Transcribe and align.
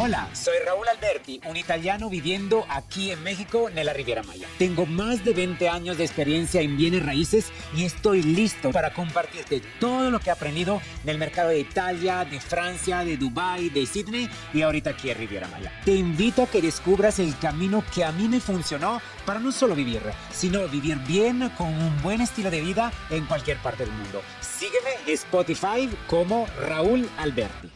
Hola, 0.00 0.28
soy 0.32 0.54
Raúl 0.64 0.86
Alberti, 0.86 1.40
un 1.44 1.56
italiano 1.56 2.08
viviendo 2.08 2.64
aquí 2.68 3.10
en 3.10 3.20
México, 3.24 3.68
en 3.68 3.84
la 3.84 3.92
Riviera 3.92 4.22
Maya. 4.22 4.46
Tengo 4.56 4.86
más 4.86 5.24
de 5.24 5.34
20 5.34 5.68
años 5.68 5.98
de 5.98 6.04
experiencia 6.04 6.60
en 6.60 6.76
bienes 6.76 7.04
raíces 7.04 7.50
y 7.74 7.84
estoy 7.84 8.22
listo 8.22 8.70
para 8.70 8.94
compartirte 8.94 9.60
todo 9.80 10.12
lo 10.12 10.20
que 10.20 10.30
he 10.30 10.32
aprendido 10.32 10.80
en 11.02 11.08
el 11.08 11.18
mercado 11.18 11.48
de 11.48 11.58
Italia, 11.58 12.24
de 12.24 12.38
Francia, 12.38 13.02
de 13.02 13.16
Dubai, 13.16 13.70
de 13.70 13.86
Sydney 13.86 14.30
y 14.54 14.62
ahorita 14.62 14.90
aquí 14.90 15.10
en 15.10 15.18
Riviera 15.18 15.48
Maya. 15.48 15.72
Te 15.84 15.96
invito 15.96 16.44
a 16.44 16.46
que 16.46 16.62
descubras 16.62 17.18
el 17.18 17.36
camino 17.36 17.82
que 17.92 18.04
a 18.04 18.12
mí 18.12 18.28
me 18.28 18.38
funcionó 18.38 19.02
para 19.26 19.40
no 19.40 19.50
solo 19.50 19.74
vivir, 19.74 20.02
sino 20.32 20.68
vivir 20.68 20.96
bien 21.08 21.50
con 21.58 21.74
un 21.74 22.02
buen 22.02 22.20
estilo 22.20 22.52
de 22.52 22.60
vida 22.60 22.92
en 23.10 23.26
cualquier 23.26 23.58
parte 23.58 23.84
del 23.84 23.92
mundo. 23.92 24.22
Sígueme 24.40 24.90
en 25.08 25.14
Spotify 25.14 25.90
como 26.06 26.46
Raúl 26.68 27.10
Alberti. 27.18 27.68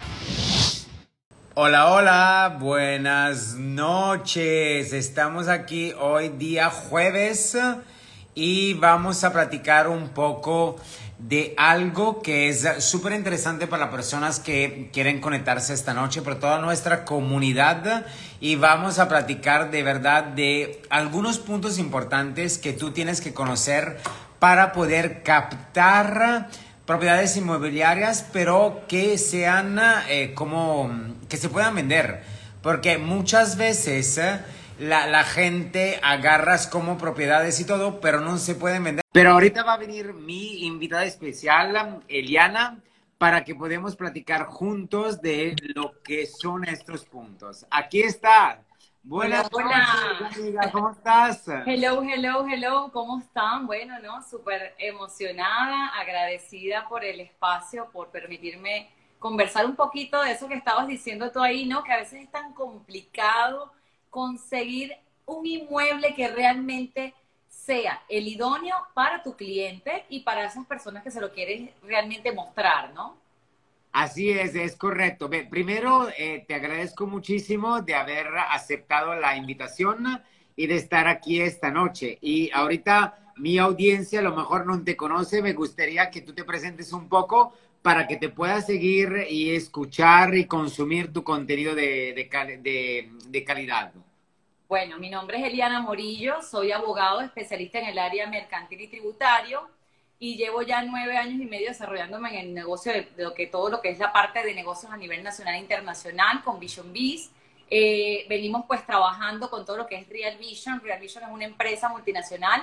Hola, 1.55 1.93
hola, 1.93 2.57
buenas 2.59 3.57
noches. 3.57 4.95
Estamos 4.95 5.49
aquí 5.49 5.93
hoy 6.01 6.31
día 6.31 6.71
jueves 6.71 7.59
y 8.35 8.73
vamos 8.73 9.23
a 9.23 9.35
platicar 9.35 9.87
un 9.89 10.09
poco 10.09 10.77
de 11.19 11.53
algo 11.59 12.23
que 12.23 12.49
es 12.49 12.67
súper 12.79 13.13
interesante 13.13 13.67
para 13.67 13.85
las 13.85 13.95
personas 13.95 14.41
que 14.41 14.89
quieren 14.95 15.21
conectarse 15.21 15.75
esta 15.75 15.93
noche, 15.93 16.23
por 16.23 16.37
toda 16.37 16.59
nuestra 16.59 17.05
comunidad 17.05 18.07
y 18.41 18.57
vamos 18.57 18.99
a 18.99 19.07
platicar 19.07 19.71
de 19.71 19.83
verdad 19.83 20.25
de 20.25 20.81
algunos 20.89 21.39
puntos 21.39 21.79
importantes 21.79 22.57
que 22.57 22.73
tú 22.73 22.93
tienes 22.93 23.21
que 23.21 23.35
conocer 23.35 23.99
para 24.39 24.73
poder 24.73 25.23
captar 25.23 26.49
propiedades 26.93 27.39
inmobiliarias, 27.39 28.29
pero 28.35 28.83
que 28.87 29.17
sean 29.17 29.81
eh, 30.11 30.35
como 30.35 30.91
que 31.27 31.39
se 31.39 31.49
puedan 31.49 31.75
vender. 31.75 32.23
Porque 32.63 32.99
muchas 32.99 33.57
veces 33.57 34.19
eh, 34.19 34.41
la, 34.79 35.07
la, 35.07 35.25
gente 35.25 35.99
agarras 36.03 36.67
como 36.67 36.99
propiedades 36.99 37.59
y 37.61 37.65
todo, 37.65 37.99
pero 38.03 38.21
no 38.21 38.37
se 38.37 38.55
pueden 38.55 38.85
vender. 38.85 39.03
Pero 39.11 39.31
ahorita 39.31 39.65
va 39.65 39.73
a 39.73 39.79
venir 39.79 40.13
mi 40.13 40.67
invitada 40.67 41.07
especial, 41.07 42.03
Eliana, 42.09 42.79
para 43.23 43.45
que 43.45 43.55
podamos 43.55 43.95
platicar 43.95 44.47
juntos 44.47 45.23
de 45.23 45.55
lo 45.77 46.03
que 46.03 46.27
son 46.27 46.65
estos 46.65 47.05
puntos. 47.05 47.65
Aquí 47.71 48.01
está. 48.01 48.65
Buenas, 49.01 49.49
buenas. 49.49 49.89
Amiga, 50.37 50.73
¿Cómo 50.73 50.91
estás? 50.91 51.47
Hello, 51.65 52.03
hello, 52.03 52.45
hello. 52.49 52.91
¿Cómo 52.93 53.21
están? 53.21 53.69
Bueno, 53.69 54.01
¿no? 54.01 54.25
Súper 54.25 54.75
emocionada, 54.77 55.91
agradecida 56.01 56.89
por 56.89 57.05
el 57.05 57.21
espacio, 57.21 57.89
por 57.93 58.09
permitirme 58.09 58.91
conversar 59.21 59.67
un 59.67 59.77
poquito 59.77 60.21
de 60.21 60.33
eso 60.33 60.49
que 60.49 60.57
estabas 60.57 60.89
diciendo 60.89 61.31
tú 61.31 61.41
ahí, 61.41 61.65
¿no? 61.65 61.85
Que 61.85 61.93
a 61.93 61.99
veces 61.99 62.25
es 62.25 62.31
tan 62.33 62.53
complicado 62.55 63.73
conseguir 64.11 64.97
un 65.27 65.47
inmueble 65.47 66.13
que 66.17 66.27
realmente 66.27 67.15
sea 67.65 68.03
el 68.09 68.27
idóneo 68.27 68.75
para 68.95 69.23
tu 69.23 69.37
cliente 69.37 70.05
y 70.09 70.21
para 70.21 70.45
esas 70.45 70.67
personas 70.67 71.03
que 71.03 71.11
se 71.11 71.21
lo 71.21 71.33
quieres 71.33 71.71
realmente 71.83 72.33
mostrar, 72.33 72.93
¿no? 72.93 73.17
Así 73.93 74.31
es, 74.31 74.55
es 74.55 74.75
correcto. 74.75 75.29
primero, 75.51 76.09
eh, 76.17 76.45
te 76.49 76.55
agradezco 76.55 77.07
muchísimo 77.07 77.83
de 77.83 77.95
haber 77.95 78.29
aceptado 78.51 79.15
la 79.15 79.37
invitación 79.37 80.23
y 80.57 80.67
de 80.67 80.77
estar 80.77 81.07
aquí 81.07 81.41
esta 81.41 81.71
noche. 81.71 82.19
Y 82.23 82.51
ahorita 82.53 83.33
mi 83.37 83.59
audiencia 83.59 84.21
a 84.21 84.23
lo 84.23 84.35
mejor 84.35 84.67
no 84.67 84.83
te 84.83 84.97
conoce, 84.97 85.43
me 85.43 85.53
gustaría 85.53 86.11
que 86.11 86.23
tú 86.23 86.33
te 86.35 86.45
presentes 86.45 86.93
un 86.93 87.09
poco 87.09 87.53
para 87.83 88.07
que 88.07 88.17
te 88.17 88.29
pueda 88.31 88.61
seguir 88.63 89.27
y 89.29 89.55
escuchar 89.55 90.35
y 90.35 90.47
consumir 90.47 91.13
tu 91.13 91.23
contenido 91.23 91.75
de, 91.75 92.15
de, 92.63 93.11
de 93.29 93.45
calidad. 93.45 93.93
Bueno, 94.73 94.97
mi 94.97 95.11
nombre 95.11 95.37
es 95.37 95.45
Eliana 95.45 95.83
Morillo, 95.83 96.41
soy 96.41 96.73
abogado 96.73 97.21
especialista 97.21 97.79
en 97.79 97.89
el 97.89 97.99
área 97.99 98.27
mercantil 98.27 98.81
y 98.81 98.89
tributario 98.89 99.69
y 100.19 100.39
llevo 100.39 100.63
ya 100.63 100.81
nueve 100.81 101.19
años 101.19 101.43
y 101.43 101.45
medio 101.45 101.69
desarrollándome 101.69 102.31
en 102.31 102.47
el 102.47 102.55
negocio 102.55 102.91
de, 102.91 103.07
lo 103.19 103.35
que 103.35 103.47
todo 103.47 103.69
lo 103.69 103.83
que 103.83 103.91
es 103.91 103.99
la 103.99 104.15
parte 104.15 104.43
de 104.43 104.55
negocios 104.55 104.91
a 104.91 104.97
nivel 104.97 105.23
nacional 105.23 105.57
e 105.57 105.59
internacional 105.59 106.43
con 106.43 106.59
Vision 106.59 106.91
Biz. 106.91 107.31
Eh, 107.69 108.25
venimos 108.31 108.65
pues 108.67 108.87
trabajando 108.87 109.51
con 109.51 109.67
todo 109.67 109.77
lo 109.77 109.87
que 109.87 109.97
es 109.97 110.09
Real 110.09 110.39
Vision. 110.39 110.81
Real 110.81 110.99
Vision 110.99 111.25
es 111.25 111.31
una 111.31 111.45
empresa 111.45 111.91
multinacional 111.91 112.63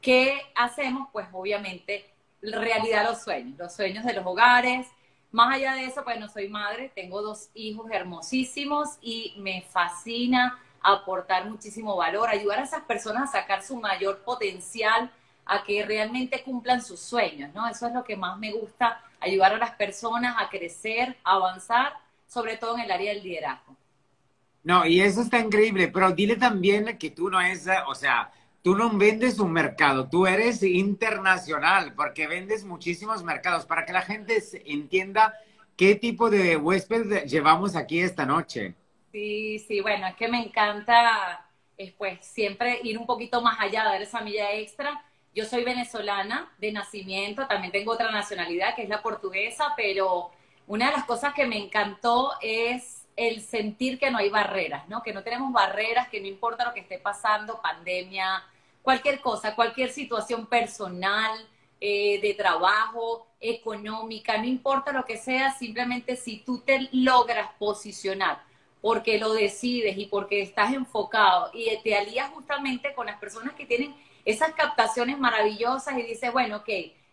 que 0.00 0.40
hacemos 0.54 1.10
pues 1.12 1.26
obviamente 1.30 2.06
realidad 2.40 3.04
los 3.04 3.22
sueños, 3.22 3.58
los 3.58 3.76
sueños 3.76 4.06
de 4.06 4.14
los 4.14 4.24
hogares. 4.24 4.86
Más 5.30 5.56
allá 5.56 5.74
de 5.74 5.84
eso, 5.84 6.04
pues 6.04 6.18
no 6.18 6.26
soy 6.26 6.48
madre, 6.48 6.90
tengo 6.94 7.20
dos 7.20 7.50
hijos 7.52 7.90
hermosísimos 7.90 8.96
y 9.02 9.34
me 9.36 9.60
fascina 9.60 10.58
aportar 10.82 11.48
muchísimo 11.48 11.96
valor, 11.96 12.28
ayudar 12.28 12.60
a 12.60 12.64
esas 12.64 12.82
personas 12.82 13.28
a 13.28 13.40
sacar 13.40 13.62
su 13.62 13.76
mayor 13.76 14.18
potencial 14.20 15.10
a 15.44 15.64
que 15.64 15.84
realmente 15.84 16.42
cumplan 16.42 16.82
sus 16.82 17.00
sueños, 17.00 17.52
¿no? 17.54 17.68
Eso 17.68 17.86
es 17.86 17.92
lo 17.92 18.04
que 18.04 18.16
más 18.16 18.38
me 18.38 18.52
gusta, 18.52 19.02
ayudar 19.20 19.54
a 19.54 19.58
las 19.58 19.72
personas 19.72 20.36
a 20.38 20.48
crecer, 20.48 21.16
a 21.24 21.32
avanzar, 21.32 21.92
sobre 22.28 22.56
todo 22.56 22.76
en 22.76 22.82
el 22.82 22.90
área 22.90 23.12
del 23.12 23.22
liderazgo. 23.22 23.76
No, 24.62 24.86
y 24.86 25.00
eso 25.00 25.22
está 25.22 25.38
increíble, 25.38 25.88
pero 25.88 26.12
dile 26.12 26.36
también 26.36 26.98
que 26.98 27.10
tú 27.10 27.30
no 27.30 27.40
es, 27.40 27.66
o 27.88 27.94
sea, 27.94 28.30
tú 28.62 28.76
no 28.76 28.90
vendes 28.90 29.38
un 29.38 29.52
mercado, 29.52 30.08
tú 30.08 30.26
eres 30.26 30.62
internacional, 30.62 31.94
porque 31.94 32.26
vendes 32.26 32.64
muchísimos 32.64 33.24
mercados, 33.24 33.64
para 33.64 33.84
que 33.86 33.92
la 33.92 34.02
gente 34.02 34.42
entienda 34.66 35.34
qué 35.76 35.94
tipo 35.94 36.28
de 36.30 36.56
huésped 36.56 37.24
llevamos 37.24 37.74
aquí 37.74 38.00
esta 38.00 38.26
noche. 38.26 38.74
Sí, 39.12 39.58
sí, 39.58 39.80
bueno, 39.80 40.06
es 40.06 40.14
que 40.16 40.28
me 40.28 40.42
encanta, 40.42 41.46
pues, 41.98 42.24
siempre 42.24 42.80
ir 42.84 42.98
un 42.98 43.06
poquito 43.06 43.40
más 43.42 43.58
allá, 43.60 43.84
dar 43.84 44.00
esa 44.02 44.20
milla 44.20 44.52
extra 44.52 45.04
yo 45.34 45.44
soy 45.44 45.64
venezolana 45.64 46.52
de 46.58 46.72
nacimiento, 46.72 47.46
también 47.46 47.72
tengo 47.72 47.92
otra 47.92 48.10
nacionalidad 48.10 48.74
que 48.74 48.82
es 48.82 48.88
la 48.88 49.02
portuguesa, 49.02 49.74
pero 49.76 50.30
una 50.66 50.86
de 50.86 50.96
las 50.96 51.04
cosas 51.04 51.34
que 51.34 51.46
me 51.46 51.56
encantó 51.56 52.32
es 52.40 53.06
el 53.16 53.40
sentir 53.40 53.98
que 53.98 54.10
no 54.10 54.18
hay 54.18 54.28
barreras, 54.28 54.88
¿no? 54.88 55.02
Que 55.02 55.12
no 55.12 55.22
tenemos 55.22 55.52
barreras, 55.52 56.08
que 56.08 56.20
no 56.20 56.26
importa 56.26 56.64
lo 56.64 56.74
que 56.74 56.80
esté 56.80 56.98
pasando, 56.98 57.60
pandemia, 57.60 58.42
cualquier 58.82 59.20
cosa, 59.20 59.54
cualquier 59.54 59.90
situación 59.90 60.46
personal, 60.46 61.46
eh, 61.80 62.20
de 62.20 62.34
trabajo, 62.34 63.26
económica, 63.40 64.36
no 64.36 64.44
importa 64.44 64.92
lo 64.92 65.04
que 65.04 65.16
sea, 65.16 65.52
simplemente 65.52 66.16
si 66.16 66.38
tú 66.38 66.58
te 66.60 66.88
logras 66.92 67.50
posicionar 67.58 68.42
porque 68.80 69.18
lo 69.18 69.32
decides 69.32 69.96
y 69.98 70.06
porque 70.06 70.40
estás 70.40 70.72
enfocado 70.72 71.50
y 71.52 71.68
te 71.82 71.96
alías 71.96 72.30
justamente 72.30 72.94
con 72.94 73.06
las 73.06 73.18
personas 73.18 73.54
que 73.54 73.66
tienen 73.66 73.94
esas 74.24 74.52
captaciones 74.52 75.18
maravillosas 75.18 75.98
y 75.98 76.02
dices, 76.02 76.32
bueno, 76.32 76.58
ok, 76.58 76.68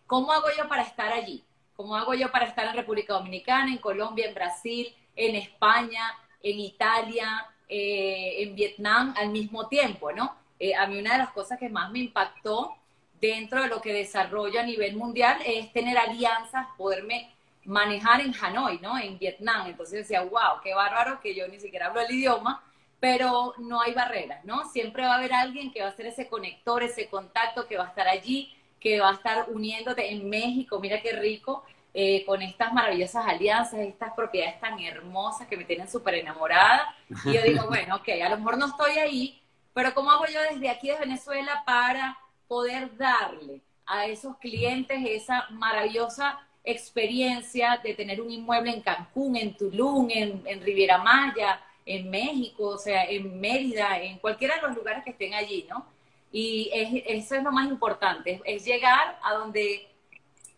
¿cómo 0.05 0.31
hago 0.31 0.47
yo 0.57 0.67
para 0.67 0.83
estar 0.83 1.11
allí? 1.11 1.43
¿Cómo 1.75 1.95
hago 1.95 2.13
yo 2.13 2.31
para 2.31 2.45
estar 2.45 2.65
en 2.67 2.75
República 2.75 3.13
Dominicana, 3.13 3.71
en 3.71 3.77
Colombia, 3.77 4.27
en 4.27 4.33
Brasil, 4.33 4.93
en 5.15 5.35
España, 5.35 6.13
en 6.41 6.59
Italia, 6.59 7.45
eh, 7.69 8.43
en 8.43 8.55
Vietnam 8.55 9.13
al 9.17 9.29
mismo 9.29 9.67
tiempo, 9.67 10.11
¿no? 10.11 10.35
Eh, 10.59 10.73
a 10.73 10.87
mí 10.87 10.97
una 10.97 11.13
de 11.13 11.17
las 11.19 11.31
cosas 11.31 11.59
que 11.59 11.69
más 11.69 11.91
me 11.91 11.99
impactó 11.99 12.75
dentro 13.19 13.61
de 13.61 13.67
lo 13.67 13.81
que 13.81 13.93
desarrollo 13.93 14.59
a 14.59 14.63
nivel 14.63 14.95
mundial 14.95 15.37
es 15.45 15.71
tener 15.73 15.97
alianzas, 15.97 16.67
poderme 16.77 17.31
manejar 17.67 18.21
en 18.21 18.33
Hanoi, 18.33 18.79
¿no? 18.79 18.97
En 18.97 19.19
Vietnam. 19.19 19.67
Entonces 19.67 19.99
decía, 19.99 20.21
wow, 20.21 20.61
qué 20.63 20.73
bárbaro 20.73 21.19
que 21.19 21.35
yo 21.35 21.47
ni 21.47 21.59
siquiera 21.59 21.87
hablo 21.87 22.01
el 22.01 22.11
idioma, 22.11 22.63
pero 22.99 23.53
no 23.59 23.81
hay 23.81 23.93
barreras, 23.93 24.43
¿no? 24.45 24.67
Siempre 24.69 25.03
va 25.03 25.13
a 25.13 25.17
haber 25.17 25.33
alguien 25.33 25.71
que 25.71 25.81
va 25.81 25.89
a 25.89 25.95
ser 25.95 26.07
ese 26.07 26.27
conector, 26.27 26.81
ese 26.81 27.09
contacto, 27.09 27.67
que 27.67 27.77
va 27.77 27.83
a 27.83 27.89
estar 27.89 28.07
allí, 28.07 28.55
que 28.79 28.99
va 28.99 29.09
a 29.09 29.13
estar 29.13 29.49
uniéndote 29.49 30.11
en 30.11 30.27
México, 30.29 30.79
mira 30.79 31.01
qué 31.01 31.11
rico, 31.11 31.63
eh, 31.93 32.23
con 32.25 32.41
estas 32.41 32.71
maravillosas 32.73 33.25
alianzas, 33.25 33.79
estas 33.81 34.13
propiedades 34.13 34.59
tan 34.61 34.79
hermosas 34.79 35.47
que 35.47 35.57
me 35.57 35.65
tienen 35.65 35.89
súper 35.89 36.15
enamorada. 36.15 36.95
Y 37.25 37.33
yo 37.33 37.41
digo, 37.41 37.65
bueno, 37.67 37.97
ok, 37.97 38.09
a 38.23 38.29
lo 38.29 38.37
mejor 38.37 38.57
no 38.57 38.67
estoy 38.67 38.97
ahí, 38.97 39.41
pero 39.73 39.93
¿cómo 39.93 40.11
hago 40.11 40.25
yo 40.25 40.39
desde 40.49 40.69
aquí 40.69 40.87
de 40.87 40.99
Venezuela 40.99 41.63
para 41.65 42.17
poder 42.47 42.95
darle 42.95 43.61
a 43.85 44.05
esos 44.05 44.37
clientes 44.37 44.97
esa 45.05 45.47
maravillosa 45.49 46.46
experiencia 46.71 47.79
de 47.83 47.93
tener 47.93 48.21
un 48.21 48.29
inmueble 48.29 48.71
en 48.71 48.81
Cancún, 48.81 49.35
en 49.37 49.55
Tulum, 49.55 50.09
en, 50.11 50.43
en 50.45 50.61
Riviera 50.61 50.97
Maya, 50.97 51.61
en 51.85 52.09
México, 52.09 52.67
o 52.67 52.77
sea, 52.77 53.05
en 53.05 53.39
Mérida, 53.39 53.99
en 54.01 54.19
cualquiera 54.19 54.55
de 54.55 54.67
los 54.67 54.75
lugares 54.75 55.03
que 55.03 55.11
estén 55.11 55.33
allí, 55.33 55.65
¿no? 55.69 55.85
Y 56.31 56.69
eso 56.73 57.35
es 57.35 57.43
lo 57.43 57.51
más 57.51 57.67
importante, 57.69 58.41
es 58.43 58.65
llegar 58.65 59.17
a 59.23 59.33
donde, 59.33 59.87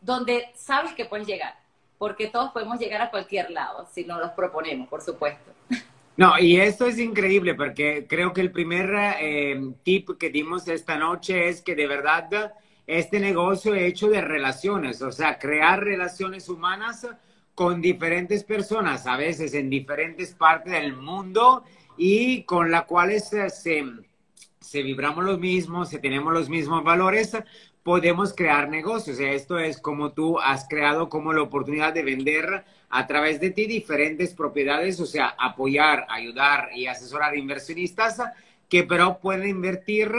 donde 0.02 0.50
sabes 0.56 0.94
que 0.94 1.06
puedes 1.06 1.28
llegar, 1.28 1.56
porque 2.00 2.28
todos 2.28 2.52
podemos 2.52 2.80
llegar 2.80 3.02
a 3.02 3.12
cualquier 3.12 3.52
lado, 3.52 3.88
si 3.94 4.04
nos 4.04 4.20
los 4.20 4.32
proponemos, 4.32 4.88
por 4.88 5.02
supuesto. 5.02 5.52
No, 6.18 6.38
y 6.38 6.60
esto 6.60 6.88
es 6.88 6.98
increíble 7.00 7.54
porque 7.54 8.06
creo 8.10 8.34
que 8.34 8.42
el 8.42 8.52
primer 8.52 8.90
eh, 9.22 9.58
tip 9.84 10.18
que 10.20 10.30
dimos 10.30 10.68
esta 10.68 10.98
noche 10.98 11.48
es 11.48 11.62
que 11.62 11.76
de 11.76 11.88
verdad 11.88 12.54
este 12.90 13.20
negocio 13.20 13.76
hecho 13.76 14.10
de 14.10 14.20
relaciones, 14.20 15.04
o 15.04 15.12
sea, 15.12 15.38
crear 15.38 15.84
relaciones 15.84 16.50
humanas 16.50 17.08
con 17.54 17.82
diferentes 17.82 18.44
personas, 18.44 19.06
a 19.06 19.16
veces 19.16 19.54
en 19.54 19.70
diferentes 19.70 20.34
partes 20.34 20.74
del 20.74 20.96
mundo 20.96 21.64
y 21.98 22.42
con 22.46 22.72
la 22.72 22.88
cual 22.88 23.12
se, 23.22 23.48
se, 23.52 24.82
vibramos 24.82 25.24
los 25.24 25.38
mismos, 25.38 25.90
se 25.90 26.00
tenemos 26.00 26.34
los 26.34 26.50
mismos 26.50 26.84
valores, 26.84 27.38
podemos 27.84 28.34
crear 28.34 28.70
negocios. 28.70 29.20
Esto 29.20 29.60
es 29.60 29.80
como 29.80 30.14
tú 30.14 30.40
has 30.40 30.68
creado 30.68 31.10
como 31.10 31.32
la 31.32 31.44
oportunidad 31.44 31.94
de 31.94 32.02
vender 32.02 32.66
a 32.90 33.06
través 33.06 33.40
de 33.40 33.52
ti 33.52 33.68
diferentes 33.68 34.34
propiedades, 34.34 35.00
o 35.00 35.06
sea, 35.06 35.36
apoyar, 35.38 36.08
ayudar 36.10 36.70
y 36.74 36.88
asesorar 36.88 37.38
inversionistas 37.38 38.20
que 38.68 38.84
pero 38.84 39.20
pueden 39.20 39.48
invertir 39.48 40.12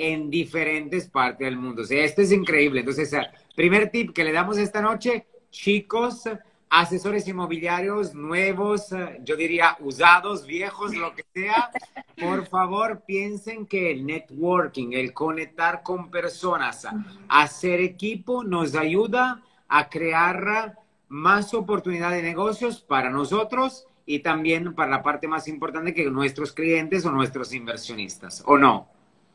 en 0.00 0.30
diferentes 0.30 1.08
partes 1.08 1.44
del 1.44 1.58
mundo. 1.58 1.82
O 1.82 1.84
sea, 1.84 2.02
esto 2.02 2.22
es 2.22 2.32
increíble. 2.32 2.80
Entonces, 2.80 3.14
primer 3.54 3.90
tip 3.90 4.12
que 4.12 4.24
le 4.24 4.32
damos 4.32 4.56
esta 4.56 4.80
noche, 4.80 5.26
chicos, 5.50 6.24
asesores 6.70 7.28
inmobiliarios 7.28 8.14
nuevos, 8.14 8.88
yo 9.22 9.36
diría 9.36 9.76
usados, 9.80 10.46
viejos, 10.46 10.94
lo 10.94 11.14
que 11.14 11.24
sea, 11.34 11.70
por 12.18 12.46
favor 12.46 13.02
piensen 13.06 13.66
que 13.66 13.90
el 13.90 14.06
networking, 14.06 14.92
el 14.92 15.12
conectar 15.12 15.82
con 15.82 16.10
personas, 16.10 16.86
hacer 17.28 17.80
equipo 17.80 18.42
nos 18.42 18.74
ayuda 18.74 19.42
a 19.68 19.90
crear 19.90 20.78
más 21.08 21.52
oportunidad 21.52 22.12
de 22.12 22.22
negocios 22.22 22.80
para 22.80 23.10
nosotros 23.10 23.86
y 24.06 24.20
también 24.20 24.74
para 24.74 24.92
la 24.92 25.02
parte 25.02 25.28
más 25.28 25.46
importante 25.46 25.92
que 25.92 26.08
nuestros 26.08 26.52
clientes 26.52 27.04
o 27.04 27.10
nuestros 27.10 27.52
inversionistas, 27.52 28.42
¿o 28.46 28.56
no? 28.56 28.88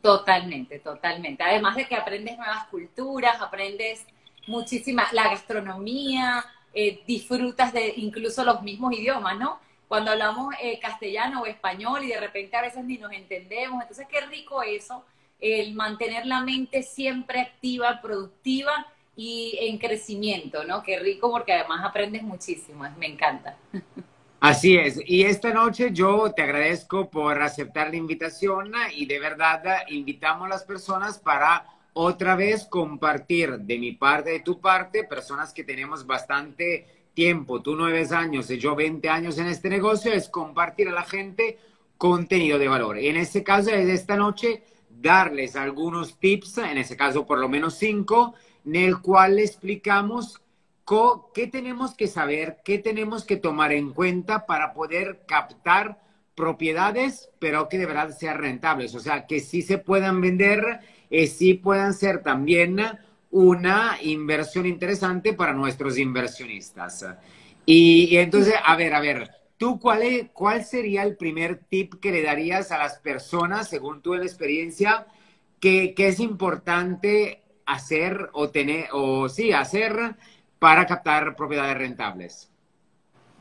Totalmente, 0.05 0.77
totalmente. 0.77 1.41
Además 1.41 1.75
de 1.75 1.87
que 1.87 1.95
aprendes 1.95 2.37
nuevas 2.37 2.67
culturas, 2.67 3.41
aprendes 3.41 4.05
muchísimas, 4.45 5.11
la 5.13 5.29
gastronomía, 5.29 6.45
eh, 6.75 7.01
disfrutas 7.07 7.73
de 7.73 7.91
incluso 7.97 8.43
los 8.43 8.61
mismos 8.61 8.93
idiomas, 8.93 9.35
¿no? 9.39 9.59
Cuando 9.87 10.11
hablamos 10.11 10.53
eh, 10.61 10.77
castellano 10.79 11.41
o 11.41 11.45
español 11.47 12.03
y 12.03 12.09
de 12.09 12.19
repente 12.19 12.55
a 12.55 12.61
veces 12.61 12.83
ni 12.85 12.99
nos 12.99 13.11
entendemos, 13.13 13.81
entonces 13.81 14.05
qué 14.07 14.21
rico 14.21 14.61
eso, 14.61 15.03
el 15.39 15.73
mantener 15.73 16.27
la 16.27 16.41
mente 16.41 16.83
siempre 16.83 17.39
activa, 17.41 17.99
productiva 17.99 18.85
y 19.15 19.57
en 19.59 19.79
crecimiento, 19.79 20.65
¿no? 20.65 20.83
Qué 20.83 20.99
rico 20.99 21.31
porque 21.31 21.53
además 21.53 21.83
aprendes 21.83 22.21
muchísimo, 22.21 22.87
me 22.99 23.07
encanta. 23.07 23.57
Así 24.47 24.77
es. 24.77 25.01
Y 25.07 25.23
esta 25.23 25.51
noche 25.51 25.89
yo 25.91 26.31
te 26.31 26.43
agradezco 26.43 27.09
por 27.09 27.41
aceptar 27.41 27.89
la 27.89 27.95
invitación 27.95 28.73
y 28.95 29.07
de 29.07 29.17
verdad 29.17 29.63
invitamos 29.89 30.45
a 30.45 30.49
las 30.49 30.63
personas 30.63 31.17
para 31.17 31.65
otra 31.93 32.35
vez 32.35 32.67
compartir 32.67 33.57
de 33.57 33.79
mi 33.79 33.93
parte, 33.93 34.29
de 34.29 34.41
tu 34.41 34.61
parte, 34.61 35.03
personas 35.03 35.51
que 35.51 35.63
tenemos 35.63 36.05
bastante 36.05 36.85
tiempo, 37.15 37.63
tú 37.63 37.75
nueve 37.75 38.05
años 38.11 38.51
y 38.51 38.59
yo 38.59 38.75
20 38.75 39.09
años 39.09 39.39
en 39.39 39.47
este 39.47 39.67
negocio, 39.67 40.13
es 40.13 40.29
compartir 40.29 40.89
a 40.89 40.91
la 40.91 41.05
gente 41.05 41.57
contenido 41.97 42.59
de 42.59 42.67
valor. 42.67 42.99
Y 42.99 43.07
en 43.07 43.17
este 43.17 43.43
caso, 43.43 43.71
es 43.71 43.89
esta 43.89 44.15
noche, 44.15 44.61
darles 44.91 45.55
algunos 45.55 46.19
tips, 46.19 46.59
en 46.59 46.77
este 46.77 46.95
caso 46.95 47.25
por 47.25 47.39
lo 47.39 47.49
menos 47.49 47.79
cinco, 47.79 48.35
en 48.63 48.75
el 48.75 49.01
cual 49.01 49.39
explicamos 49.39 50.39
qué 51.33 51.47
tenemos 51.47 51.95
que 51.95 52.07
saber, 52.07 52.57
qué 52.63 52.77
tenemos 52.77 53.25
que 53.25 53.37
tomar 53.37 53.71
en 53.71 53.91
cuenta 53.91 54.45
para 54.45 54.73
poder 54.73 55.23
captar 55.27 55.99
propiedades, 56.35 57.29
pero 57.39 57.69
que 57.69 57.77
de 57.77 57.85
verdad 57.85 58.15
sean 58.15 58.37
rentables, 58.37 58.93
o 58.93 58.99
sea, 58.99 59.25
que 59.25 59.39
sí 59.39 59.61
se 59.61 59.77
puedan 59.77 60.21
vender, 60.21 60.81
y 61.09 61.27
sí 61.27 61.53
puedan 61.55 61.93
ser 61.93 62.21
también 62.21 62.79
una 63.31 63.97
inversión 64.01 64.65
interesante 64.65 65.33
para 65.33 65.53
nuestros 65.53 65.97
inversionistas. 65.97 67.05
Y, 67.65 68.17
entonces, 68.17 68.53
a 68.63 68.75
ver, 68.75 68.93
a 68.93 68.99
ver, 68.99 69.31
¿tú 69.57 69.79
cuál, 69.79 70.29
cuál 70.33 70.63
sería 70.63 71.03
el 71.03 71.15
primer 71.17 71.57
tip 71.69 71.95
que 71.95 72.11
le 72.11 72.21
darías 72.21 72.71
a 72.71 72.77
las 72.77 72.99
personas, 72.99 73.69
según 73.69 74.01
tu 74.01 74.13
experiencia, 74.15 75.07
que, 75.59 75.93
que 75.95 76.09
es 76.09 76.19
importante 76.19 77.41
hacer 77.65 78.29
o 78.33 78.49
tener, 78.49 78.87
o 78.91 79.29
sí, 79.29 79.51
hacer 79.51 80.15
para 80.59 80.85
captar 80.85 81.35
propiedades 81.35 81.77
rentables? 81.77 82.51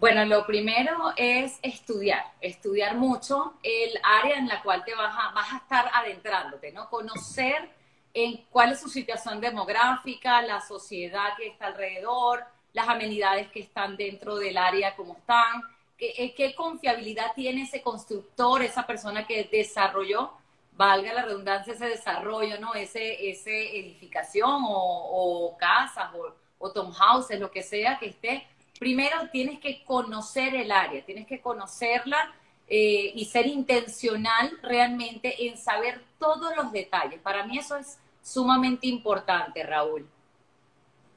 Bueno, 0.00 0.24
lo 0.24 0.44
primero 0.44 1.12
es 1.16 1.58
estudiar, 1.62 2.24
estudiar 2.40 2.96
mucho 2.96 3.54
el 3.62 3.90
área 4.02 4.36
en 4.36 4.48
la 4.48 4.62
cual 4.62 4.84
te 4.84 4.94
vas 4.94 5.14
a, 5.16 5.32
vas 5.32 5.52
a 5.52 5.56
estar 5.58 5.90
adentrándote, 5.94 6.72
¿no? 6.72 6.90
Conocer 6.90 7.70
en 8.12 8.44
cuál 8.50 8.72
es 8.72 8.80
su 8.80 8.88
situación 8.88 9.40
demográfica, 9.40 10.42
la 10.42 10.60
sociedad 10.60 11.36
que 11.36 11.48
está 11.48 11.68
alrededor, 11.68 12.44
las 12.72 12.88
amenidades 12.88 13.48
que 13.50 13.60
están 13.60 13.96
dentro 13.96 14.36
del 14.36 14.58
área, 14.58 14.94
cómo 14.94 15.14
están, 15.14 15.62
qué, 15.96 16.12
eh, 16.18 16.34
qué 16.34 16.54
confiabilidad 16.54 17.32
tiene 17.34 17.62
ese 17.62 17.80
constructor, 17.80 18.62
esa 18.62 18.86
persona 18.86 19.26
que 19.26 19.48
desarrolló, 19.50 20.32
valga 20.72 21.14
la 21.14 21.22
redundancia, 21.22 21.72
ese 21.72 21.86
desarrollo, 21.86 22.60
¿no? 22.60 22.74
Ese, 22.74 23.30
ese 23.30 23.78
edificación 23.78 24.64
o, 24.66 25.48
o 25.48 25.56
casas 25.56 26.12
o 26.14 26.43
o 26.64 26.72
townhouses, 26.72 27.38
lo 27.38 27.50
que 27.50 27.62
sea 27.62 27.98
que 27.98 28.06
esté, 28.06 28.46
primero 28.78 29.16
tienes 29.30 29.60
que 29.60 29.84
conocer 29.84 30.54
el 30.54 30.72
área, 30.72 31.04
tienes 31.04 31.26
que 31.26 31.40
conocerla 31.40 32.32
eh, 32.66 33.12
y 33.14 33.26
ser 33.26 33.46
intencional 33.46 34.50
realmente 34.62 35.46
en 35.46 35.58
saber 35.58 36.00
todos 36.18 36.56
los 36.56 36.72
detalles. 36.72 37.20
Para 37.20 37.46
mí 37.46 37.58
eso 37.58 37.76
es 37.76 37.98
sumamente 38.22 38.86
importante, 38.86 39.62
Raúl. 39.62 40.06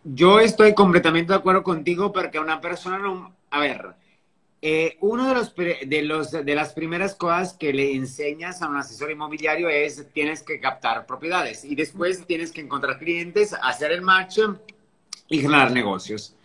Yo 0.03 0.41
estoy 0.41 0.73
completamente 0.73 1.31
de 1.31 1.39
acuerdo 1.39 1.63
contigo 1.63 2.11
porque 2.11 2.39
una 2.39 2.59
persona 2.59 2.97
no... 2.97 3.33
A 3.49 3.61
ver, 3.61 3.95
eh, 4.61 4.97
uno 4.99 5.29
de 5.29 5.33
los, 5.33 5.55
de 5.55 6.01
los 6.01 6.31
de 6.31 6.55
las 6.55 6.73
primeras 6.73 7.15
cosas 7.15 7.53
que 7.53 7.71
le 7.71 7.93
enseñas 7.93 8.61
a 8.61 8.67
un 8.67 8.75
asesor 8.75 9.11
inmobiliario 9.11 9.69
es 9.69 10.11
tienes 10.11 10.43
que 10.43 10.59
captar 10.59 11.05
propiedades 11.05 11.63
y 11.63 11.75
después 11.75 12.25
tienes 12.25 12.51
que 12.51 12.61
encontrar 12.61 12.97
clientes, 12.97 13.55
hacer 13.61 13.91
el 13.91 14.01
match 14.01 14.39
y 15.29 15.39
generar 15.39 15.71
negocios. 15.71 16.35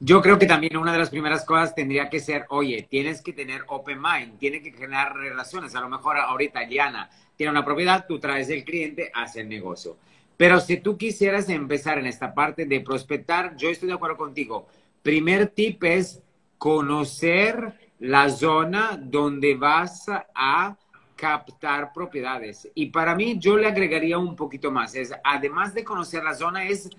Yo 0.00 0.20
creo 0.20 0.38
que 0.38 0.46
también 0.46 0.76
una 0.76 0.92
de 0.92 0.98
las 0.98 1.10
primeras 1.10 1.44
cosas 1.44 1.74
tendría 1.74 2.10
que 2.10 2.20
ser, 2.20 2.46
oye, 2.50 2.86
tienes 2.90 3.22
que 3.22 3.32
tener 3.32 3.62
open 3.68 4.00
mind, 4.02 4.38
tienes 4.38 4.62
que 4.62 4.72
generar 4.72 5.16
relaciones. 5.16 5.74
A 5.74 5.80
lo 5.80 5.88
mejor 5.88 6.18
ahorita 6.18 6.66
Diana 6.66 7.08
tiene 7.36 7.52
una 7.52 7.64
propiedad, 7.64 8.04
tú 8.06 8.18
traes 8.18 8.50
el 8.50 8.64
cliente, 8.64 9.10
hace 9.14 9.40
el 9.40 9.48
negocio. 9.48 9.96
Pero 10.36 10.60
si 10.60 10.78
tú 10.78 10.98
quisieras 10.98 11.48
empezar 11.48 11.98
en 11.98 12.06
esta 12.06 12.34
parte 12.34 12.66
de 12.66 12.80
prospectar, 12.80 13.56
yo 13.56 13.70
estoy 13.70 13.88
de 13.88 13.94
acuerdo 13.94 14.16
contigo. 14.16 14.66
Primer 15.02 15.46
tip 15.48 15.84
es 15.84 16.20
conocer 16.58 17.78
la 18.00 18.28
zona 18.28 18.98
donde 19.00 19.54
vas 19.54 20.06
a 20.34 20.76
captar 21.14 21.92
propiedades. 21.92 22.68
Y 22.74 22.86
para 22.86 23.14
mí 23.14 23.38
yo 23.38 23.56
le 23.56 23.68
agregaría 23.68 24.18
un 24.18 24.34
poquito 24.34 24.70
más. 24.70 24.94
Es, 24.94 25.14
además 25.22 25.72
de 25.72 25.84
conocer 25.84 26.24
la 26.24 26.34
zona, 26.34 26.66
es 26.66 26.90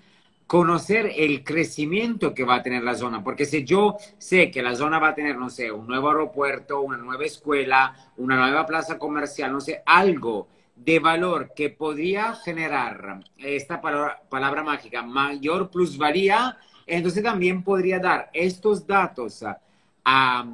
conocer 0.46 1.12
el 1.16 1.42
crecimiento 1.42 2.32
que 2.32 2.44
va 2.44 2.56
a 2.56 2.62
tener 2.62 2.84
la 2.84 2.94
zona, 2.94 3.22
porque 3.24 3.46
si 3.46 3.64
yo 3.64 3.96
sé 4.18 4.50
que 4.50 4.62
la 4.62 4.76
zona 4.76 4.98
va 4.98 5.08
a 5.08 5.14
tener, 5.14 5.36
no 5.36 5.50
sé, 5.50 5.72
un 5.72 5.86
nuevo 5.86 6.08
aeropuerto, 6.08 6.80
una 6.80 6.96
nueva 6.96 7.24
escuela, 7.24 7.94
una 8.16 8.36
nueva 8.36 8.64
plaza 8.64 8.98
comercial, 8.98 9.52
no 9.52 9.60
sé, 9.60 9.82
algo 9.84 10.48
de 10.76 11.00
valor 11.00 11.52
que 11.54 11.70
podría 11.70 12.34
generar 12.34 13.24
esta 13.38 13.80
palabra, 13.80 14.22
palabra 14.28 14.62
mágica, 14.62 15.02
mayor 15.02 15.70
plusvalía, 15.70 16.56
entonces 16.86 17.24
también 17.24 17.64
podría 17.64 17.98
dar 17.98 18.30
estos 18.32 18.86
datos 18.86 19.42
a, 19.42 19.60
a 20.04 20.46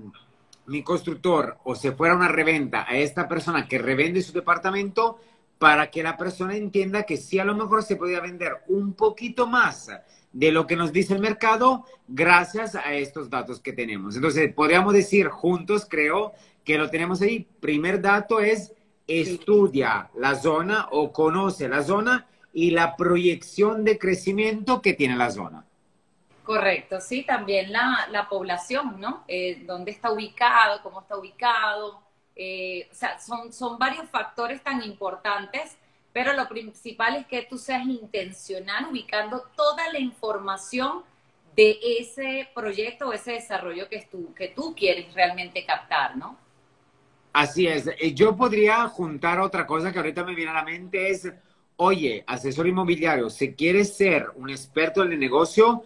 mi 0.66 0.82
constructor 0.82 1.58
o 1.64 1.74
se 1.74 1.92
fuera 1.92 2.14
una 2.14 2.28
reventa 2.28 2.86
a 2.88 2.96
esta 2.96 3.28
persona 3.28 3.66
que 3.66 3.78
revende 3.78 4.22
su 4.22 4.32
departamento, 4.32 5.18
para 5.62 5.92
que 5.92 6.02
la 6.02 6.16
persona 6.16 6.56
entienda 6.56 7.04
que 7.04 7.16
sí 7.16 7.38
a 7.38 7.44
lo 7.44 7.54
mejor 7.54 7.84
se 7.84 7.94
podía 7.94 8.18
vender 8.18 8.64
un 8.66 8.94
poquito 8.94 9.46
más 9.46 9.92
de 10.32 10.50
lo 10.50 10.66
que 10.66 10.74
nos 10.74 10.92
dice 10.92 11.14
el 11.14 11.20
mercado 11.20 11.86
gracias 12.08 12.74
a 12.74 12.94
estos 12.94 13.30
datos 13.30 13.60
que 13.60 13.72
tenemos. 13.72 14.16
Entonces, 14.16 14.52
podríamos 14.52 14.92
decir 14.92 15.28
juntos, 15.28 15.86
creo, 15.88 16.32
que 16.64 16.78
lo 16.78 16.90
tenemos 16.90 17.22
ahí. 17.22 17.46
Primer 17.60 18.02
dato 18.02 18.40
es 18.40 18.72
estudia 19.06 20.10
la 20.16 20.34
zona 20.34 20.88
o 20.90 21.12
conoce 21.12 21.68
la 21.68 21.84
zona 21.84 22.26
y 22.52 22.72
la 22.72 22.96
proyección 22.96 23.84
de 23.84 24.00
crecimiento 24.00 24.82
que 24.82 24.94
tiene 24.94 25.14
la 25.14 25.30
zona. 25.30 25.64
Correcto, 26.42 27.00
sí, 27.00 27.22
también 27.22 27.70
la, 27.70 28.08
la 28.10 28.28
población, 28.28 28.98
¿no? 28.98 29.22
Eh, 29.28 29.62
¿Dónde 29.64 29.92
está 29.92 30.10
ubicado? 30.10 30.82
¿Cómo 30.82 31.02
está 31.02 31.16
ubicado? 31.16 32.02
Eh, 32.34 32.88
o 32.90 32.94
sea, 32.94 33.18
son, 33.18 33.52
son 33.52 33.78
varios 33.78 34.08
factores 34.08 34.62
tan 34.62 34.82
importantes, 34.82 35.76
pero 36.12 36.32
lo 36.32 36.48
principal 36.48 37.16
es 37.16 37.26
que 37.26 37.42
tú 37.42 37.58
seas 37.58 37.86
intencional 37.86 38.86
ubicando 38.90 39.44
toda 39.54 39.90
la 39.92 39.98
información 39.98 41.02
de 41.56 41.78
ese 42.00 42.48
proyecto 42.54 43.08
o 43.08 43.12
ese 43.12 43.32
desarrollo 43.32 43.88
que 43.88 44.06
tú, 44.10 44.32
que 44.34 44.48
tú 44.48 44.74
quieres 44.74 45.12
realmente 45.14 45.64
captar, 45.64 46.16
¿no? 46.16 46.38
Así 47.32 47.66
es. 47.66 47.86
Eh, 47.86 48.14
yo 48.14 48.36
podría 48.36 48.88
juntar 48.88 49.40
otra 49.40 49.66
cosa 49.66 49.92
que 49.92 49.98
ahorita 49.98 50.24
me 50.24 50.34
viene 50.34 50.50
a 50.50 50.54
la 50.54 50.64
mente 50.64 51.10
es, 51.10 51.30
oye, 51.76 52.24
asesor 52.26 52.66
inmobiliario, 52.66 53.30
si 53.30 53.54
quieres 53.54 53.96
ser 53.96 54.30
un 54.36 54.50
experto 54.50 55.02
en 55.02 55.12
el 55.12 55.20
negocio, 55.20 55.84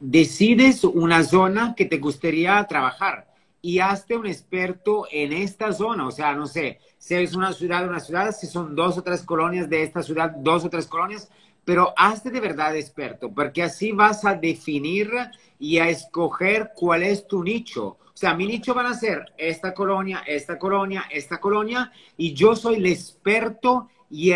decides 0.00 0.84
una 0.84 1.24
zona 1.24 1.74
que 1.76 1.84
te 1.84 1.98
gustaría 1.98 2.64
trabajar 2.64 3.26
y 3.68 3.80
hazte 3.80 4.16
un 4.16 4.26
experto 4.26 5.06
en 5.12 5.30
esta 5.30 5.74
zona. 5.74 6.06
O 6.06 6.10
sea, 6.10 6.34
no 6.34 6.46
sé, 6.46 6.78
si 6.96 7.16
es 7.16 7.34
una 7.34 7.52
ciudad, 7.52 7.86
una 7.86 8.00
ciudad, 8.00 8.34
si 8.34 8.46
son 8.46 8.74
dos 8.74 8.96
o 8.96 9.02
tres 9.02 9.20
colonias 9.20 9.68
de 9.68 9.82
esta 9.82 10.02
ciudad, 10.02 10.30
dos 10.30 10.64
o 10.64 10.70
tres 10.70 10.86
colonias, 10.86 11.28
pero 11.66 11.92
hazte 11.94 12.30
de 12.30 12.40
verdad 12.40 12.74
experto, 12.74 13.30
porque 13.30 13.62
así 13.62 13.92
vas 13.92 14.24
a 14.24 14.32
definir 14.32 15.10
y 15.58 15.80
a 15.80 15.90
escoger 15.90 16.70
cuál 16.74 17.02
es 17.02 17.28
tu 17.28 17.44
nicho. 17.44 17.84
O 17.84 18.14
sea, 18.14 18.32
mi 18.32 18.46
nicho 18.46 18.72
van 18.72 18.86
a 18.86 18.94
ser 18.94 19.34
esta 19.36 19.74
colonia, 19.74 20.22
esta 20.26 20.58
colonia, 20.58 21.04
esta 21.10 21.38
colonia, 21.38 21.92
y 22.16 22.32
yo 22.32 22.56
soy 22.56 22.76
el 22.76 22.86
experto 22.86 23.90
y, 24.08 24.32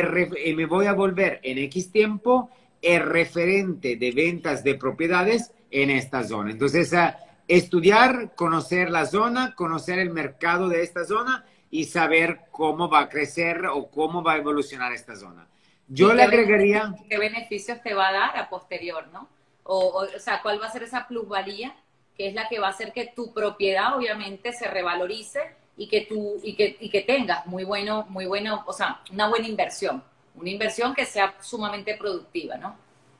me 0.55 0.67
voy 0.67 0.85
a 0.85 0.93
volver 0.93 1.41
en 1.43 1.57
X 1.57 1.91
tiempo 1.91 2.51
el 2.83 3.01
referente 3.01 3.97
de 3.97 4.11
ventas 4.11 4.63
de 4.63 4.75
propiedades 4.75 5.53
en 5.71 5.89
esta 5.89 6.23
zona. 6.23 6.51
Entonces, 6.51 6.93
uh, 6.93 7.32
estudiar, 7.49 8.35
conocer 8.35 8.91
la 8.91 9.07
zona, 9.07 9.55
conocer 9.55 9.99
el 9.99 10.11
mercado 10.11 10.69
de 10.69 10.83
esta 10.83 11.05
zona 11.05 11.45
y 11.71 11.85
saber 11.85 12.43
cómo 12.51 12.89
va 12.89 13.01
a 13.01 13.09
crecer 13.09 13.67
o 13.67 13.91
cómo 13.91 14.23
va 14.23 14.35
a 14.35 14.37
evolucionar 14.39 14.93
esta 14.93 15.17
zona. 15.17 15.49
Yo 15.89 16.13
le 16.13 16.23
agregaría... 16.23 16.95
¿Qué 17.09 17.19
beneficios 17.19 17.83
te 17.83 17.95
va 17.95 18.09
a 18.09 18.13
dar 18.13 18.37
a 18.39 18.49
posterior, 18.49 19.09
no? 19.13 19.29
O, 19.65 20.03
o, 20.03 20.19
sea, 20.19 20.41
¿cuál 20.43 20.61
va 20.61 20.67
a 20.67 20.73
ser 20.73 20.83
esa 20.83 21.07
plusvalía? 21.07 21.75
Que 22.17 22.29
es 22.29 22.35
la 22.35 22.49
que 22.49 22.59
va 22.59 22.69
a 22.69 22.71
hacer 22.71 22.93
que 22.93 23.13
tu 23.15 23.33
propiedad, 23.33 23.97
obviamente, 23.97 24.53
se 24.53 24.69
revalorice 24.69 25.41
y 25.77 25.89
que 25.89 26.03
tú, 26.03 26.41
y 26.43 26.55
que, 26.55 26.77
y 26.81 26.91
que 26.91 27.03
tengas 27.03 27.47
muy 27.47 27.65
bueno, 27.65 28.07
muy 28.09 28.27
bueno, 28.27 28.65
o 28.67 28.73
sea, 28.73 29.01
una 29.11 29.29
buena 29.29 29.49
inversión. 29.49 30.03
Una 30.35 30.51
inversión 30.51 30.95
que 30.95 31.05
sea 31.05 31.35
sumamente 31.41 31.97
productiva, 31.97 32.57
¿no? 32.57 32.77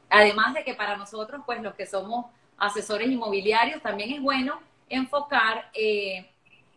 Además 0.09 0.55
de 0.55 0.65
que 0.65 0.75
para 0.75 0.97
nosotros, 0.97 1.43
pues 1.45 1.63
los 1.63 1.75
que 1.75 1.87
somos 1.87 2.27
asesores 2.63 3.11
inmobiliarios, 3.11 3.83
también 3.83 4.13
es 4.13 4.23
bueno 4.23 4.61
enfocar 4.89 5.69
eh, 5.75 6.31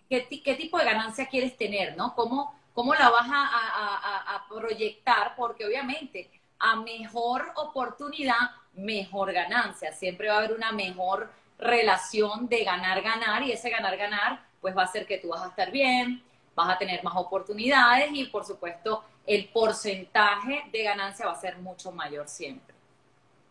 qué, 0.09 0.27
qué, 0.43 0.55
tipo 0.55 0.79
de 0.79 0.85
ganancia 0.85 1.27
quieres 1.27 1.55
tener, 1.55 1.95
¿no? 1.95 2.15
¿Cómo, 2.15 2.55
cómo 2.73 2.95
la 2.95 3.09
vas 3.09 3.27
a, 3.29 4.35
a, 4.35 4.47
proyectar? 4.49 5.35
Porque 5.35 5.65
obviamente 5.65 6.31
a 6.57 6.75
mejor 6.77 7.51
oportunidad, 7.55 8.51
mejor 8.73 9.31
ganancia. 9.31 9.91
Siempre 9.91 10.27
va 10.27 10.35
a 10.35 10.37
haber 10.39 10.53
una 10.53 10.71
mejor 10.71 11.29
relación 11.59 12.47
de 12.47 12.63
ganar-ganar 12.63 13.43
y 13.43 13.51
ese 13.51 13.69
ganar-ganar 13.69 14.43
pues 14.61 14.75
va 14.75 14.81
a 14.81 14.85
hacer 14.85 15.05
que 15.05 15.19
tú 15.19 15.29
vas 15.29 15.43
a 15.43 15.49
estar 15.49 15.69
bien, 15.69 16.23
vas 16.55 16.69
a 16.69 16.77
tener 16.79 17.03
más 17.03 17.15
oportunidades 17.15 18.09
y 18.11 18.25
por 18.25 18.43
supuesto 18.43 19.03
el 19.27 19.49
porcentaje 19.49 20.63
de 20.71 20.83
ganancia 20.83 21.27
va 21.27 21.33
a 21.33 21.39
ser 21.39 21.57
mucho 21.59 21.91
mayor 21.91 22.27
siempre. 22.27 22.74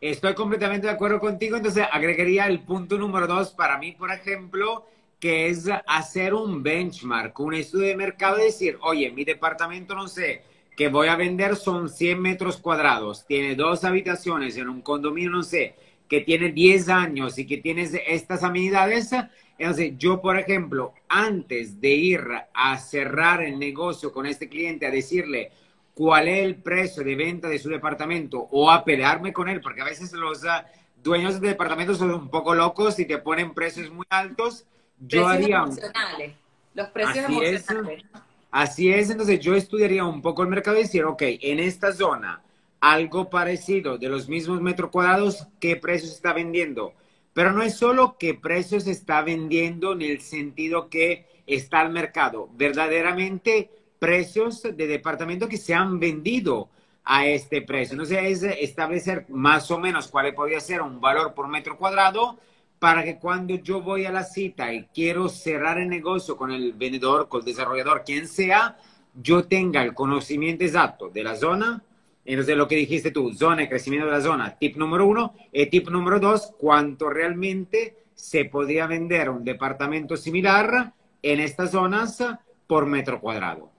Estoy 0.01 0.35
completamente 0.35 0.87
de 0.87 0.93
acuerdo 0.93 1.19
contigo, 1.19 1.57
entonces 1.57 1.87
agregaría 1.91 2.47
el 2.47 2.61
punto 2.61 2.99
número 2.99 3.27
dos 3.27 3.53
para 3.53 3.79
mí, 3.79 3.93
por 3.93 4.13
ejemplo, 4.13 4.87
que 5.19 5.49
es 5.49 5.67
hacer 5.87 6.35
un 6.35 6.63
benchmark, 6.63 7.39
un 7.41 7.55
estudio 7.55 7.87
de 7.87 7.97
mercado 7.97 8.37
decir, 8.37 8.77
oye, 8.83 9.11
mi 9.11 9.25
departamento, 9.25 9.95
no 9.95 10.07
sé, 10.07 10.43
que 10.77 10.89
voy 10.89 11.09
a 11.09 11.17
vender 11.17 11.57
son 11.57 11.89
100 11.89 12.21
metros 12.21 12.59
cuadrados, 12.59 13.25
tiene 13.27 13.55
dos 13.55 13.85
habitaciones 13.85 14.57
en 14.59 14.69
un 14.69 14.83
condominio, 14.83 15.31
no 15.31 15.43
sé, 15.43 15.75
que 16.09 16.21
tiene 16.21 16.53
10 16.53 16.89
años 16.91 17.39
y 17.39 17.47
que 17.47 17.59
tiene 17.59 17.89
estas 18.07 18.43
amenidades. 18.43 19.11
Entonces, 19.57 19.95
yo, 19.97 20.21
por 20.21 20.39
ejemplo, 20.39 20.93
antes 21.09 21.81
de 21.81 21.91
ir 21.91 22.21
a 22.53 22.77
cerrar 22.77 23.43
el 23.43 23.59
negocio 23.59 24.13
con 24.13 24.27
este 24.27 24.49
cliente, 24.49 24.85
a 24.85 24.91
decirle, 24.91 25.53
cuál 25.95 26.29
es 26.29 26.45
el 26.45 26.57
precio 26.57 27.05
de 27.05 27.15
venta 27.15 27.49
de 27.49 27.59
su 27.59 27.71
departamento 27.71 28.49
o 28.51 28.71
a 28.71 28.85
pelearme 28.85 29.33
con 29.33 29.49
él, 29.49 29.61
porque 29.61 29.81
a 29.81 29.85
veces 29.85 30.13
los 30.13 30.43
uh, 30.43 30.65
dueños 31.03 31.41
de 31.41 31.49
departamentos 31.49 31.99
son 31.99 32.13
un 32.13 32.29
poco 32.29 32.55
locos 32.55 32.99
y 32.99 33.07
te 33.07 33.19
ponen 33.19 33.55
precios 33.55 33.91
muy 33.91 34.05
altos. 34.11 34.67
Yo 34.99 35.27
haría... 35.27 35.59
Emocionales. 35.59 36.33
Los 36.75 36.89
precios 36.89 37.25
así 37.25 37.45
emocionales. 37.45 38.03
Es, 38.03 38.21
así 38.51 38.93
es, 38.93 39.11
entonces 39.11 39.39
yo 39.39 39.55
estudiaría 39.55 40.05
un 40.05 40.21
poco 40.21 40.43
el 40.43 40.49
mercado 40.49 40.77
y 40.77 40.83
decir, 40.83 41.05
ok, 41.05 41.23
en 41.23 41.61
esta 41.61 41.93
zona, 41.93 42.43
algo 42.81 43.31
parecido 43.31 43.97
de 43.97 44.09
los 44.09 44.29
mismos 44.29 44.61
metros 44.61 44.91
cuadrados, 44.91 45.47
¿qué 45.61 45.77
precio 45.77 46.09
se 46.09 46.17
está 46.17 46.33
vendiendo? 46.33 46.93
Pero 47.33 47.53
no 47.53 47.63
es 47.63 47.77
solo 47.77 48.17
qué 48.19 48.35
precio 48.35 48.81
se 48.81 48.91
está 48.91 49.23
vendiendo 49.23 49.93
en 49.93 50.03
el 50.03 50.21
sentido 50.21 50.89
que 50.91 51.27
está 51.47 51.83
el 51.83 51.91
mercado. 51.91 52.49
Verdaderamente 52.55 53.71
precios 54.04 54.62
de 54.62 54.87
departamento 54.87 55.49
que 55.49 55.56
se 55.56 55.73
han 55.73 55.99
vendido 55.99 56.68
a 57.04 57.26
este 57.26 57.62
precio. 57.62 57.94
Entonces 57.94 58.18
es 58.23 58.42
establecer 58.61 59.25
más 59.30 59.70
o 59.70 59.78
menos 59.78 60.08
cuál 60.08 60.34
podría 60.34 60.61
ser 60.61 60.82
un 60.82 61.00
valor 61.00 61.32
por 61.32 61.49
metro 61.49 61.78
cuadrado 61.78 62.38
para 62.78 63.02
que 63.02 63.18
cuando 63.18 63.54
yo 63.54 63.80
voy 63.80 64.04
a 64.04 64.12
la 64.12 64.23
cita 64.23 64.75
y 64.75 64.84
quiero 64.94 65.30
cerrar 65.30 65.78
el 65.78 65.88
negocio 65.88 66.37
con 66.37 66.50
el 66.50 66.75
vendedor, 66.75 67.30
con 67.30 67.40
el 67.40 67.46
desarrollador, 67.46 68.04
quien 68.04 68.28
sea, 68.28 68.76
yo 69.14 69.46
tenga 69.46 69.82
el 69.82 69.94
conocimiento 69.94 70.64
exacto 70.64 71.08
de 71.08 71.25
la 71.25 71.34
zona. 71.34 71.82
Entonces, 72.26 72.58
lo 72.58 72.68
que 72.68 72.76
dijiste 72.76 73.11
tú, 73.11 73.32
zona 73.32 73.62
de 73.62 73.70
crecimiento 73.70 74.04
de 74.04 74.12
la 74.12 74.20
zona, 74.20 74.58
tip 74.58 74.76
número 74.76 75.06
uno. 75.06 75.32
Y 75.50 75.64
tip 75.66 75.88
número 75.88 76.20
dos, 76.20 76.52
cuánto 76.58 77.08
realmente 77.08 77.96
se 78.14 78.44
podría 78.44 78.87
vender 78.87 79.30
un 79.30 79.44
departamento 79.44 80.14
similar 80.14 80.92
en 81.23 81.40
estas 81.40 81.70
zonas 81.70 82.23
por 82.66 82.84
metro 82.84 83.18
cuadrado. 83.18 83.74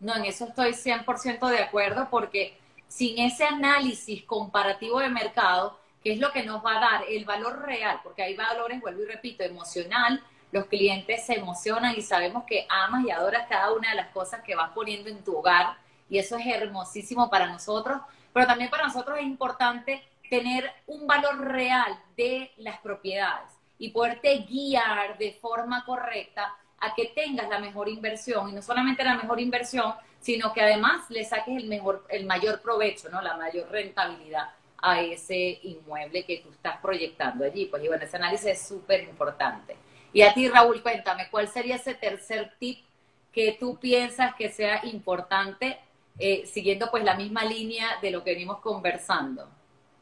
No, 0.00 0.16
en 0.16 0.24
eso 0.24 0.46
estoy 0.46 0.72
100% 0.72 1.46
de 1.48 1.58
acuerdo 1.58 2.08
porque 2.10 2.58
sin 2.88 3.18
ese 3.18 3.44
análisis 3.44 4.24
comparativo 4.24 4.98
de 4.98 5.10
mercado, 5.10 5.78
que 6.02 6.12
es 6.12 6.18
lo 6.18 6.32
que 6.32 6.42
nos 6.42 6.64
va 6.64 6.78
a 6.78 6.80
dar 6.80 7.04
el 7.08 7.26
valor 7.26 7.62
real, 7.62 8.00
porque 8.02 8.22
hay 8.22 8.34
valores, 8.34 8.80
vuelvo 8.80 9.02
y 9.02 9.06
repito, 9.06 9.44
emocional, 9.44 10.24
los 10.52 10.66
clientes 10.66 11.26
se 11.26 11.34
emocionan 11.34 11.94
y 11.96 12.02
sabemos 12.02 12.44
que 12.44 12.66
amas 12.68 13.04
y 13.04 13.10
adoras 13.10 13.46
cada 13.48 13.72
una 13.72 13.90
de 13.90 13.96
las 13.96 14.08
cosas 14.08 14.42
que 14.42 14.56
vas 14.56 14.70
poniendo 14.70 15.10
en 15.10 15.22
tu 15.22 15.36
hogar 15.36 15.76
y 16.08 16.18
eso 16.18 16.36
es 16.36 16.46
hermosísimo 16.46 17.30
para 17.30 17.46
nosotros, 17.46 18.00
pero 18.32 18.46
también 18.46 18.70
para 18.70 18.86
nosotros 18.86 19.18
es 19.18 19.24
importante 19.24 20.02
tener 20.28 20.72
un 20.86 21.06
valor 21.06 21.46
real 21.46 21.96
de 22.16 22.52
las 22.56 22.80
propiedades 22.80 23.52
y 23.78 23.90
poderte 23.90 24.38
guiar 24.38 25.18
de 25.18 25.38
forma 25.40 25.84
correcta 25.84 26.56
a 26.80 26.94
que 26.94 27.06
tengas 27.14 27.48
la 27.48 27.58
mejor 27.58 27.88
inversión 27.88 28.48
y 28.48 28.52
no 28.52 28.62
solamente 28.62 29.04
la 29.04 29.14
mejor 29.14 29.40
inversión, 29.40 29.94
sino 30.20 30.52
que 30.52 30.62
además 30.62 31.08
le 31.10 31.24
saques 31.24 31.56
el 31.56 31.66
mejor, 31.66 32.04
el 32.08 32.26
mayor 32.26 32.60
provecho, 32.60 33.08
¿no? 33.10 33.20
La 33.20 33.36
mayor 33.36 33.70
rentabilidad 33.70 34.50
a 34.82 35.00
ese 35.00 35.60
inmueble 35.62 36.24
que 36.24 36.38
tú 36.38 36.50
estás 36.50 36.78
proyectando 36.80 37.44
allí. 37.44 37.66
Pues 37.66 37.84
y 37.84 37.88
bueno, 37.88 38.04
ese 38.04 38.16
análisis 38.16 38.46
es 38.46 38.66
súper 38.66 39.02
importante. 39.02 39.76
Y 40.12 40.22
a 40.22 40.32
ti, 40.34 40.48
Raúl, 40.48 40.82
cuéntame, 40.82 41.28
¿cuál 41.30 41.48
sería 41.48 41.76
ese 41.76 41.94
tercer 41.94 42.52
tip 42.58 42.84
que 43.32 43.56
tú 43.60 43.78
piensas 43.78 44.34
que 44.34 44.50
sea 44.50 44.84
importante, 44.86 45.78
eh, 46.18 46.44
siguiendo 46.46 46.90
pues 46.90 47.04
la 47.04 47.14
misma 47.14 47.44
línea 47.44 47.98
de 48.02 48.10
lo 48.10 48.24
que 48.24 48.32
venimos 48.32 48.58
conversando? 48.58 49.48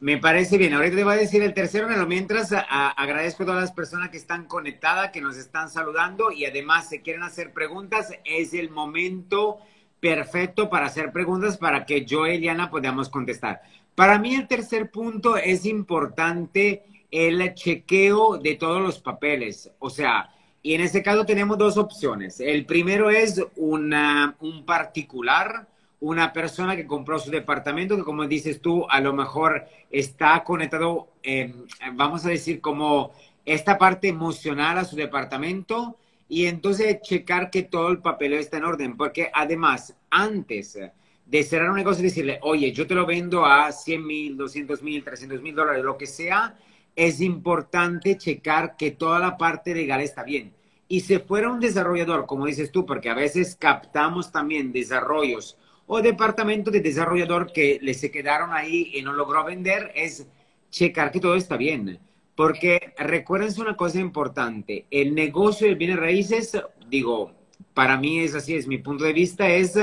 Me 0.01 0.17
parece 0.17 0.57
bien. 0.57 0.73
Ahorita 0.73 0.95
te 0.95 1.03
voy 1.03 1.13
a 1.13 1.17
decir 1.17 1.43
el 1.43 1.53
tercero, 1.53 1.87
pero 1.89 2.07
mientras 2.07 2.53
agradezco 2.53 3.43
a 3.43 3.47
todas 3.47 3.61
las 3.61 3.73
personas 3.73 4.09
que 4.09 4.17
están 4.17 4.45
conectadas, 4.45 5.11
que 5.11 5.19
nos 5.19 5.35
están 5.35 5.69
saludando 5.69 6.31
y 6.31 6.45
además 6.45 6.87
se 6.87 7.01
quieren 7.01 7.23
hacer 7.23 7.51
preguntas. 7.51 8.13
Es 8.23 8.53
el 8.53 8.69
momento 8.69 9.57
perfecto 9.99 10.69
para 10.69 10.85
hacer 10.85 11.11
preguntas 11.11 11.57
para 11.57 11.85
que 11.85 12.05
yo 12.05 12.25
y 12.25 12.35
Eliana 12.35 12.71
podamos 12.71 13.09
contestar. 13.09 13.61
Para 13.93 14.17
mí 14.17 14.35
el 14.35 14.47
tercer 14.47 14.89
punto 14.89 15.35
es 15.35 15.65
importante 15.65 16.83
el 17.11 17.53
chequeo 17.53 18.37
de 18.37 18.55
todos 18.55 18.81
los 18.81 18.99
papeles. 18.99 19.69
O 19.79 19.89
sea, 19.89 20.29
y 20.63 20.75
en 20.75 20.81
este 20.81 21.03
caso 21.03 21.25
tenemos 21.25 21.57
dos 21.57 21.75
opciones. 21.75 22.39
El 22.39 22.65
primero 22.65 23.09
es 23.09 23.43
una, 23.57 24.37
un 24.39 24.65
particular 24.65 25.67
una 26.01 26.31
persona 26.31 26.75
que 26.75 26.87
compró 26.87 27.19
su 27.19 27.29
departamento, 27.29 27.97
que 27.97 28.03
como 28.03 28.25
dices 28.25 28.61
tú, 28.61 28.85
a 28.89 29.01
lo 29.01 29.13
mejor 29.13 29.65
está 29.89 30.43
conectado, 30.43 31.09
eh, 31.23 31.53
vamos 31.93 32.25
a 32.25 32.29
decir, 32.29 32.61
como 32.61 33.11
esta 33.45 33.77
parte 33.77 34.07
emocional 34.07 34.77
a 34.77 34.85
su 34.85 34.95
departamento 34.95 35.97
y 36.27 36.45
entonces 36.45 37.01
checar 37.01 37.49
que 37.49 37.63
todo 37.63 37.89
el 37.89 37.99
papel 37.99 38.33
está 38.33 38.57
en 38.57 38.65
orden, 38.65 38.95
porque 38.95 39.29
además, 39.33 39.97
antes 40.09 40.77
de 41.25 41.43
cerrar 41.43 41.69
un 41.69 41.77
negocio 41.77 42.01
y 42.01 42.05
decirle, 42.07 42.39
oye, 42.43 42.71
yo 42.71 42.87
te 42.87 42.95
lo 42.95 43.05
vendo 43.05 43.45
a 43.45 43.71
100 43.71 44.05
mil, 44.05 44.37
200 44.37 44.81
mil, 44.81 45.03
300 45.03 45.41
mil 45.41 45.55
dólares, 45.55 45.83
lo 45.83 45.97
que 45.97 46.07
sea, 46.07 46.57
es 46.95 47.21
importante 47.21 48.17
checar 48.17 48.75
que 48.77 48.91
toda 48.91 49.19
la 49.19 49.37
parte 49.37 49.73
legal 49.73 50.01
está 50.01 50.23
bien. 50.23 50.53
Y 50.87 51.01
si 51.01 51.19
fuera 51.19 51.51
un 51.51 51.59
desarrollador, 51.59 52.25
como 52.25 52.47
dices 52.47 52.71
tú, 52.71 52.85
porque 52.85 53.09
a 53.09 53.13
veces 53.13 53.55
captamos 53.55 54.31
también 54.31 54.71
desarrollos 54.71 55.57
o 55.91 56.03
departamento 56.03 56.69
de 56.69 56.81
desarrollador 56.81 57.51
que 57.51 57.79
le 57.81 57.95
se 57.95 58.11
quedaron 58.11 58.53
ahí 58.53 58.91
y 58.93 59.01
no 59.01 59.11
logró 59.11 59.43
vender, 59.43 59.91
es 59.95 60.27
checar 60.69 61.11
que 61.11 61.19
todo 61.19 61.33
está 61.33 61.57
bien. 61.57 61.99
Porque 62.35 62.93
recuérdense 62.95 63.59
una 63.59 63.75
cosa 63.75 63.99
importante, 63.99 64.85
el 64.91 65.15
negocio 65.15 65.67
de 65.67 65.73
bienes 65.73 65.97
raíces, 65.97 66.55
digo, 66.87 67.33
para 67.73 67.97
mí 67.97 68.19
es 68.19 68.35
así, 68.35 68.53
es 68.53 68.67
mi 68.67 68.77
punto 68.77 69.03
de 69.03 69.13
vista, 69.13 69.49
es 69.49 69.79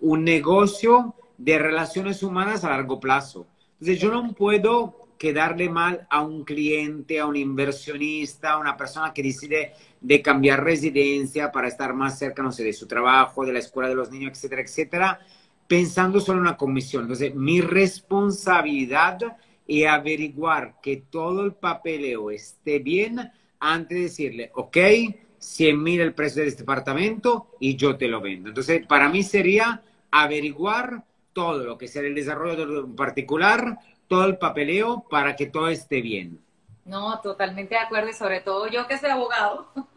un 0.00 0.24
negocio 0.24 1.14
de 1.38 1.56
relaciones 1.60 2.24
humanas 2.24 2.64
a 2.64 2.70
largo 2.70 2.98
plazo. 2.98 3.46
Entonces 3.74 4.00
yo 4.00 4.10
no 4.10 4.32
puedo 4.32 5.04
quedarle 5.16 5.68
mal 5.68 6.04
a 6.10 6.22
un 6.22 6.44
cliente, 6.44 7.20
a 7.20 7.26
un 7.26 7.36
inversionista, 7.36 8.54
a 8.54 8.58
una 8.58 8.76
persona 8.76 9.14
que 9.14 9.22
decide 9.22 9.72
de 10.00 10.20
cambiar 10.20 10.64
residencia 10.64 11.52
para 11.52 11.68
estar 11.68 11.94
más 11.94 12.18
cerca, 12.18 12.42
no 12.42 12.50
sé, 12.50 12.64
de 12.64 12.72
su 12.72 12.88
trabajo, 12.88 13.46
de 13.46 13.52
la 13.52 13.60
escuela 13.60 13.88
de 13.88 13.94
los 13.94 14.10
niños, 14.10 14.32
etcétera, 14.32 14.62
etcétera, 14.62 15.20
pensando 15.66 16.20
solo 16.20 16.38
en 16.38 16.46
una 16.46 16.56
comisión. 16.56 17.02
Entonces, 17.02 17.34
mi 17.34 17.60
responsabilidad 17.60 19.18
es 19.66 19.86
averiguar 19.86 20.80
que 20.82 20.98
todo 21.10 21.44
el 21.44 21.54
papeleo 21.54 22.30
esté 22.30 22.78
bien 22.78 23.32
antes 23.58 23.96
de 23.96 24.02
decirle, 24.04 24.50
ok, 24.54 24.76
100 25.38 25.82
mil 25.82 26.00
el 26.00 26.14
precio 26.14 26.42
de 26.42 26.48
este 26.48 26.62
departamento 26.62 27.48
y 27.60 27.76
yo 27.76 27.96
te 27.96 28.08
lo 28.08 28.20
vendo. 28.20 28.48
Entonces, 28.48 28.86
para 28.86 29.08
mí 29.08 29.22
sería 29.22 29.82
averiguar 30.10 31.04
todo 31.32 31.64
lo 31.64 31.78
que 31.78 31.88
sea 31.88 32.02
el 32.02 32.14
desarrollo 32.14 32.94
particular, 32.94 33.78
todo 34.08 34.24
el 34.26 34.38
papeleo 34.38 35.04
para 35.10 35.34
que 35.36 35.46
todo 35.46 35.68
esté 35.68 36.00
bien. 36.00 36.40
No, 36.84 37.20
totalmente 37.20 37.74
de 37.74 37.80
acuerdo 37.80 38.10
y 38.10 38.12
sobre 38.12 38.40
todo 38.40 38.68
yo 38.68 38.86
que 38.86 38.98
soy 38.98 39.10
abogado. 39.10 39.68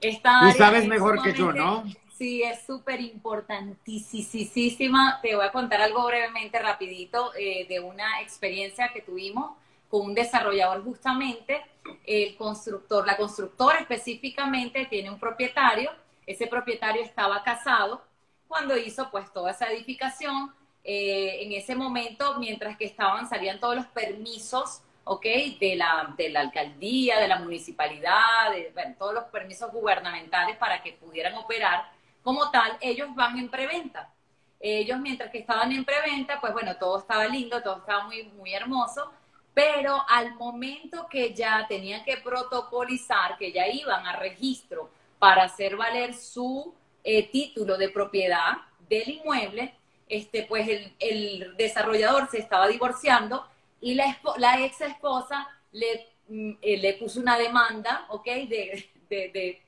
Tú 0.00 0.52
sabes 0.56 0.86
mejor 0.86 1.22
que 1.22 1.32
yo, 1.32 1.52
¿no? 1.52 1.82
Sí, 2.18 2.42
es 2.42 2.66
súper 2.66 3.00
importantísima. 3.00 5.20
Te 5.22 5.36
voy 5.36 5.46
a 5.46 5.52
contar 5.52 5.80
algo 5.80 6.04
brevemente, 6.04 6.58
rapidito, 6.58 7.32
eh, 7.36 7.64
de 7.68 7.78
una 7.78 8.20
experiencia 8.20 8.90
que 8.92 9.02
tuvimos 9.02 9.52
con 9.88 10.06
un 10.06 10.14
desarrollador 10.14 10.82
justamente. 10.82 11.64
El 12.04 12.36
constructor, 12.36 13.06
la 13.06 13.16
constructora 13.16 13.78
específicamente 13.78 14.86
tiene 14.86 15.10
un 15.10 15.20
propietario. 15.20 15.92
Ese 16.26 16.48
propietario 16.48 17.02
estaba 17.02 17.44
casado 17.44 18.02
cuando 18.48 18.76
hizo 18.76 19.08
pues 19.12 19.32
toda 19.32 19.52
esa 19.52 19.70
edificación. 19.70 20.52
Eh, 20.82 21.44
en 21.44 21.52
ese 21.52 21.76
momento, 21.76 22.36
mientras 22.40 22.76
que 22.76 22.86
estaban, 22.86 23.28
salían 23.28 23.60
todos 23.60 23.76
los 23.76 23.86
permisos 23.86 24.82
¿ok? 25.04 25.24
De 25.58 25.74
la, 25.76 26.14
de 26.18 26.28
la 26.28 26.40
alcaldía, 26.40 27.18
de 27.18 27.28
la 27.28 27.38
municipalidad, 27.38 28.52
de 28.52 28.70
todos 28.98 29.14
los 29.14 29.24
permisos 29.24 29.72
gubernamentales 29.72 30.56
para 30.58 30.82
que 30.82 30.92
pudieran 30.92 31.34
operar 31.36 31.97
como 32.28 32.50
tal, 32.50 32.76
ellos 32.82 33.08
van 33.14 33.38
en 33.38 33.48
preventa. 33.48 34.12
Ellos, 34.60 35.00
mientras 35.00 35.30
que 35.30 35.38
estaban 35.38 35.72
en 35.72 35.82
preventa, 35.82 36.38
pues 36.42 36.52
bueno, 36.52 36.76
todo 36.76 36.98
estaba 36.98 37.26
lindo, 37.26 37.62
todo 37.62 37.78
estaba 37.78 38.04
muy, 38.04 38.24
muy 38.24 38.52
hermoso, 38.52 39.10
pero 39.54 40.04
al 40.06 40.34
momento 40.34 41.06
que 41.08 41.32
ya 41.32 41.64
tenían 41.66 42.04
que 42.04 42.18
protocolizar, 42.18 43.38
que 43.38 43.50
ya 43.50 43.66
iban 43.66 44.06
a 44.06 44.16
registro 44.16 44.90
para 45.18 45.44
hacer 45.44 45.74
valer 45.74 46.12
su 46.12 46.74
eh, 47.02 47.30
título 47.30 47.78
de 47.78 47.88
propiedad 47.88 48.58
del 48.90 49.08
inmueble, 49.08 49.74
este, 50.06 50.42
pues 50.42 50.68
el, 50.68 50.92
el 50.98 51.56
desarrollador 51.56 52.28
se 52.30 52.40
estaba 52.40 52.68
divorciando 52.68 53.46
y 53.80 53.94
la, 53.94 54.18
la 54.36 54.62
ex 54.66 54.82
esposa 54.82 55.48
le, 55.72 56.08
mm, 56.28 56.50
eh, 56.60 56.76
le 56.76 56.92
puso 56.92 57.20
una 57.20 57.38
demanda, 57.38 58.04
¿ok? 58.10 58.26
De, 58.26 58.90
de, 59.08 59.62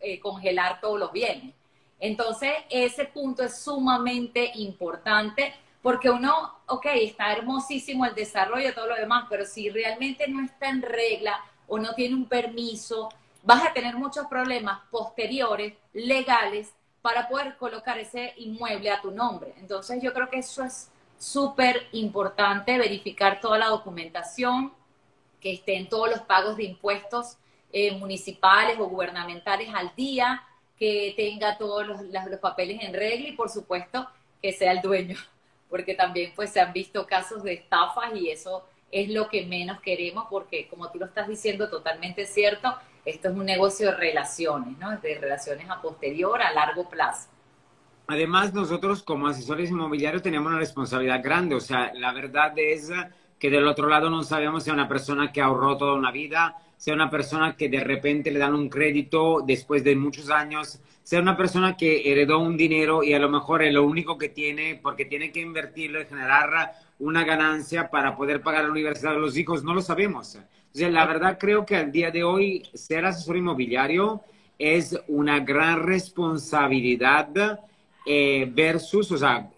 eh, 0.00 0.18
congelar 0.18 0.80
todos 0.80 0.98
los 0.98 1.12
bienes. 1.12 1.52
Entonces, 1.98 2.52
ese 2.70 3.06
punto 3.06 3.42
es 3.42 3.58
sumamente 3.58 4.52
importante 4.54 5.54
porque 5.82 6.10
uno, 6.10 6.52
ok, 6.66 6.86
está 6.94 7.32
hermosísimo 7.32 8.04
el 8.04 8.14
desarrollo 8.14 8.74
todo 8.74 8.88
lo 8.88 8.96
demás, 8.96 9.26
pero 9.30 9.44
si 9.44 9.70
realmente 9.70 10.26
no 10.26 10.44
está 10.44 10.68
en 10.68 10.82
regla 10.82 11.38
o 11.68 11.78
no 11.78 11.94
tiene 11.94 12.14
un 12.14 12.26
permiso, 12.26 13.08
vas 13.44 13.64
a 13.64 13.72
tener 13.72 13.94
muchos 13.94 14.26
problemas 14.26 14.80
posteriores, 14.90 15.74
legales, 15.92 16.72
para 17.02 17.28
poder 17.28 17.56
colocar 17.56 17.98
ese 17.98 18.34
inmueble 18.38 18.90
a 18.90 19.00
tu 19.00 19.12
nombre. 19.12 19.54
Entonces, 19.58 20.02
yo 20.02 20.12
creo 20.12 20.28
que 20.28 20.40
eso 20.40 20.64
es 20.64 20.90
súper 21.18 21.86
importante 21.92 22.76
verificar 22.78 23.40
toda 23.40 23.58
la 23.58 23.68
documentación, 23.68 24.72
que 25.40 25.52
estén 25.52 25.88
todos 25.88 26.10
los 26.10 26.20
pagos 26.22 26.56
de 26.56 26.64
impuestos 26.64 27.36
eh, 27.72 27.92
municipales 27.96 28.76
o 28.80 28.86
gubernamentales 28.88 29.68
al 29.72 29.94
día, 29.94 30.42
que 30.78 31.14
tenga 31.16 31.56
todos 31.58 31.86
los, 31.86 32.02
los, 32.02 32.40
papeles 32.40 32.82
en 32.82 32.92
regla 32.92 33.28
y 33.28 33.32
por 33.32 33.48
supuesto 33.48 34.08
que 34.42 34.52
sea 34.52 34.72
el 34.72 34.82
dueño, 34.82 35.16
porque 35.70 35.94
también 35.94 36.32
pues 36.34 36.50
se 36.50 36.60
han 36.60 36.72
visto 36.72 37.06
casos 37.06 37.42
de 37.42 37.54
estafas 37.54 38.14
y 38.14 38.30
eso 38.30 38.64
es 38.92 39.08
lo 39.08 39.28
que 39.28 39.46
menos 39.46 39.80
queremos 39.80 40.26
porque 40.30 40.68
como 40.68 40.90
tú 40.90 40.98
lo 40.98 41.06
estás 41.06 41.28
diciendo 41.28 41.68
totalmente 41.68 42.26
cierto, 42.26 42.74
esto 43.04 43.28
es 43.28 43.34
un 43.34 43.44
negocio 43.44 43.90
de 43.90 43.96
relaciones, 43.96 44.78
¿no? 44.78 44.96
De 44.98 45.18
relaciones 45.18 45.68
a 45.70 45.80
posterior, 45.80 46.40
a 46.42 46.52
largo 46.52 46.88
plazo. 46.88 47.28
Además, 48.08 48.54
nosotros 48.54 49.02
como 49.02 49.26
asesores 49.26 49.70
inmobiliarios 49.70 50.22
tenemos 50.22 50.48
una 50.50 50.60
responsabilidad 50.60 51.22
grande. 51.22 51.56
O 51.56 51.60
sea, 51.60 51.92
la 51.94 52.12
verdad 52.12 52.52
es 52.56 52.90
que 53.38 53.50
del 53.50 53.66
otro 53.66 53.88
lado 53.88 54.10
no 54.10 54.22
sabemos 54.22 54.64
si 54.64 54.70
es 54.70 54.74
una 54.74 54.88
persona 54.88 55.32
que 55.32 55.40
ahorró 55.40 55.76
toda 55.76 55.94
una 55.94 56.10
vida, 56.10 56.56
sea 56.76 56.94
una 56.94 57.10
persona 57.10 57.56
que 57.56 57.68
de 57.68 57.80
repente 57.80 58.30
le 58.30 58.38
dan 58.38 58.54
un 58.54 58.68
crédito 58.68 59.42
después 59.46 59.82
de 59.84 59.96
muchos 59.96 60.30
años, 60.30 60.80
sea 61.02 61.20
una 61.20 61.36
persona 61.36 61.76
que 61.76 62.10
heredó 62.10 62.38
un 62.38 62.56
dinero 62.56 63.02
y 63.02 63.14
a 63.14 63.18
lo 63.18 63.28
mejor 63.28 63.62
es 63.62 63.72
lo 63.72 63.84
único 63.84 64.18
que 64.18 64.28
tiene 64.28 64.78
porque 64.82 65.04
tiene 65.04 65.30
que 65.32 65.40
invertirlo 65.40 66.00
y 66.00 66.06
generar 66.06 66.72
una 66.98 67.24
ganancia 67.24 67.90
para 67.90 68.16
poder 68.16 68.42
pagar 68.42 68.64
la 68.64 68.70
universidad 68.70 69.12
de 69.12 69.20
los 69.20 69.36
hijos, 69.36 69.62
no 69.62 69.74
lo 69.74 69.82
sabemos. 69.82 70.34
Entonces, 70.34 70.92
la 70.92 71.06
verdad 71.06 71.38
creo 71.38 71.64
que 71.64 71.76
al 71.76 71.92
día 71.92 72.10
de 72.10 72.24
hoy 72.24 72.62
ser 72.74 73.06
asesor 73.06 73.36
inmobiliario 73.36 74.22
es 74.58 74.98
una 75.08 75.40
gran 75.40 75.82
responsabilidad 75.82 77.60
eh, 78.04 78.50
versus, 78.52 79.12
o 79.12 79.18
sea, 79.18 79.50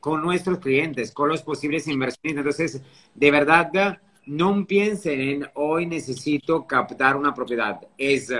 con 0.00 0.22
nuestros 0.22 0.58
clientes, 0.58 1.12
con 1.12 1.28
los 1.28 1.42
posibles 1.42 1.88
inversionistas. 1.88 2.38
Entonces, 2.38 2.82
de 3.14 3.30
verdad, 3.30 3.98
no 4.26 4.66
piensen 4.66 5.20
en 5.20 5.48
hoy 5.54 5.86
necesito 5.86 6.66
captar 6.66 7.16
una 7.16 7.34
propiedad. 7.34 7.80
Es 7.96 8.32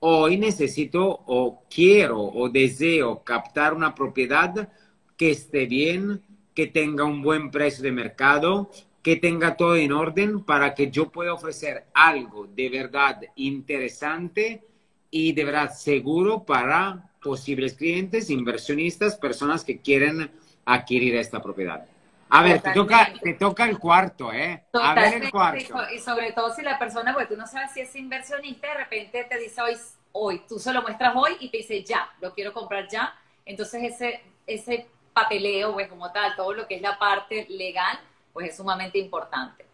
hoy 0.00 0.36
necesito 0.36 1.22
o 1.26 1.62
quiero 1.68 2.20
o 2.20 2.48
deseo 2.48 3.22
captar 3.22 3.74
una 3.74 3.94
propiedad 3.94 4.68
que 5.16 5.30
esté 5.30 5.66
bien, 5.66 6.22
que 6.54 6.66
tenga 6.66 7.04
un 7.04 7.22
buen 7.22 7.50
precio 7.50 7.82
de 7.84 7.92
mercado, 7.92 8.70
que 9.02 9.16
tenga 9.16 9.56
todo 9.56 9.76
en 9.76 9.92
orden 9.92 10.44
para 10.44 10.74
que 10.74 10.90
yo 10.90 11.10
pueda 11.10 11.34
ofrecer 11.34 11.86
algo 11.94 12.46
de 12.46 12.68
verdad 12.68 13.20
interesante 13.36 14.64
y 15.10 15.32
de 15.32 15.44
verdad 15.44 15.72
seguro 15.72 16.44
para 16.44 17.10
posibles 17.22 17.74
clientes, 17.74 18.30
inversionistas, 18.30 19.16
personas 19.16 19.64
que 19.64 19.80
quieren 19.80 20.30
adquirir 20.64 21.16
esta 21.16 21.40
propiedad. 21.40 21.86
A 22.34 22.42
ver, 22.42 22.62
te 22.62 22.72
toca, 22.72 23.12
te 23.22 23.34
toca 23.34 23.64
el 23.66 23.78
cuarto, 23.78 24.32
¿eh? 24.32 24.64
A 24.72 24.94
ver 24.94 25.24
el 25.24 25.30
cuarto. 25.30 25.74
Y 25.94 25.98
sobre 25.98 26.32
todo 26.32 26.54
si 26.54 26.62
la 26.62 26.78
persona, 26.78 27.12
pues 27.12 27.28
tú 27.28 27.36
no 27.36 27.46
sabes 27.46 27.72
si 27.72 27.80
es 27.80 27.94
inversionista, 27.94 28.68
de 28.68 28.74
repente 28.74 29.24
te 29.24 29.38
dice 29.38 29.60
hoy, 29.60 29.76
hoy, 30.12 30.42
tú 30.48 30.58
se 30.58 30.72
lo 30.72 30.80
muestras 30.80 31.14
hoy 31.14 31.36
y 31.40 31.50
te 31.50 31.58
dice 31.58 31.84
ya, 31.84 32.10
lo 32.22 32.32
quiero 32.32 32.54
comprar 32.54 32.88
ya. 32.88 33.14
Entonces 33.44 33.82
ese, 33.82 34.22
ese 34.46 34.86
papeleo, 35.12 35.74
pues 35.74 35.88
como 35.88 36.10
tal, 36.10 36.34
todo 36.34 36.54
lo 36.54 36.66
que 36.66 36.76
es 36.76 36.80
la 36.80 36.98
parte 36.98 37.46
legal, 37.50 37.98
pues 38.32 38.48
es 38.48 38.56
sumamente 38.56 38.98
importante. 38.98 39.66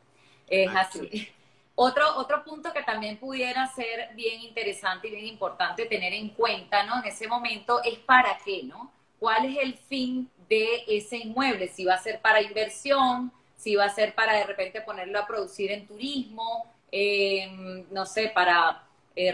Es 0.49 0.75
así. 0.75 1.29
Otro, 1.81 2.17
otro 2.17 2.43
punto 2.43 2.73
que 2.73 2.83
también 2.83 3.19
pudiera 3.19 3.65
ser 3.69 4.13
bien 4.17 4.41
interesante 4.41 5.07
y 5.07 5.13
bien 5.13 5.27
importante 5.27 5.87
tener 5.87 6.13
en 6.13 6.31
cuenta, 6.31 6.83
¿no? 6.83 6.99
En 6.99 7.05
ese 7.05 7.29
momento 7.29 7.81
es 7.85 8.01
para 8.01 8.37
qué, 8.45 8.65
¿no? 8.65 8.91
¿Cuál 9.21 9.45
es 9.45 9.59
el 9.63 9.75
fin 9.75 10.29
de 10.49 10.85
ese 10.89 11.19
inmueble? 11.19 11.69
Si 11.69 11.85
va 11.85 11.95
a 11.95 12.03
ser 12.03 12.21
para 12.21 12.43
inversión, 12.43 13.33
si 13.57 13.75
va 13.77 13.87
a 13.87 13.91
ser 13.91 14.15
para 14.15 14.35
de 14.35 14.45
repente 14.45 14.81
ponerlo 14.81 15.19
a 15.19 15.27
producir 15.27 15.73
en 15.73 15.87
turismo, 15.87 16.73
em, 16.91 17.85
no 17.91 18.07
sé, 18.07 18.31
para 18.35 18.85
eh, 19.17 19.31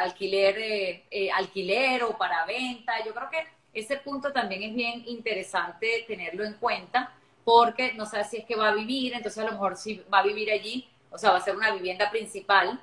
alquiler, 0.00 0.58
eh, 0.58 1.04
eh, 1.10 1.30
alquiler 1.30 2.02
o 2.04 2.18
para 2.18 2.44
venta. 2.44 2.92
Yo 3.04 3.14
creo 3.14 3.30
que 3.30 3.46
ese 3.72 3.96
punto 3.98 4.32
también 4.32 4.62
es 4.62 4.74
bien 4.74 5.04
interesante 5.06 6.04
tenerlo 6.06 6.44
en 6.44 6.54
cuenta 6.54 7.12
porque 7.44 7.94
no 7.94 8.06
sé 8.06 8.22
si 8.24 8.38
es 8.38 8.44
que 8.44 8.56
va 8.56 8.68
a 8.68 8.74
vivir, 8.74 9.14
entonces 9.14 9.42
a 9.42 9.46
lo 9.46 9.52
mejor 9.52 9.76
si 9.76 10.02
va 10.12 10.18
a 10.18 10.22
vivir 10.22 10.50
allí, 10.50 10.88
o 11.10 11.18
sea, 11.18 11.30
va 11.30 11.38
a 11.38 11.40
ser 11.40 11.56
una 11.56 11.70
vivienda 11.70 12.10
principal, 12.10 12.80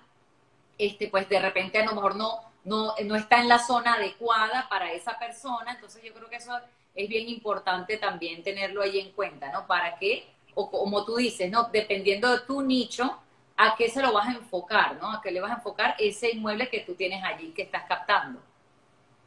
este, 0.78 1.08
pues 1.10 1.28
de 1.30 1.40
repente 1.40 1.80
a 1.80 1.86
lo 1.86 1.94
mejor 1.94 2.16
no, 2.16 2.40
no, 2.64 2.96
no 3.04 3.16
está 3.16 3.42
en 3.42 3.50
la 3.50 3.60
zona 3.60 3.96
adecuada 3.96 4.68
para 4.70 4.94
esa 4.94 5.20
persona, 5.20 5.74
entonces 5.74 6.02
yo 6.02 6.14
creo 6.14 6.30
que 6.30 6.38
eso 6.38 6.58
es 6.96 7.10
bien 7.10 7.28
importante 7.30 7.98
también 7.98 8.44
tenerlo 8.44 8.82
ahí 8.82 9.00
en 9.00 9.12
cuenta, 9.12 9.52
¿no? 9.52 9.66
Para 9.68 9.98
qué, 9.98 10.26
o 10.56 10.70
como 10.70 11.06
tú 11.06 11.16
dices, 11.18 11.50
¿no? 11.50 11.70
Dependiendo 11.72 12.32
de 12.32 12.46
tu 12.46 12.62
nicho, 12.62 13.18
a 13.58 13.76
qué 13.76 13.90
se 13.90 14.02
lo 14.02 14.14
vas 14.14 14.28
a 14.28 14.34
enfocar, 14.34 14.98
¿no? 15.02 15.12
A 15.12 15.22
qué 15.22 15.32
le 15.32 15.42
vas 15.42 15.52
a 15.52 15.56
enfocar 15.56 15.96
ese 16.00 16.32
inmueble 16.32 16.70
que 16.70 16.82
tú 16.82 16.96
tienes 16.96 17.24
allí, 17.24 17.52
que 17.52 17.64
estás 17.64 17.84
captando. 17.88 18.40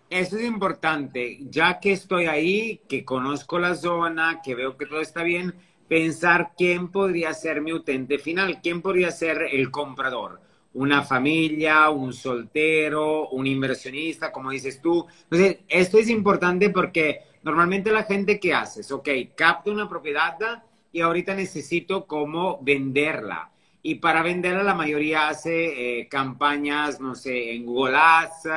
Eso 0.09 0.37
es 0.37 0.45
importante, 0.45 1.39
ya 1.51 1.81
que 1.81 1.93
estoy 1.93 2.27
ahí, 2.27 2.81
que 2.89 3.05
conozco 3.05 3.59
la 3.59 3.75
zona, 3.75 4.41
que 4.43 4.55
veo 4.55 4.77
que 4.77 4.87
todo 4.87 5.01
está 5.01 5.25
bien, 5.25 5.55
pensar 5.89 6.53
quién 6.57 6.89
podría 6.93 7.35
ser 7.35 7.61
mi 7.61 7.73
utente 7.73 8.19
final, 8.19 8.61
quién 8.63 8.83
podría 8.83 9.11
ser 9.11 9.43
el 9.51 9.71
comprador. 9.73 10.41
Una 10.75 11.03
familia, 11.03 11.91
un 11.91 12.13
soltero, 12.13 13.29
un 13.31 13.47
inversionista, 13.47 14.31
como 14.31 14.51
dices 14.51 14.81
tú. 14.81 15.07
Entonces, 15.25 15.59
esto 15.69 15.99
es 15.99 16.09
importante 16.09 16.71
porque 16.71 17.23
normalmente 17.47 17.93
la 17.93 18.03
gente 18.03 18.41
que 18.41 18.53
hace 18.53 18.81
es, 18.81 18.91
ok, 18.91 19.09
capta 19.37 19.71
una 19.71 19.89
propiedad 19.89 20.65
y 20.91 21.01
ahorita 21.01 21.33
necesito 21.33 22.05
cómo 22.05 22.59
venderla. 22.61 23.53
y 23.85 23.95
para 23.95 24.21
venderla 24.25 24.65
la 24.65 24.75
mayoría 24.75 25.29
hace 25.29 26.01
eh, 26.01 26.09
campañas, 26.09 27.01
no 27.01 27.15
sé, 27.15 27.55
en 27.55 27.65
Google 27.65 27.97
Ads, 27.97 28.49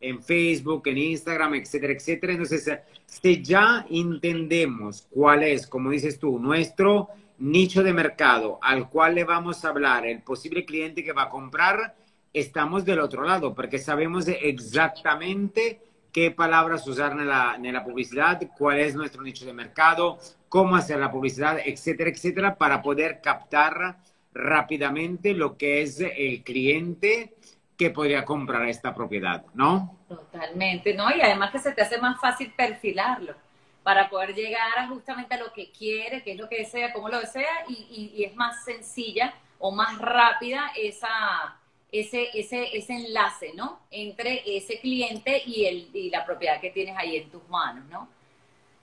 en 0.00 0.22
Facebook, 0.22 0.86
en 0.86 0.98
Instagram, 0.98 1.54
etcétera, 1.56 1.92
etcétera. 1.92 2.34
Entonces, 2.34 2.70
si 3.04 3.42
ya 3.42 3.84
entendemos 3.90 5.08
cuál 5.10 5.42
es, 5.42 5.66
como 5.66 5.90
dices 5.90 6.20
tú, 6.20 6.38
nuestro 6.38 7.08
nicho 7.38 7.82
de 7.82 7.92
mercado 7.92 8.60
al 8.62 8.88
cual 8.88 9.16
le 9.16 9.24
vamos 9.24 9.64
a 9.64 9.70
hablar, 9.70 10.06
el 10.06 10.22
posible 10.22 10.64
cliente 10.64 11.02
que 11.02 11.12
va 11.12 11.24
a 11.24 11.30
comprar, 11.30 11.96
estamos 12.32 12.84
del 12.84 13.00
otro 13.00 13.24
lado, 13.24 13.54
porque 13.56 13.80
sabemos 13.80 14.28
exactamente 14.28 15.80
qué 16.16 16.30
palabras 16.30 16.88
usar 16.88 17.12
en 17.12 17.28
la, 17.28 17.56
en 17.62 17.74
la 17.74 17.84
publicidad, 17.84 18.40
cuál 18.56 18.78
es 18.78 18.94
nuestro 18.94 19.20
nicho 19.20 19.44
de 19.44 19.52
mercado, 19.52 20.18
cómo 20.48 20.74
hacer 20.74 20.98
la 20.98 21.10
publicidad, 21.10 21.58
etcétera, 21.62 22.08
etcétera, 22.08 22.56
para 22.56 22.80
poder 22.80 23.20
captar 23.20 23.98
rápidamente 24.32 25.34
lo 25.34 25.58
que 25.58 25.82
es 25.82 26.00
el 26.00 26.42
cliente 26.42 27.34
que 27.76 27.90
podría 27.90 28.24
comprar 28.24 28.66
esta 28.66 28.94
propiedad, 28.94 29.44
¿no? 29.52 29.98
Totalmente, 30.08 30.94
¿no? 30.94 31.14
Y 31.14 31.20
además 31.20 31.50
que 31.50 31.58
se 31.58 31.72
te 31.72 31.82
hace 31.82 31.98
más 31.98 32.18
fácil 32.18 32.50
perfilarlo 32.56 33.34
para 33.82 34.08
poder 34.08 34.34
llegar 34.34 34.88
justamente 34.88 35.34
a 35.34 35.38
lo 35.38 35.52
que 35.52 35.70
quiere, 35.70 36.22
qué 36.22 36.32
es 36.32 36.38
lo 36.38 36.48
que 36.48 36.60
desea, 36.60 36.94
cómo 36.94 37.10
lo 37.10 37.20
desea, 37.20 37.66
y, 37.68 38.14
y, 38.16 38.24
es 38.24 38.34
más 38.34 38.64
sencilla 38.64 39.34
o 39.58 39.70
más 39.70 39.98
rápida 39.98 40.70
esa, 40.76 41.58
ese, 42.00 42.28
ese, 42.34 42.76
ese 42.76 42.94
enlace, 42.94 43.52
¿no? 43.54 43.80
Entre 43.90 44.42
ese 44.56 44.80
cliente 44.80 45.42
y, 45.46 45.64
el, 45.64 45.88
y 45.92 46.10
la 46.10 46.24
propiedad 46.24 46.60
que 46.60 46.70
tienes 46.70 46.96
ahí 46.96 47.16
en 47.16 47.30
tus 47.30 47.48
manos, 47.48 47.84
¿no? 47.90 48.08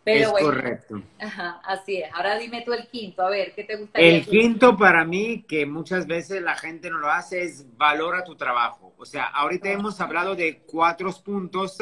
es 0.06 0.28
correcto. 0.28 1.02
Ajá, 1.20 1.62
así 1.64 1.98
es. 1.98 2.14
Ahora 2.14 2.38
dime 2.38 2.62
tú 2.62 2.74
el 2.74 2.88
quinto, 2.88 3.22
a 3.22 3.30
ver, 3.30 3.54
¿qué 3.54 3.64
te 3.64 3.78
gustaría? 3.78 4.16
El 4.16 4.26
quinto 4.26 4.78
para 4.78 5.06
mí, 5.06 5.46
que 5.48 5.66
muchas 5.66 6.08
veces 6.08 6.42
la 6.42 6.56
gente 6.56 6.90
no 6.90 6.98
lo 6.98 7.10
hace, 7.10 7.44
es 7.44 7.66
valora 7.78 8.24
tu 8.24 8.36
trabajo. 8.36 8.94
O 8.98 9.06
sea, 9.06 9.26
ahorita 9.28 9.72
hemos 9.72 10.00
hablado 10.02 10.36
de 10.36 10.60
cuatro 10.66 11.12
puntos 11.24 11.78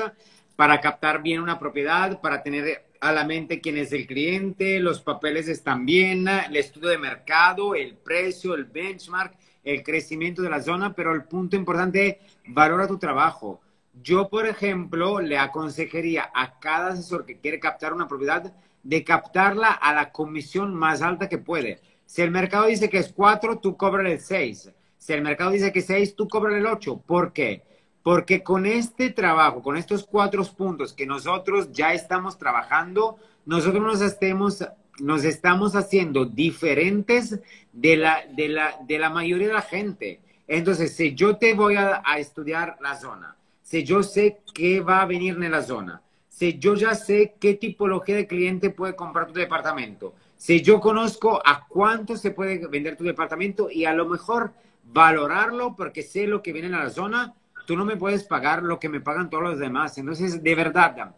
para 0.56 0.80
captar 0.80 1.24
bien 1.24 1.42
una 1.42 1.58
propiedad, 1.58 2.22
para 2.22 2.44
tener 2.44 2.86
a 3.00 3.12
la 3.12 3.26
mente 3.26 3.62
quién 3.62 3.78
es 3.78 3.92
el 3.94 4.06
cliente, 4.06 4.80
los 4.80 5.02
papeles 5.02 5.48
están 5.48 5.86
bien, 5.86 6.28
el 6.28 6.56
estudio 6.56 6.90
de 6.90 7.00
mercado, 7.00 7.74
el 7.74 7.96
precio, 7.96 8.54
el 8.54 8.66
benchmark, 8.66 9.36
el 9.64 9.84
crecimiento 9.84 10.42
de 10.42 10.50
la 10.50 10.62
zona, 10.62 10.94
pero 10.94 11.14
el 11.14 11.26
punto 11.26 11.56
importante 11.56 12.08
es 12.08 12.18
valora 12.48 12.88
tu 12.88 12.98
trabajo 12.98 13.62
yo, 14.00 14.30
por 14.30 14.48
ejemplo, 14.48 15.20
le 15.20 15.38
aconsejaría 15.38 16.30
a 16.34 16.60
cada 16.60 16.90
asesor 16.90 17.26
que 17.26 17.40
quiere 17.40 17.60
captar 17.60 17.94
una 17.94 18.08
propiedad 18.08 18.54
de 18.84 19.04
captarla 19.04 19.72
a 19.72 19.94
la 19.94 20.12
comisión 20.12 20.74
más 20.74 21.02
alta 21.02 21.30
que 21.30 21.38
puede. 21.38 21.82
Si 22.06 22.22
el 22.22 22.32
mercado 22.32 22.68
dice 22.68 22.90
que 22.90 22.98
es 22.98 23.12
4, 23.12 23.60
tú 23.60 23.78
cobras 23.78 24.08
el 24.08 24.20
6. 24.20 24.72
Si 24.98 25.14
el 25.14 25.22
mercado 25.22 25.52
dice 25.52 25.72
que 25.72 25.80
es 25.80 25.86
6, 25.86 26.16
tú 26.16 26.28
cobras 26.28 26.56
el 26.56 26.66
8. 26.66 27.04
¿Por 27.06 27.34
qué? 27.34 27.64
Porque 28.02 28.44
con 28.44 28.66
este 28.66 29.10
trabajo, 29.12 29.62
con 29.62 29.78
estos 29.78 30.06
cuatro 30.06 30.44
puntos 30.46 30.94
que 30.94 31.06
nosotros 31.06 31.72
ya 31.72 31.94
estamos 31.94 32.38
trabajando, 32.38 33.18
nosotros 33.46 33.84
nos, 33.84 34.02
estemos, 34.02 34.66
nos 35.02 35.24
estamos 35.26 35.76
haciendo 35.76 36.26
diferentes 36.26 37.40
de 37.74 37.98
la, 37.98 38.24
de, 38.36 38.50
la, 38.50 38.78
de 38.88 39.00
la 39.00 39.10
mayoría 39.10 39.48
de 39.48 39.54
la 39.54 39.62
gente. 39.62 40.20
Entonces, 40.48 40.96
si 40.96 41.16
yo 41.16 41.38
te 41.38 41.54
voy 41.54 41.76
a 41.76 42.02
estudiar 42.18 42.78
la 42.82 42.96
zona, 43.00 43.36
si 43.62 43.84
yo 43.84 44.04
sé 44.04 44.42
qué 44.54 44.82
va 44.82 45.02
a 45.02 45.06
venir 45.06 45.36
en 45.36 45.52
la 45.52 45.64
zona, 45.64 46.02
si 46.28 46.58
yo 46.58 46.76
ya 46.76 46.96
sé 46.96 47.36
qué 47.40 47.54
tipología 47.54 48.16
de 48.16 48.28
cliente 48.28 48.70
puede 48.70 48.96
comprar 48.96 49.28
tu 49.28 49.34
departamento, 49.34 50.14
si 50.36 50.62
yo 50.62 50.82
conozco 50.82 51.42
a 51.46 51.68
cuánto 51.68 52.18
se 52.18 52.32
puede 52.32 52.66
vender 52.68 52.98
tu 52.98 53.04
departamento 53.04 53.70
y 53.70 53.86
a 53.86 53.94
lo 53.94 54.08
mejor 54.08 54.52
valorarlo 54.92 55.76
porque 55.76 56.02
sé 56.02 56.26
lo 56.28 56.42
que 56.42 56.52
viene 56.52 56.68
en 56.68 56.74
la 56.74 56.90
zona, 56.90 57.34
tú 57.68 57.78
no 57.78 57.86
me 57.86 57.96
puedes 57.96 58.24
pagar 58.24 58.64
lo 58.64 58.80
que 58.80 58.90
me 58.90 59.02
pagan 59.02 59.30
todos 59.30 59.44
los 59.44 59.60
demás. 59.60 59.98
Entonces, 59.98 60.42
de 60.42 60.56
verdad, 60.56 61.14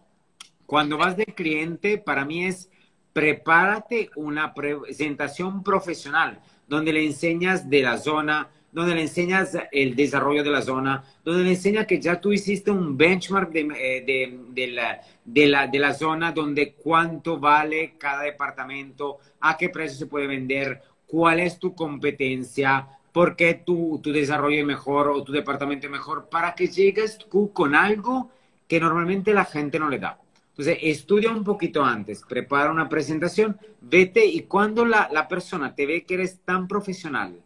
cuando 0.66 0.98
vas 0.98 1.16
de 1.16 1.26
cliente, 1.26 1.98
para 1.98 2.26
mí 2.26 2.46
es 2.46 2.70
prepárate 3.14 4.10
una 4.16 4.54
presentación 4.54 5.64
profesional 5.64 6.40
donde 6.68 6.92
le 6.92 7.06
enseñas 7.06 7.70
de 7.70 7.84
la 7.84 7.98
zona, 7.98 8.50
donde 8.72 8.96
le 8.96 9.02
enseñas 9.02 9.56
el 9.72 9.96
desarrollo 9.96 10.44
de 10.44 10.50
la 10.50 10.64
zona, 10.64 11.04
donde 11.24 11.44
le 11.44 11.52
enseñas 11.52 11.86
que 11.86 12.02
ya 12.02 12.20
tú 12.20 12.34
hiciste 12.34 12.72
un 12.72 12.98
benchmark 12.98 13.52
de, 13.52 13.68
eh, 13.78 14.40
de, 14.50 14.68
la, 14.68 15.00
de, 15.24 15.48
la, 15.48 15.68
de 15.68 15.80
la 15.80 15.94
zona, 15.94 16.32
donde 16.32 16.74
cuánto 16.74 17.40
vale 17.40 17.94
cada 18.00 18.24
departamento, 18.24 19.20
a 19.42 19.56
qué 19.56 19.70
precio 19.70 20.00
se 20.00 20.08
puede 20.08 20.26
vender, 20.26 20.82
cuál 21.06 21.40
es 21.40 21.60
tu 21.60 21.76
competencia, 21.76 22.88
por 23.12 23.36
qué 23.36 23.62
tu, 23.64 24.00
tu 24.02 24.12
desarrollo 24.12 24.58
es 24.58 24.66
mejor 24.66 25.10
o 25.10 25.24
tu 25.24 25.32
departamento 25.32 25.86
es 25.86 25.92
mejor, 25.92 26.28
para 26.30 26.56
que 26.56 26.68
llegues 26.68 27.20
tú 27.20 27.54
con 27.54 27.76
algo 27.76 28.32
que 28.68 28.80
normalmente 28.80 29.34
la 29.34 29.46
gente 29.46 29.78
no 29.78 29.88
le 29.88 30.00
da. 30.00 30.18
Entonces, 30.54 30.78
estudia 30.84 31.32
un 31.32 31.44
poquito 31.44 31.84
antes, 31.84 32.24
prepara 32.30 32.72
una 32.72 32.88
presentación, 32.88 33.58
vete 33.82 34.24
y 34.24 34.44
cuando 34.44 34.86
la, 34.86 35.10
la 35.12 35.28
persona 35.28 35.74
te 35.74 35.88
ve 35.88 36.04
que 36.04 36.14
eres 36.14 36.42
tan 36.46 36.68
profesional, 36.68 37.42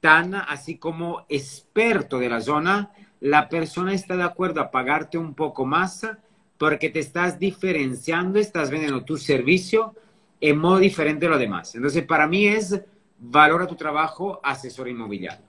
tan 0.00 0.34
así 0.34 0.78
como 0.78 1.26
experto 1.28 2.20
de 2.20 2.28
la 2.28 2.40
zona, 2.40 2.92
la 3.18 3.48
persona 3.48 3.92
está 3.92 4.16
de 4.16 4.22
acuerdo 4.22 4.60
a 4.60 4.70
pagarte 4.70 5.18
un 5.18 5.34
poco 5.34 5.66
más 5.66 6.06
porque 6.56 6.88
te 6.88 7.00
estás 7.00 7.40
diferenciando, 7.40 8.38
estás 8.38 8.70
vendiendo 8.70 9.02
tu 9.04 9.16
servicio 9.16 9.94
en 10.40 10.58
modo 10.58 10.78
diferente 10.78 11.26
a 11.26 11.30
lo 11.30 11.38
demás. 11.38 11.74
Entonces, 11.74 12.04
para 12.04 12.28
mí 12.28 12.46
es 12.46 12.80
valora 13.18 13.66
tu 13.66 13.74
trabajo 13.74 14.40
asesor 14.42 14.88
inmobiliario. 14.88 15.44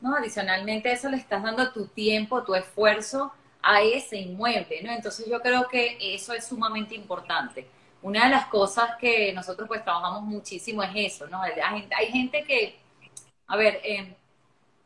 No, 0.00 0.14
adicionalmente 0.14 0.92
eso 0.92 1.08
le 1.08 1.16
estás 1.16 1.42
dando 1.42 1.72
tu 1.72 1.86
tiempo, 1.86 2.42
tu 2.44 2.54
esfuerzo 2.54 3.32
a 3.70 3.82
ese 3.82 4.16
inmueble, 4.16 4.82
¿no? 4.82 4.92
Entonces 4.92 5.26
yo 5.26 5.40
creo 5.40 5.68
que 5.68 5.98
eso 6.00 6.32
es 6.32 6.46
sumamente 6.46 6.94
importante. 6.94 7.66
Una 8.02 8.24
de 8.24 8.30
las 8.30 8.46
cosas 8.46 8.96
que 8.96 9.32
nosotros 9.32 9.66
pues 9.68 9.82
trabajamos 9.82 10.22
muchísimo 10.22 10.82
es 10.82 10.90
eso, 10.94 11.26
¿no? 11.26 11.42
hay 11.42 12.06
gente 12.12 12.44
que 12.44 12.76
a 13.48 13.56
ver, 13.56 13.80
eh, 13.82 14.14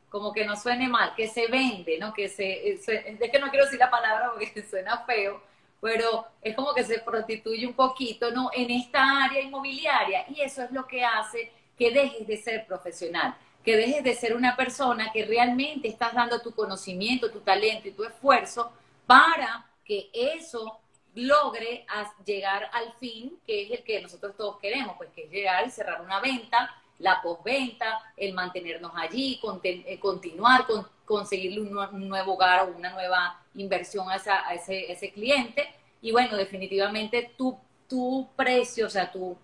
como 0.08 0.32
que 0.32 0.44
no 0.44 0.56
suene 0.56 0.88
mal, 0.88 1.14
que 1.14 1.28
se 1.28 1.48
vende, 1.48 1.98
¿no? 1.98 2.12
Que 2.12 2.28
se, 2.28 2.70
es 2.70 2.86
que 2.86 3.38
no 3.38 3.50
quiero 3.50 3.64
decir 3.64 3.78
la 3.78 3.90
palabra 3.90 4.30
porque 4.32 4.62
suena 4.70 4.98
feo, 5.04 5.42
pero 5.80 6.26
es 6.40 6.54
como 6.54 6.72
que 6.72 6.84
se 6.84 7.00
prostituye 7.00 7.66
un 7.66 7.74
poquito, 7.74 8.30
¿no? 8.30 8.50
En 8.54 8.70
esta 8.70 9.24
área 9.24 9.42
inmobiliaria 9.42 10.24
y 10.28 10.40
eso 10.40 10.62
es 10.62 10.70
lo 10.70 10.86
que 10.86 11.04
hace 11.04 11.52
que 11.76 11.90
dejes 11.90 12.26
de 12.26 12.36
ser 12.36 12.66
profesional, 12.66 13.34
que 13.64 13.76
dejes 13.76 14.02
de 14.02 14.14
ser 14.14 14.34
una 14.34 14.56
persona 14.56 15.12
que 15.12 15.24
realmente 15.24 15.88
estás 15.88 16.14
dando 16.14 16.40
tu 16.40 16.52
conocimiento, 16.52 17.30
tu 17.30 17.40
talento 17.40 17.88
y 17.88 17.92
tu 17.92 18.04
esfuerzo 18.04 18.72
para 19.06 19.66
que 19.84 20.10
eso 20.12 20.78
logre 21.14 21.84
llegar 22.24 22.70
al 22.72 22.92
fin, 22.94 23.38
que 23.46 23.64
es 23.64 23.70
el 23.70 23.84
que 23.84 24.00
nosotros 24.00 24.36
todos 24.36 24.58
queremos, 24.58 24.96
pues 24.96 25.10
que 25.10 25.24
es 25.24 25.30
llegar 25.30 25.66
y 25.66 25.70
cerrar 25.70 26.00
una 26.00 26.20
venta 26.20 26.82
la 27.02 27.20
postventa, 27.20 28.00
el 28.16 28.32
mantenernos 28.32 28.92
allí, 28.94 29.40
eh, 29.64 29.98
continuar, 29.98 30.66
con, 30.66 30.86
conseguirle 31.04 31.60
un, 31.60 32.08
nuevo 32.08 32.34
hogar 32.34 32.68
o 32.68 32.76
una 32.76 32.90
nueva 32.90 33.40
inversión 33.54 34.08
a, 34.08 34.16
ese, 34.16 35.12
cliente. 35.12 35.68
Y 36.00 36.12
bueno, 36.12 36.36
definitivamente 36.36 37.32
tu, 37.36 37.58
tu 37.88 38.28
precio, 38.36 38.86
o 38.86 38.90
sea, 38.90 39.10
tu, 39.10 39.36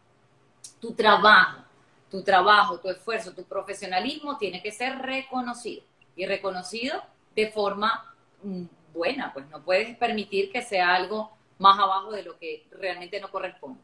tu 0.81 0.95
trabajo, 0.95 1.65
tu 2.11 2.23
trabajo, 2.23 2.79
tu 2.79 2.89
esfuerzo, 2.89 3.33
tu 3.33 3.45
profesionalismo 3.45 4.39
tiene 4.39 4.63
que 4.63 4.73
ser 4.73 4.99
reconocido 4.99 5.83
y 6.17 6.27
reconocido 6.27 7.03
de 7.35 7.51
forma 7.51 8.15
mm, 8.43 8.65
buena, 8.95 9.33
pues 9.33 9.49
no 9.51 9.63
puedes 9.63 9.97
permitir 9.97 10.51
que 10.51 10.63
sea 10.63 10.95
algo 10.95 11.31
más 11.59 11.79
abajo 11.79 12.13
de 12.13 12.23
lo 12.23 12.39
que 12.39 12.67
realmente 12.73 13.21
no 13.21 13.31
corresponde. 13.31 13.81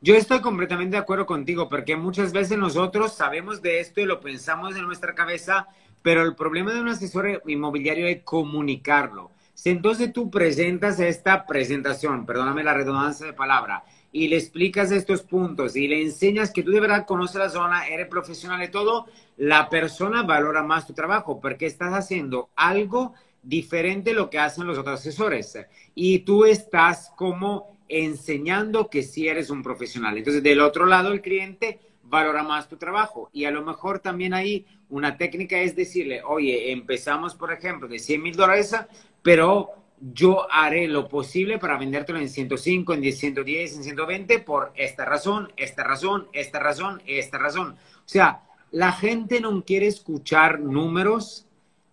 Yo 0.00 0.14
estoy 0.16 0.40
completamente 0.40 0.96
de 0.96 1.02
acuerdo 1.02 1.24
contigo, 1.24 1.68
porque 1.68 1.96
muchas 1.96 2.32
veces 2.32 2.58
nosotros 2.58 3.14
sabemos 3.14 3.62
de 3.62 3.80
esto 3.80 4.02
y 4.02 4.04
lo 4.04 4.20
pensamos 4.20 4.76
en 4.76 4.84
nuestra 4.84 5.14
cabeza, 5.14 5.66
pero 6.02 6.22
el 6.22 6.34
problema 6.34 6.74
de 6.74 6.80
un 6.80 6.88
asesor 6.88 7.42
inmobiliario 7.46 8.06
es 8.06 8.22
comunicarlo. 8.22 9.30
Si 9.54 9.70
entonces 9.70 10.12
tú 10.12 10.30
presentas 10.30 11.00
esta 11.00 11.46
presentación, 11.46 12.26
perdóname 12.26 12.64
la 12.64 12.74
redundancia 12.74 13.24
de 13.24 13.32
palabra, 13.32 13.84
y 14.14 14.28
le 14.28 14.36
explicas 14.36 14.92
estos 14.92 15.22
puntos 15.22 15.74
y 15.74 15.88
le 15.88 16.00
enseñas 16.00 16.52
que 16.52 16.62
tú 16.62 16.70
de 16.70 16.78
verdad 16.78 17.04
conoces 17.04 17.34
la 17.34 17.50
zona, 17.50 17.88
eres 17.88 18.06
profesional 18.06 18.62
y 18.62 18.70
todo, 18.70 19.06
la 19.36 19.68
persona 19.68 20.22
valora 20.22 20.62
más 20.62 20.86
tu 20.86 20.92
trabajo 20.92 21.40
porque 21.40 21.66
estás 21.66 21.92
haciendo 21.92 22.48
algo 22.54 23.14
diferente 23.42 24.10
de 24.10 24.16
lo 24.16 24.30
que 24.30 24.38
hacen 24.38 24.68
los 24.68 24.78
otros 24.78 25.00
asesores. 25.00 25.58
Y 25.96 26.20
tú 26.20 26.44
estás 26.44 27.10
como 27.16 27.76
enseñando 27.88 28.88
que 28.88 29.02
sí 29.02 29.26
eres 29.26 29.50
un 29.50 29.64
profesional. 29.64 30.16
Entonces, 30.16 30.44
del 30.44 30.60
otro 30.60 30.86
lado, 30.86 31.10
el 31.10 31.20
cliente 31.20 31.80
valora 32.04 32.44
más 32.44 32.68
tu 32.68 32.76
trabajo. 32.76 33.30
Y 33.32 33.46
a 33.46 33.50
lo 33.50 33.64
mejor 33.64 33.98
también 33.98 34.32
ahí 34.32 34.64
una 34.90 35.16
técnica 35.16 35.58
es 35.58 35.74
decirle, 35.74 36.22
oye, 36.22 36.70
empezamos, 36.70 37.34
por 37.34 37.52
ejemplo, 37.52 37.88
de 37.88 37.98
100 37.98 38.22
mil 38.22 38.36
dólares, 38.36 38.76
pero 39.22 39.83
yo 40.00 40.46
haré 40.52 40.88
lo 40.88 41.08
posible 41.08 41.58
para 41.58 41.78
vendértelo 41.78 42.18
en 42.18 42.28
105, 42.28 42.94
en 42.94 43.12
110, 43.12 43.76
en 43.76 43.84
120 43.84 44.38
por 44.40 44.72
esta 44.76 45.04
razón, 45.04 45.52
esta 45.56 45.84
razón, 45.84 46.28
esta 46.32 46.58
razón, 46.58 47.02
esta 47.06 47.38
razón. 47.38 47.72
O 47.72 48.08
sea, 48.08 48.42
La 48.70 48.90
gente 48.90 49.40
no 49.40 49.64
quiere 49.64 49.86
escuchar 49.86 50.58
números 50.58 51.46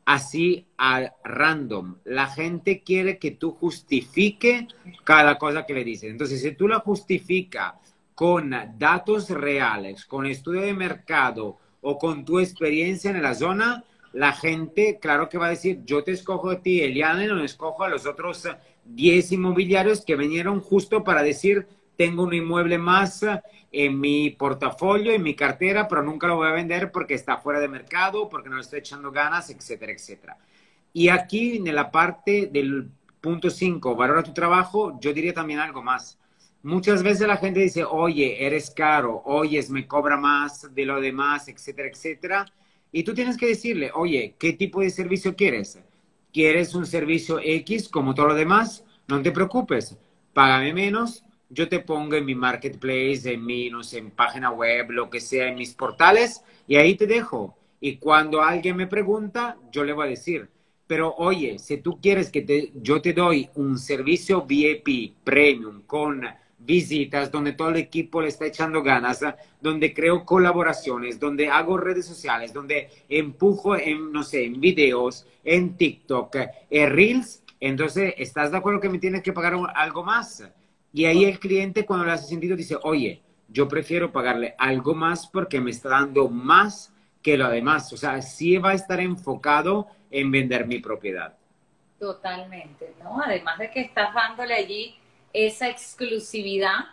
así 0.04 0.66
a 0.80 1.14
random. 1.24 1.98
La 2.06 2.26
gente 2.26 2.82
quiere 2.82 3.20
que 3.20 3.32
tú 3.32 3.52
justifique 3.52 4.68
cada 5.04 5.38
cosa 5.38 5.66
que 5.68 5.76
le 5.76 5.84
dices. 5.84 6.10
Entonces, 6.10 6.42
si 6.42 6.54
tú 6.54 6.68
la 6.68 6.80
justifica 6.80 7.80
con 8.16 8.56
datos 8.80 9.30
reales, 9.30 10.06
con 10.06 10.26
estudio 10.26 10.62
de 10.62 10.74
mercado 10.74 11.60
o 11.82 12.00
con 12.00 12.26
tu 12.26 12.40
experiencia 12.40 13.12
en 13.12 13.22
la 13.22 13.36
zona, 13.36 13.84
la 14.14 14.34
gente, 14.34 15.00
claro 15.00 15.30
que 15.30 15.38
va 15.38 15.48
a 15.48 15.52
decir, 15.52 15.82
yo 15.86 16.04
te 16.04 16.12
escojo 16.12 16.50
a 16.50 16.62
ti, 16.62 16.82
Eliane, 16.82 17.28
no 17.28 17.44
escojo 17.44 17.84
a 17.84 17.90
los 17.90 18.06
otros 18.06 18.48
10 18.86 19.32
inmobiliarios 19.32 20.04
que 20.04 20.16
vinieron 20.16 20.60
justo 20.60 21.04
para 21.04 21.24
decir, 21.24 21.68
tengo 21.96 22.24
un 22.24 22.34
inmueble 22.34 22.78
más 22.78 23.26
en 23.72 24.00
mi 24.00 24.32
portafolio, 24.32 25.14
en 25.14 25.24
mi 25.24 25.36
cartera, 25.36 25.88
pero 25.88 26.04
nunca 26.04 26.28
lo 26.28 26.38
voy 26.38 26.50
a 26.50 26.54
vender 26.54 26.92
porque 26.92 27.14
está 27.14 27.38
fuera 27.38 27.60
de 27.60 27.68
mercado, 27.68 28.28
porque 28.28 28.50
no 28.50 28.56
le 28.56 28.62
estoy 28.62 28.80
echando 28.80 29.12
ganas, 29.12 29.50
etcétera, 29.50 29.92
etcétera. 29.94 30.38
Y 30.94 31.10
aquí 31.10 31.58
en 31.58 31.74
la 31.74 31.90
parte 31.90 32.50
del 32.52 32.90
punto 33.22 33.50
5, 33.50 33.96
valora 33.96 34.24
tu 34.24 34.34
trabajo, 34.34 35.00
yo 35.00 35.14
diría 35.14 35.34
también 35.34 35.60
algo 35.60 35.82
más. 35.82 36.18
Muchas 36.64 37.02
veces 37.02 37.28
la 37.28 37.38
gente 37.38 37.60
dice, 37.60 37.84
oye, 37.84 38.46
eres 38.46 38.72
caro, 38.72 39.22
oye, 39.26 39.64
me 39.70 39.88
cobra 39.88 40.18
más 40.18 40.74
de 40.74 40.86
lo 40.86 41.00
demás, 41.00 41.48
etcétera, 41.48 41.88
etcétera. 41.88 42.46
Y 42.92 43.04
tú 43.04 43.14
tienes 43.14 43.38
que 43.38 43.48
decirle, 43.48 43.92
oye, 43.94 44.36
¿qué 44.38 44.54
tipo 44.54 44.82
de 44.82 44.90
servicio 44.90 45.36
quieres? 45.36 45.80
¿Quieres 46.34 46.76
un 46.76 46.86
servicio 46.86 47.40
X 47.42 47.90
como 47.90 48.14
todo 48.14 48.28
lo 48.28 48.36
demás? 48.36 48.84
No 49.08 49.22
te 49.22 49.32
preocupes, 49.32 49.98
págame 50.34 50.74
menos, 50.74 51.24
yo 51.50 51.68
te 51.68 51.80
pongo 51.80 52.16
en 52.16 52.26
mi 52.26 52.36
marketplace, 52.36 53.34
en 53.34 53.46
mi, 53.46 53.70
no 53.70 53.84
sé, 53.84 54.00
en 54.00 54.12
página 54.12 54.52
web, 54.52 54.92
lo 54.92 55.10
que 55.10 55.20
sea, 55.20 55.48
en 55.48 55.56
mis 55.56 55.74
portales, 55.74 56.44
y 56.68 56.78
ahí 56.78 56.96
te 56.96 57.08
dejo. 57.08 57.58
Y 57.80 57.98
cuando 57.98 58.42
alguien 58.42 58.78
me 58.78 58.88
pregunta, 58.88 59.58
yo 59.72 59.84
le 59.84 59.94
voy 59.94 60.08
a 60.08 60.10
decir, 60.12 60.50
pero 60.88 61.14
oye, 61.18 61.60
si 61.60 61.78
tú 61.78 62.00
quieres 62.02 62.30
que 62.30 62.42
te, 62.42 62.72
yo 62.76 63.02
te 63.02 63.14
doy 63.14 63.50
un 63.56 63.78
servicio 63.78 64.44
VIP 64.44 65.16
premium 65.24 65.82
con 65.84 66.24
visitas, 66.66 67.32
donde 67.32 67.54
todo 67.54 67.70
el 67.70 67.78
equipo 67.78 68.22
le 68.22 68.28
está 68.28 68.46
echando 68.46 68.84
ganas, 68.84 69.20
donde 69.60 69.94
creo 69.94 70.26
colaboraciones, 70.26 71.20
donde 71.20 71.50
hago 71.50 71.78
redes 71.78 72.06
sociales, 72.06 72.54
donde 72.54 72.90
empujo 73.10 73.76
en, 73.76 74.12
no 74.12 74.24
sé, 74.24 74.46
en 74.46 74.60
videos, 74.60 75.26
en 75.44 75.76
TikTok, 75.76 76.36
en 76.70 76.90
Reels, 76.92 77.42
entonces, 77.62 78.16
¿estás 78.18 78.52
de 78.52 78.58
acuerdo 78.58 78.82
que 78.82 78.90
me 78.90 78.98
tienes 78.98 79.22
que 79.22 79.32
pagar 79.32 79.54
algo 79.76 80.04
más? 80.04 80.44
Y 80.92 81.06
ahí 81.06 81.26
el 81.26 81.40
cliente 81.40 81.86
cuando 81.86 82.06
le 82.06 82.12
hace 82.12 82.28
sentido 82.28 82.56
dice, 82.58 82.76
oye, 82.82 83.22
yo 83.48 83.68
prefiero 83.68 84.12
pagarle 84.12 84.56
algo 84.58 84.96
más 84.96 85.28
porque 85.28 85.62
me 85.62 85.70
está 85.70 85.90
dando 85.90 86.28
más 86.28 86.92
que 87.22 87.38
lo 87.38 87.48
demás. 87.50 87.94
O 87.94 87.98
sea, 87.98 88.20
sí 88.24 88.58
va 88.58 88.72
a 88.72 88.74
estar 88.74 89.00
enfocado 89.00 89.88
en 90.10 90.32
vender 90.32 90.66
mi 90.66 90.80
propiedad. 90.80 91.38
Totalmente, 92.00 92.96
¿no? 93.04 93.22
Además 93.22 93.60
de 93.60 93.70
que 93.70 93.82
estás 93.82 94.12
dándole 94.12 94.56
allí 94.56 94.96
esa 95.34 95.70
exclusividad 95.70 96.86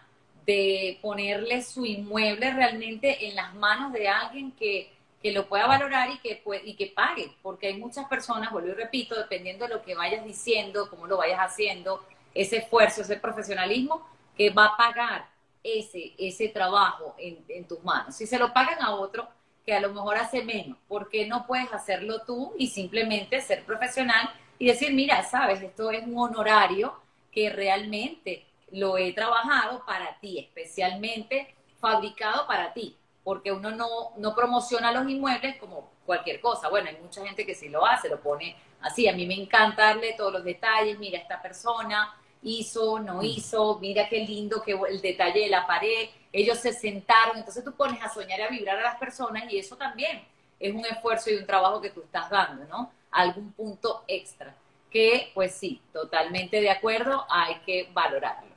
de 0.46 0.98
ponerle 1.03 1.62
su 1.62 1.85
inmueble 1.85 2.53
realmente 2.53 3.29
en 3.29 3.37
las 3.37 3.55
manos 3.55 3.92
de 3.92 4.09
alguien 4.09 4.53
que, 4.53 4.90
que 5.22 5.33
lo 5.33 5.46
pueda 5.48 5.66
valorar 5.66 6.11
y 6.11 6.18
que, 6.18 6.42
y 6.64 6.74
que 6.74 6.87
pague, 6.87 7.33
porque 7.42 7.66
hay 7.66 7.77
muchas 7.79 8.09
personas, 8.09 8.51
vuelvo 8.51 8.70
y 8.70 8.72
repito, 8.72 9.14
dependiendo 9.14 9.66
de 9.66 9.74
lo 9.74 9.83
que 9.83 9.94
vayas 9.94 10.24
diciendo, 10.24 10.88
cómo 10.88 11.07
lo 11.07 11.18
vayas 11.18 11.40
haciendo, 11.40 12.05
ese 12.35 12.59
esfuerzo, 12.59 13.03
ese 13.03 13.16
profesionalismo 13.16 14.07
que 14.37 14.51
va 14.51 14.66
a 14.66 14.77
pagar 14.77 15.29
ese, 15.62 16.14
ese 16.18 16.48
trabajo 16.48 17.14
en, 17.18 17.64
tus 17.66 17.83
manos. 17.83 18.14
Si 18.14 18.27
se 18.27 18.38
lo 18.38 18.53
pagan 18.53 18.81
a 18.81 18.94
otro 18.94 19.29
que 19.66 19.74
a 19.74 19.81
lo 19.81 19.92
mejor 19.92 20.16
hace 20.16 20.44
menos, 20.44 20.79
¿por 20.87 21.09
qué 21.09 21.27
no 21.27 21.46
puedes 21.46 21.72
hacerlo 21.72 22.22
tú 22.22 22.55
y 22.57 22.68
simplemente 22.68 23.40
ser 23.40 23.64
profesional 23.64 24.31
y 24.59 24.66
decir, 24.68 24.94
mira, 24.94 25.22
sabes, 25.24 25.61
esto 25.61 25.90
es 25.90 26.05
un 26.05 26.18
honorario 26.18 26.94
que 27.38 27.51
realmente 27.51 28.44
lo 28.72 28.98
he 28.98 29.12
trabajado 29.12 29.87
para 29.87 30.18
ti, 30.18 30.40
especialmente 30.40 31.55
fabricado 31.79 32.48
para 32.48 32.72
ti, 32.72 32.96
porque 33.22 33.53
uno 33.53 33.70
no, 33.70 33.87
no 34.16 34.35
promociona 34.35 34.90
los 34.90 35.09
inmuebles 35.09 35.57
como 35.59 35.88
cualquier 36.05 36.40
cosa. 36.40 36.68
Bueno, 36.68 36.88
hay 36.88 36.96
mucha 37.01 37.24
gente 37.24 37.46
que 37.46 37.55
sí 37.55 37.68
lo 37.68 37.87
hace, 37.87 38.09
lo 38.09 38.20
pone 38.20 38.57
así. 38.81 39.07
A 39.07 39.12
mí 39.12 39.24
me 39.24 39.35
encanta 39.35 39.85
darle 39.85 40.14
todos 40.14 40.33
los 40.33 40.42
detalles, 40.42 40.98
mira 40.98 41.16
esta 41.16 41.40
persona, 41.40 42.12
hizo, 42.42 42.98
no 42.98 43.18
mm. 43.18 43.24
hizo, 43.24 43.79
mira 43.79 44.09
qué 44.09 44.18
lindo 44.18 44.61
que 44.61 44.72
el 44.72 45.01
detalle 45.01 45.42
de 45.42 45.48
la 45.48 45.64
pared, 45.64 46.09
ellos 46.33 46.59
se 46.59 46.72
sentaron, 46.72 47.37
entonces 47.37 47.62
tú 47.62 47.72
pones 47.72 48.03
a 48.03 48.12
soñar 48.12 48.40
y 48.40 48.42
a 48.42 48.48
vibrar 48.48 48.79
a 48.81 48.83
las 48.83 48.96
personas 48.96 49.44
y 49.48 49.59
eso 49.59 49.77
también 49.77 50.27
es 50.59 50.74
un 50.74 50.85
esfuerzo 50.85 51.31
y 51.31 51.37
un 51.37 51.46
trabajo 51.46 51.81
que 51.81 51.90
tú 51.90 52.01
estás 52.01 52.31
dando, 52.31 52.64
¿no? 52.64 52.90
Algún 53.12 53.53
punto 53.53 54.03
extra, 54.09 54.53
que 54.90 55.31
pues 55.35 55.55
sí, 55.55 55.81
totalmente 55.92 56.61
de 56.61 56.70
acuerdo, 56.70 57.24
hay 57.31 57.57
que 57.66 57.90
valorarlo. 57.92 58.48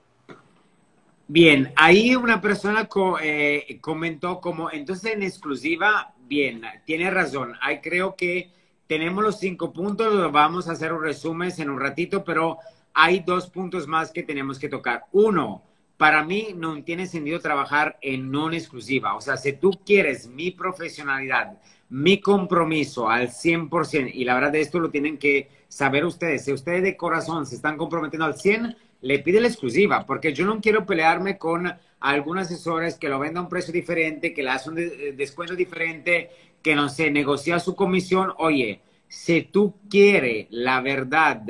Bien, 1.28 1.72
ahí 1.78 2.16
una 2.16 2.42
persona 2.42 2.90
eh, 3.22 3.78
comentó 3.80 4.42
como, 4.42 4.70
entonces 4.70 5.14
en 5.14 5.24
exclusiva, 5.24 6.14
bien, 6.20 6.62
tiene 6.86 7.10
razón, 7.10 7.56
ahí 7.62 7.80
creo 7.80 8.16
que 8.16 8.52
tenemos 8.88 9.24
los 9.24 9.40
cinco 9.40 9.72
puntos, 9.72 10.30
vamos 10.34 10.68
a 10.68 10.74
hacer 10.74 10.92
un 10.92 11.02
resumen 11.02 11.50
en 11.58 11.70
un 11.70 11.80
ratito, 11.80 12.26
pero 12.26 12.58
hay 12.94 13.22
dos 13.22 13.50
puntos 13.50 13.88
más 13.88 14.12
que 14.12 14.24
tenemos 14.24 14.60
que 14.60 14.68
tocar. 14.68 15.06
Uno, 15.14 15.64
para 15.96 16.24
mí 16.24 16.50
no 16.56 16.84
tiene 16.84 17.06
sentido 17.06 17.40
trabajar 17.40 17.98
en 18.02 18.32
non 18.32 18.54
exclusiva. 18.54 19.16
O 19.16 19.22
sea, 19.22 19.38
si 19.38 19.54
tú 19.54 19.72
quieres 19.86 20.28
mi 20.28 20.52
profesionalidad, 20.52 21.60
mi 21.90 22.20
compromiso 22.20 23.08
al 23.08 23.30
100%, 23.30 24.12
y 24.14 24.26
la 24.26 24.34
verdad 24.34 24.52
de 24.52 24.62
esto 24.62 24.80
lo 24.80 24.90
tienen 24.90 25.18
que 25.18 25.48
saber 25.72 26.04
ustedes, 26.04 26.44
si 26.44 26.52
ustedes 26.52 26.84
de 26.84 26.98
corazón 26.98 27.46
se 27.46 27.56
están 27.56 27.78
comprometiendo 27.78 28.26
al 28.26 28.36
100%, 28.36 28.76
le 29.04 29.20
pide 29.20 29.40
la 29.40 29.48
exclusiva, 29.48 30.06
porque 30.06 30.34
yo 30.34 30.46
no 30.46 30.60
quiero 30.60 30.86
pelearme 30.86 31.38
con 31.38 31.74
algunos 32.02 32.48
asesores 32.48 32.96
que 32.96 33.08
lo 33.08 33.20
vendan 33.20 33.38
a 33.38 33.44
un 33.44 33.50
precio 33.50 33.72
diferente, 33.72 34.34
que 34.34 34.44
le 34.44 34.50
hacen 34.50 34.74
un 34.74 34.80
eh, 34.80 35.14
descuento 35.16 35.56
diferente, 35.56 36.30
que 36.62 36.76
no 36.76 36.90
se 36.90 37.10
negocia 37.10 37.58
su 37.60 37.74
comisión. 37.74 38.34
Oye, 38.38 38.82
si 39.08 39.44
tú 39.44 39.76
quieres 39.90 40.48
la 40.50 40.82
verdad 40.82 41.42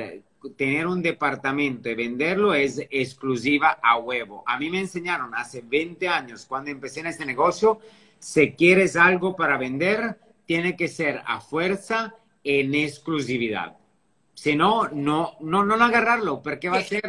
tener 0.56 0.86
un 0.86 1.02
departamento 1.02 1.90
y 1.90 1.96
venderlo 1.96 2.54
es 2.54 2.80
exclusiva 2.92 3.80
a 3.82 3.98
huevo. 3.98 4.44
A 4.46 4.60
mí 4.60 4.70
me 4.70 4.80
enseñaron 4.80 5.34
hace 5.34 5.62
20 5.62 6.08
años, 6.08 6.46
cuando 6.46 6.70
empecé 6.70 7.00
en 7.00 7.08
este 7.08 7.26
negocio, 7.26 7.80
si 8.20 8.52
quieres 8.52 8.96
algo 8.96 9.36
para 9.36 9.58
vender, 9.58 10.20
tiene 10.46 10.76
que 10.76 10.88
ser 10.88 11.24
a 11.26 11.42
fuerza 11.42 12.16
en 12.44 12.76
exclusividad. 12.76 13.81
Si 14.42 14.56
no, 14.56 14.88
no, 14.88 15.36
no, 15.40 15.64
no 15.64 15.86
agarrarlo, 15.86 16.42
porque 16.42 16.68
va 16.68 16.80
a 16.80 16.84
ser 16.84 17.04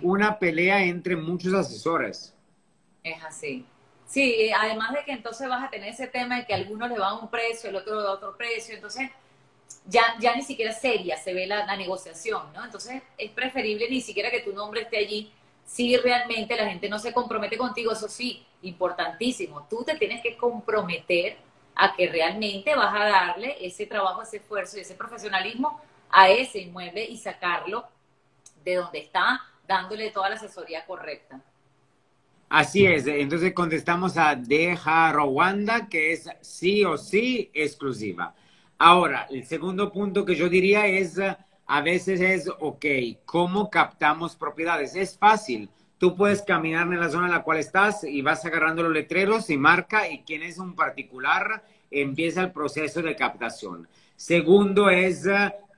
una 0.00 0.38
pelea 0.38 0.82
entre 0.82 1.16
muchos 1.16 1.52
asesores. 1.52 2.34
Es 3.04 3.22
así. 3.22 3.66
Sí, 4.06 4.50
además 4.50 4.94
de 4.94 5.04
que 5.04 5.12
entonces 5.12 5.50
vas 5.50 5.62
a 5.62 5.68
tener 5.68 5.90
ese 5.90 6.06
tema 6.06 6.38
de 6.38 6.46
que 6.46 6.54
algunos 6.54 6.88
le 6.88 6.98
van 6.98 7.10
a 7.10 7.18
un 7.18 7.28
precio, 7.28 7.68
el 7.68 7.76
otro 7.76 8.00
le 8.00 8.08
a 8.08 8.12
otro 8.12 8.34
precio, 8.38 8.74
entonces 8.74 9.10
ya, 9.84 10.16
ya 10.18 10.34
ni 10.34 10.40
siquiera 10.40 10.72
seria 10.72 11.18
se 11.18 11.34
ve 11.34 11.46
la, 11.46 11.76
negociación, 11.76 12.50
¿no? 12.54 12.64
Entonces 12.64 13.02
es 13.18 13.30
preferible 13.32 13.90
ni 13.90 14.00
siquiera 14.00 14.30
que 14.30 14.40
tu 14.40 14.54
nombre 14.54 14.80
esté 14.80 14.96
allí 14.96 15.30
si 15.66 15.94
realmente 15.98 16.56
la 16.56 16.70
gente 16.70 16.88
no 16.88 16.98
se 16.98 17.12
compromete 17.12 17.58
contigo, 17.58 17.92
eso 17.92 18.08
sí, 18.08 18.46
importantísimo, 18.62 19.66
tú 19.68 19.84
te 19.84 19.96
tienes 19.96 20.22
que 20.22 20.38
comprometer 20.38 21.36
a 21.74 21.94
que 21.94 22.08
realmente 22.08 22.74
vas 22.74 22.94
a 22.98 23.04
darle 23.04 23.58
ese 23.60 23.84
trabajo, 23.84 24.22
ese 24.22 24.38
esfuerzo 24.38 24.78
y 24.78 24.80
ese 24.80 24.94
profesionalismo 24.94 25.78
a 26.12 26.28
ese 26.28 26.60
inmueble 26.60 27.04
y 27.04 27.16
sacarlo 27.16 27.84
de 28.64 28.76
donde 28.76 29.00
está, 29.00 29.40
dándole 29.66 30.10
toda 30.10 30.28
la 30.28 30.36
asesoría 30.36 30.84
correcta. 30.86 31.40
Así 32.48 32.84
es, 32.84 33.06
entonces 33.06 33.54
contestamos 33.54 34.18
a 34.18 34.34
Deja 34.36 35.10
Rwanda, 35.12 35.88
que 35.88 36.12
es 36.12 36.28
sí 36.42 36.84
o 36.84 36.98
sí 36.98 37.50
exclusiva. 37.54 38.34
Ahora, 38.76 39.26
el 39.30 39.46
segundo 39.46 39.90
punto 39.90 40.24
que 40.26 40.34
yo 40.34 40.50
diría 40.50 40.86
es, 40.86 41.18
a 41.66 41.80
veces 41.80 42.20
es, 42.20 42.50
ok, 42.60 42.84
¿cómo 43.24 43.70
captamos 43.70 44.36
propiedades? 44.36 44.94
Es 44.94 45.16
fácil. 45.16 45.70
Tú 45.96 46.14
puedes 46.14 46.42
caminar 46.42 46.86
en 46.88 47.00
la 47.00 47.08
zona 47.08 47.26
en 47.26 47.32
la 47.32 47.42
cual 47.42 47.58
estás 47.58 48.04
y 48.04 48.20
vas 48.20 48.44
agarrando 48.44 48.82
los 48.82 48.92
letreros 48.92 49.48
y 49.48 49.56
marca 49.56 50.08
y 50.10 50.22
quién 50.22 50.42
es 50.42 50.58
un 50.58 50.74
particular, 50.74 51.64
empieza 51.90 52.42
el 52.42 52.52
proceso 52.52 53.00
de 53.00 53.16
captación. 53.16 53.88
Segundo 54.16 54.90
es, 54.90 55.26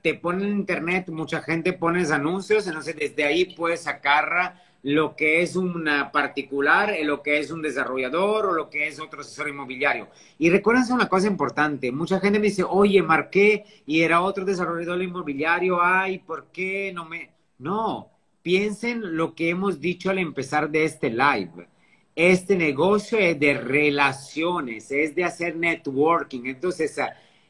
te 0.05 0.13
ponen 0.13 0.49
en 0.49 0.57
internet, 0.57 1.09
mucha 1.09 1.41
gente 1.41 1.73
pone 1.73 2.05
anuncios, 2.11 2.67
entonces 2.67 2.95
desde 2.95 3.23
ahí 3.23 3.55
puedes 3.55 3.81
sacar 3.81 4.61
lo 4.83 5.15
que 5.15 5.41
es 5.41 5.55
una 5.55 6.11
particular, 6.11 6.95
lo 7.01 7.23
que 7.23 7.39
es 7.39 7.49
un 7.49 7.63
desarrollador 7.63 8.45
o 8.45 8.53
lo 8.53 8.69
que 8.69 8.87
es 8.87 8.99
otro 8.99 9.21
asesor 9.21 9.49
inmobiliario. 9.49 10.07
Y 10.37 10.51
recuérdense 10.51 10.93
una 10.93 11.09
cosa 11.09 11.25
importante, 11.25 11.91
mucha 11.91 12.19
gente 12.19 12.37
me 12.37 12.49
dice, 12.49 12.63
oye, 12.63 13.01
marqué 13.01 13.65
y 13.87 14.01
era 14.01 14.21
otro 14.21 14.45
desarrollador 14.45 15.01
inmobiliario, 15.01 15.81
ay, 15.81 16.19
¿por 16.19 16.51
qué 16.51 16.91
no 16.93 17.05
me...? 17.05 17.31
No, 17.57 18.11
piensen 18.43 19.17
lo 19.17 19.33
que 19.33 19.49
hemos 19.49 19.81
dicho 19.81 20.11
al 20.11 20.19
empezar 20.19 20.69
de 20.69 20.83
este 20.83 21.09
live. 21.09 21.67
este 22.15 22.55
negocio 22.55 23.17
es 23.17 23.39
de 23.39 23.55
relaciones, 23.55 24.91
es 24.91 25.15
de 25.15 25.23
hacer 25.23 25.55
networking. 25.55 26.43
Entonces, 26.45 26.95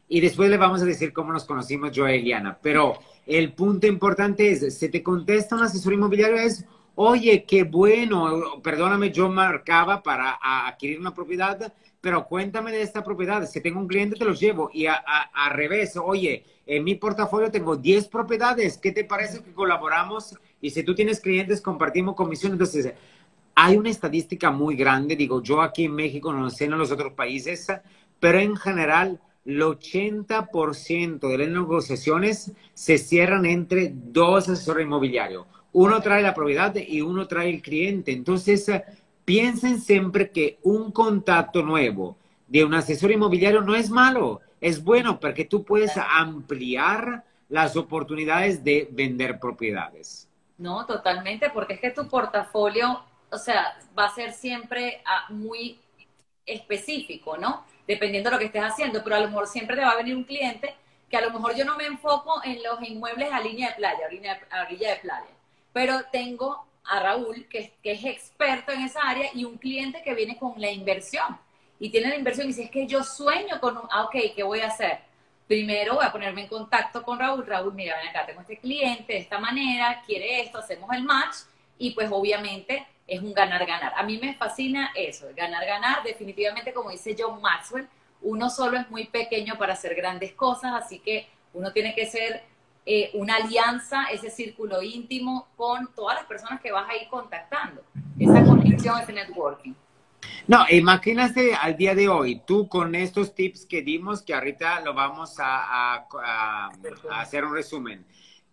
y 0.08 0.22
después 0.22 0.50
le 0.50 0.58
vamos 0.58 0.82
a 0.82 0.86
decir 0.86 1.13
cómo 1.13 1.34
nos 1.34 1.46
conocimos 1.46 1.91
yo 1.91 2.08
y 2.08 2.15
Eliana. 2.15 2.58
Pero 2.62 3.00
el 3.26 3.54
punto 3.54 3.88
importante 3.88 4.52
es, 4.52 4.78
si 4.78 4.89
te 4.89 5.02
contesta 5.02 5.56
un 5.56 5.63
asesor 5.63 5.94
inmobiliario 5.94 6.38
es, 6.38 6.65
oye, 6.96 7.44
qué 7.46 7.63
bueno, 7.63 8.62
perdóname, 8.63 9.12
yo 9.12 9.30
marcaba 9.30 10.02
para 10.02 10.39
adquirir 10.41 11.00
una 11.00 11.13
propiedad, 11.13 11.74
pero 12.02 12.28
cuéntame 12.28 12.72
de 12.72 12.82
esta 12.84 13.04
propiedad. 13.04 13.48
Si 13.48 13.62
tengo 13.62 13.80
un 13.80 13.88
cliente, 13.88 14.15
te 14.15 14.26
los 14.26 14.39
llevo. 14.39 14.70
Y 14.72 14.86
al 14.86 15.52
revés, 15.52 15.98
oye, 15.98 16.46
en 16.68 16.84
mi 16.84 16.96
portafolio 16.96 17.50
tengo 17.50 17.76
10 17.76 18.08
propiedades. 18.08 18.78
¿Qué 18.78 18.91
te 18.91 19.04
parece 19.04 19.41
que 19.41 19.54
colaboramos? 19.54 20.36
Y 20.62 20.70
si 20.70 20.84
tú 20.84 20.94
tienes 20.94 21.20
clientes, 21.20 21.62
compartimos 21.62 22.15
comisión. 22.15 22.52
Entonces, 22.52 22.94
hay 23.56 23.78
una 23.78 23.89
estadística 23.89 24.52
muy 24.52 24.76
grande, 24.76 25.15
digo, 25.15 25.41
yo 25.41 25.62
aquí 25.62 25.86
en 25.86 25.96
México, 25.96 26.32
no 26.32 26.50
sé 26.50 26.65
en 26.65 26.78
los 26.78 26.91
otros 26.91 27.13
países, 27.13 27.68
pero 28.20 28.38
en 28.38 28.56
general 28.56 29.20
el 29.45 29.62
80% 29.62 31.29
de 31.29 31.38
las 31.38 31.47
negociaciones 31.47 32.51
se 32.73 32.97
cierran 32.97 33.45
entre 33.45 33.91
dos 33.93 34.49
asesores 34.49 34.86
inmobiliarios. 34.86 35.45
Uno 35.71 36.01
trae 36.01 36.21
la 36.21 36.34
propiedad 36.34 36.73
y 36.75 37.01
uno 37.01 37.27
trae 37.27 37.49
el 37.49 37.62
cliente. 37.62 38.12
Entonces, 38.12 38.69
piensen 39.23 39.79
siempre 39.79 40.31
que 40.31 40.58
un 40.63 40.91
contacto 40.91 41.62
nuevo 41.62 42.17
de 42.47 42.63
un 42.63 42.73
asesor 42.73 43.12
inmobiliario 43.12 43.62
no 43.62 43.75
es 43.75 43.89
malo, 43.89 44.41
es 44.62 44.84
bueno 44.84 45.19
porque 45.19 45.45
tú 45.45 45.63
puedes 45.63 45.97
ampliar 45.97 47.23
las 47.49 47.75
oportunidades 47.75 48.63
de 48.63 48.88
vender 48.91 49.39
propiedades. 49.39 50.29
No, 50.58 50.86
totalmente, 50.86 51.49
porque 51.49 51.73
es 51.73 51.79
que 51.79 51.91
tu 51.91 52.08
portafolio 52.08 53.01
o 53.36 53.38
sea, 53.38 53.77
va 53.97 54.05
a 54.05 54.15
ser 54.15 54.34
siempre 54.34 55.01
ah, 55.05 55.25
muy 55.29 55.79
específico, 56.45 57.38
¿no? 57.38 57.65
Dependiendo 57.88 58.30
de 58.30 58.36
lo 58.36 58.39
que 58.39 58.45
estés 58.45 58.63
haciendo, 58.63 59.04
pero 59.04 59.15
a 59.15 59.19
lo 59.19 59.28
mejor 59.28 59.48
siempre 59.48 59.76
te 59.76 59.84
va 59.84 59.91
a 59.91 59.98
venir 59.98 60.15
un 60.15 60.24
cliente 60.24 60.76
que 61.10 61.17
a 61.17 61.21
lo 61.21 61.32
mejor 61.32 61.56
yo 61.56 61.65
no 61.65 61.76
me 61.76 61.86
enfoco 61.86 62.41
en 62.43 62.62
los 62.63 62.82
inmuebles 62.82 63.32
a 63.32 63.39
línea 63.39 63.69
de 63.69 63.76
playa, 63.76 64.08
a, 64.50 64.62
orilla 64.63 64.89
de 64.89 64.95
playa, 64.98 65.28
pero 65.71 66.04
tengo 66.12 66.65
a 66.84 67.00
Raúl, 67.00 67.48
que, 67.48 67.74
que 67.82 67.91
es 67.91 68.06
experto 68.06 68.71
en 68.71 68.82
esa 68.82 69.02
área, 69.02 69.30
y 69.34 69.43
un 69.43 69.58
cliente 69.58 70.02
que 70.04 70.13
viene 70.13 70.38
con 70.38 70.54
la 70.58 70.69
inversión. 70.69 71.38
Y 71.80 71.89
tiene 71.89 72.10
la 72.10 72.15
inversión 72.15 72.45
y 72.45 72.50
dice, 72.50 72.63
es 72.63 72.71
que 72.71 72.88
yo 72.88 73.04
sueño 73.04 73.60
con 73.60 73.78
un, 73.78 73.84
ah, 73.91 74.04
ok, 74.04 74.15
¿qué 74.36 74.43
voy 74.43 74.62
a 74.62 74.67
hacer? 74.67 75.00
Primero 75.48 75.95
voy 75.95 76.06
a 76.06 76.12
ponerme 76.12 76.41
en 76.41 76.48
contacto 76.48 77.04
con 77.04 77.19
Raúl. 77.19 77.45
Raúl, 77.45 77.74
mira, 77.74 77.98
ven 77.98 78.08
acá, 78.08 78.26
tengo 78.26 78.41
este 78.41 78.58
cliente 78.58 79.13
de 79.13 79.19
esta 79.19 79.39
manera, 79.39 80.02
quiere 80.06 80.41
esto, 80.41 80.60
hacemos 80.60 80.89
el 80.93 81.04
match, 81.04 81.36
y 81.77 81.91
pues 81.91 82.09
obviamente 82.11 82.85
es 83.07 83.21
un 83.21 83.33
ganar-ganar. 83.33 83.93
A 83.95 84.03
mí 84.03 84.17
me 84.17 84.33
fascina 84.35 84.91
eso, 84.95 85.27
ganar-ganar. 85.35 86.03
Definitivamente, 86.03 86.73
como 86.73 86.89
dice 86.89 87.15
John 87.17 87.41
Maxwell, 87.41 87.88
uno 88.21 88.49
solo 88.49 88.77
es 88.77 88.89
muy 88.89 89.05
pequeño 89.05 89.57
para 89.57 89.73
hacer 89.73 89.95
grandes 89.95 90.33
cosas, 90.33 90.73
así 90.73 90.99
que 90.99 91.27
uno 91.53 91.71
tiene 91.71 91.93
que 91.93 92.07
ser 92.07 92.43
eh, 92.85 93.11
una 93.13 93.35
alianza, 93.35 94.05
ese 94.11 94.29
círculo 94.29 94.81
íntimo 94.81 95.47
con 95.55 95.93
todas 95.95 96.15
las 96.17 96.25
personas 96.25 96.61
que 96.61 96.71
vas 96.71 96.89
a 96.89 96.95
ir 96.95 97.07
contactando. 97.09 97.83
Esa 98.19 98.43
conexión, 98.43 98.99
ese 98.99 99.13
networking. 99.13 99.73
No, 100.47 100.65
imagínate 100.69 101.55
al 101.55 101.75
día 101.75 101.93
de 101.93 102.07
hoy, 102.07 102.41
tú 102.45 102.67
con 102.67 102.95
estos 102.95 103.35
tips 103.35 103.65
que 103.65 103.81
dimos, 103.81 104.21
que 104.21 104.33
ahorita 104.33 104.81
lo 104.81 104.93
vamos 104.93 105.35
a 105.39 106.05
hacer 107.11 107.45
un 107.45 107.53
resumen 107.53 108.05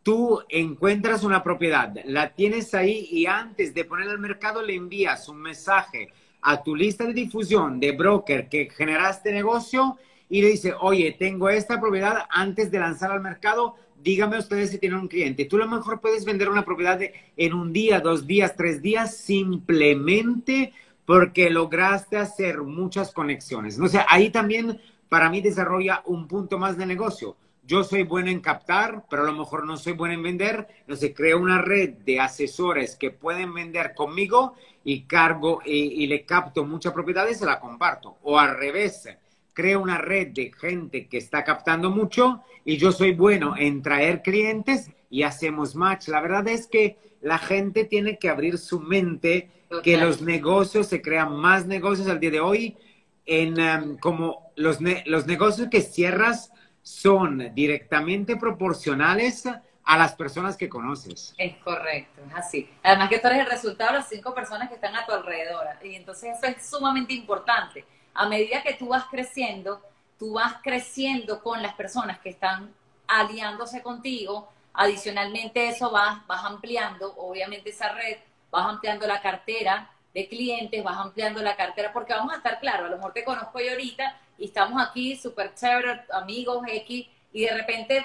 tú 0.03 0.41
encuentras 0.49 1.25
una 1.25 1.43
propiedad, 1.43 1.95
la 2.05 2.35
tienes 2.35 2.75
ahí 2.75 3.09
y 3.11 3.27
antes 3.27 3.75
de 3.75 3.85
ponerla 3.85 4.13
al 4.13 4.19
mercado 4.19 4.63
le 4.63 4.75
envías 4.75 5.29
un 5.29 5.41
mensaje 5.41 6.13
a 6.43 6.63
tu 6.63 6.75
lista 6.75 7.05
de 7.05 7.13
difusión 7.13 7.79
de 7.79 7.93
broker 7.93 8.49
que 8.49 8.69
generaste 8.71 9.33
negocio 9.33 9.97
y 10.29 10.43
le 10.43 10.49
dice, 10.49 10.75
oye, 10.81 11.13
tengo 11.19 11.49
esta 11.49 11.81
propiedad 11.81 12.25
antes 12.31 12.71
de 12.71 12.81
lanzar 12.81 13.13
al 13.13 13.21
mercado, 13.21 13.77
dígame 14.03 14.39
ustedes 14.39 14.71
si 14.71 14.79
tienen 14.79 14.99
un 14.99 15.09
cliente. 15.09 15.45
Tú 15.45 15.57
a 15.57 15.61
lo 15.61 15.69
mejor 15.69 16.01
puedes 16.01 16.25
vender 16.25 16.49
una 16.49 16.65
propiedad 16.65 16.99
en 17.37 17.53
un 17.53 17.73
día, 17.73 18.01
dos 18.01 18.27
días, 18.27 18.57
tres 18.57 18.83
días, 18.83 19.17
simplemente 19.17 20.73
porque 21.07 21.51
lograste 21.51 22.17
hacer 22.17 22.63
muchas 22.63 23.13
conexiones. 23.13 23.79
O 23.79 23.89
sea, 23.89 24.07
ahí 24.09 24.31
también 24.31 24.81
para 25.09 25.29
mí 25.29 25.41
desarrolla 25.41 26.03
un 26.07 26.27
punto 26.27 26.59
más 26.59 26.77
de 26.77 26.87
negocio 26.87 27.37
yo 27.65 27.85
soy 27.85 28.03
bueno 28.03 28.29
en 28.29 28.41
captar, 28.41 29.05
pero 29.09 29.23
a 29.23 29.27
lo 29.27 29.33
mejor 29.33 29.65
no 29.65 29.77
soy 29.77 29.93
bueno 29.93 30.15
en 30.15 30.23
vender. 30.23 30.67
Entonces 30.81 31.13
creo 31.15 31.39
una 31.39 31.63
red 31.63 31.91
de 32.05 32.19
asesores 32.19 32.97
que 32.97 33.11
pueden 33.11 33.55
vender 33.55 33.95
conmigo 33.95 34.55
y 34.85 35.03
cargo 35.03 35.61
y, 35.65 36.07
le 36.07 36.25
capto 36.25 36.65
muchas 36.65 36.93
propiedades 36.93 37.37
y 37.37 37.41
se 37.41 37.47
la 37.47 37.61
comparto. 37.61 38.17
O 38.23 38.39
al 38.39 38.57
revés, 38.57 39.09
creo 39.53 39.81
una 39.81 39.99
red 39.99 40.29
de 40.29 40.53
gente 40.53 41.07
que 41.07 41.19
está 41.19 41.45
captando 41.45 41.91
mucho 41.91 42.43
y 42.65 42.79
yo 42.79 42.91
soy 42.91 43.13
bueno 43.13 43.55
en 43.57 43.81
traer 43.81 44.23
clientes 44.23 44.91
y 45.09 45.23
hacemos 45.23 45.77
match. 45.77 46.09
La 46.09 46.21
verdad 46.21 46.49
es 46.49 46.67
que 46.67 46.99
la 47.21 47.39
gente 47.39 47.85
tiene 47.85 48.19
que 48.19 48.29
abrir 48.29 48.59
su 48.59 48.81
mente, 48.81 49.51
que 49.85 49.97
los 49.97 50.21
negocios 50.21 50.89
se 50.89 51.01
crean 51.01 51.37
más 51.37 51.67
negocios 51.67 52.09
al 52.09 52.19
día 52.19 52.33
de 52.33 52.41
hoy 52.41 52.77
en 53.25 53.61
um, 53.61 53.99
como 53.99 54.51
los, 54.57 54.79
los 55.07 55.27
negocios 55.27 55.69
que 55.71 55.81
cierras 55.81 56.52
son 56.83 57.55
directamente 57.55 58.37
proporcionales 58.37 59.49
a 59.85 59.99
las 59.99 60.15
personas 60.15 60.57
que 60.57 60.69
conoces. 60.69 61.35
Es 61.39 61.57
correcto, 61.59 62.23
es 62.29 62.35
así. 62.35 62.71
Además 62.83 63.09
que 63.09 63.19
tú 63.19 63.27
eres 63.29 63.41
el 63.41 63.47
resultado 63.47 63.93
de 63.93 63.99
las 63.99 64.09
cinco 64.09 64.35
personas 64.35 64.69
que 64.69 64.77
están 64.77 64.95
a 64.95 65.05
tu 65.05 65.13
alrededor. 65.13 65.67
Y 65.83 65.95
entonces 65.95 66.37
eso 66.37 66.47
es 66.47 66.69
sumamente 66.69 67.13
importante. 67.15 67.85
A 68.15 68.29
medida 68.29 68.63
que 68.63 68.75
tú 68.75 68.89
vas 68.89 69.05
creciendo, 69.11 69.83
tú 70.19 70.35
vas 70.35 70.57
creciendo 70.63 71.43
con 71.43 71.63
las 71.63 71.75
personas 71.75 72.19
que 72.21 72.31
están 72.31 72.73
aliándose 73.09 73.83
contigo. 73.83 74.53
Adicionalmente 74.75 75.69
eso 75.69 75.91
vas, 75.91 76.27
vas 76.27 76.45
ampliando, 76.45 77.15
obviamente 77.17 77.71
esa 77.71 77.93
red, 77.93 78.19
vas 78.51 78.67
ampliando 78.67 79.07
la 79.07 79.21
cartera 79.21 79.91
de 80.15 80.29
clientes, 80.29 80.83
vas 80.85 80.99
ampliando 80.99 81.43
la 81.43 81.57
cartera, 81.57 81.93
porque 81.93 82.13
vamos 82.13 82.33
a 82.33 82.37
estar 82.37 82.61
claros, 82.61 82.87
a 82.87 82.91
lo 82.91 82.97
mejor 82.97 83.13
te 83.13 83.25
conozco 83.25 83.61
yo 83.61 83.71
ahorita 83.71 84.19
y 84.43 84.47
estamos 84.47 84.83
aquí 84.83 85.15
súper 85.15 85.55
chévere, 85.55 86.01
amigos 86.11 86.65
X, 86.67 87.07
y 87.33 87.43
de 87.43 87.55
repente, 87.55 88.05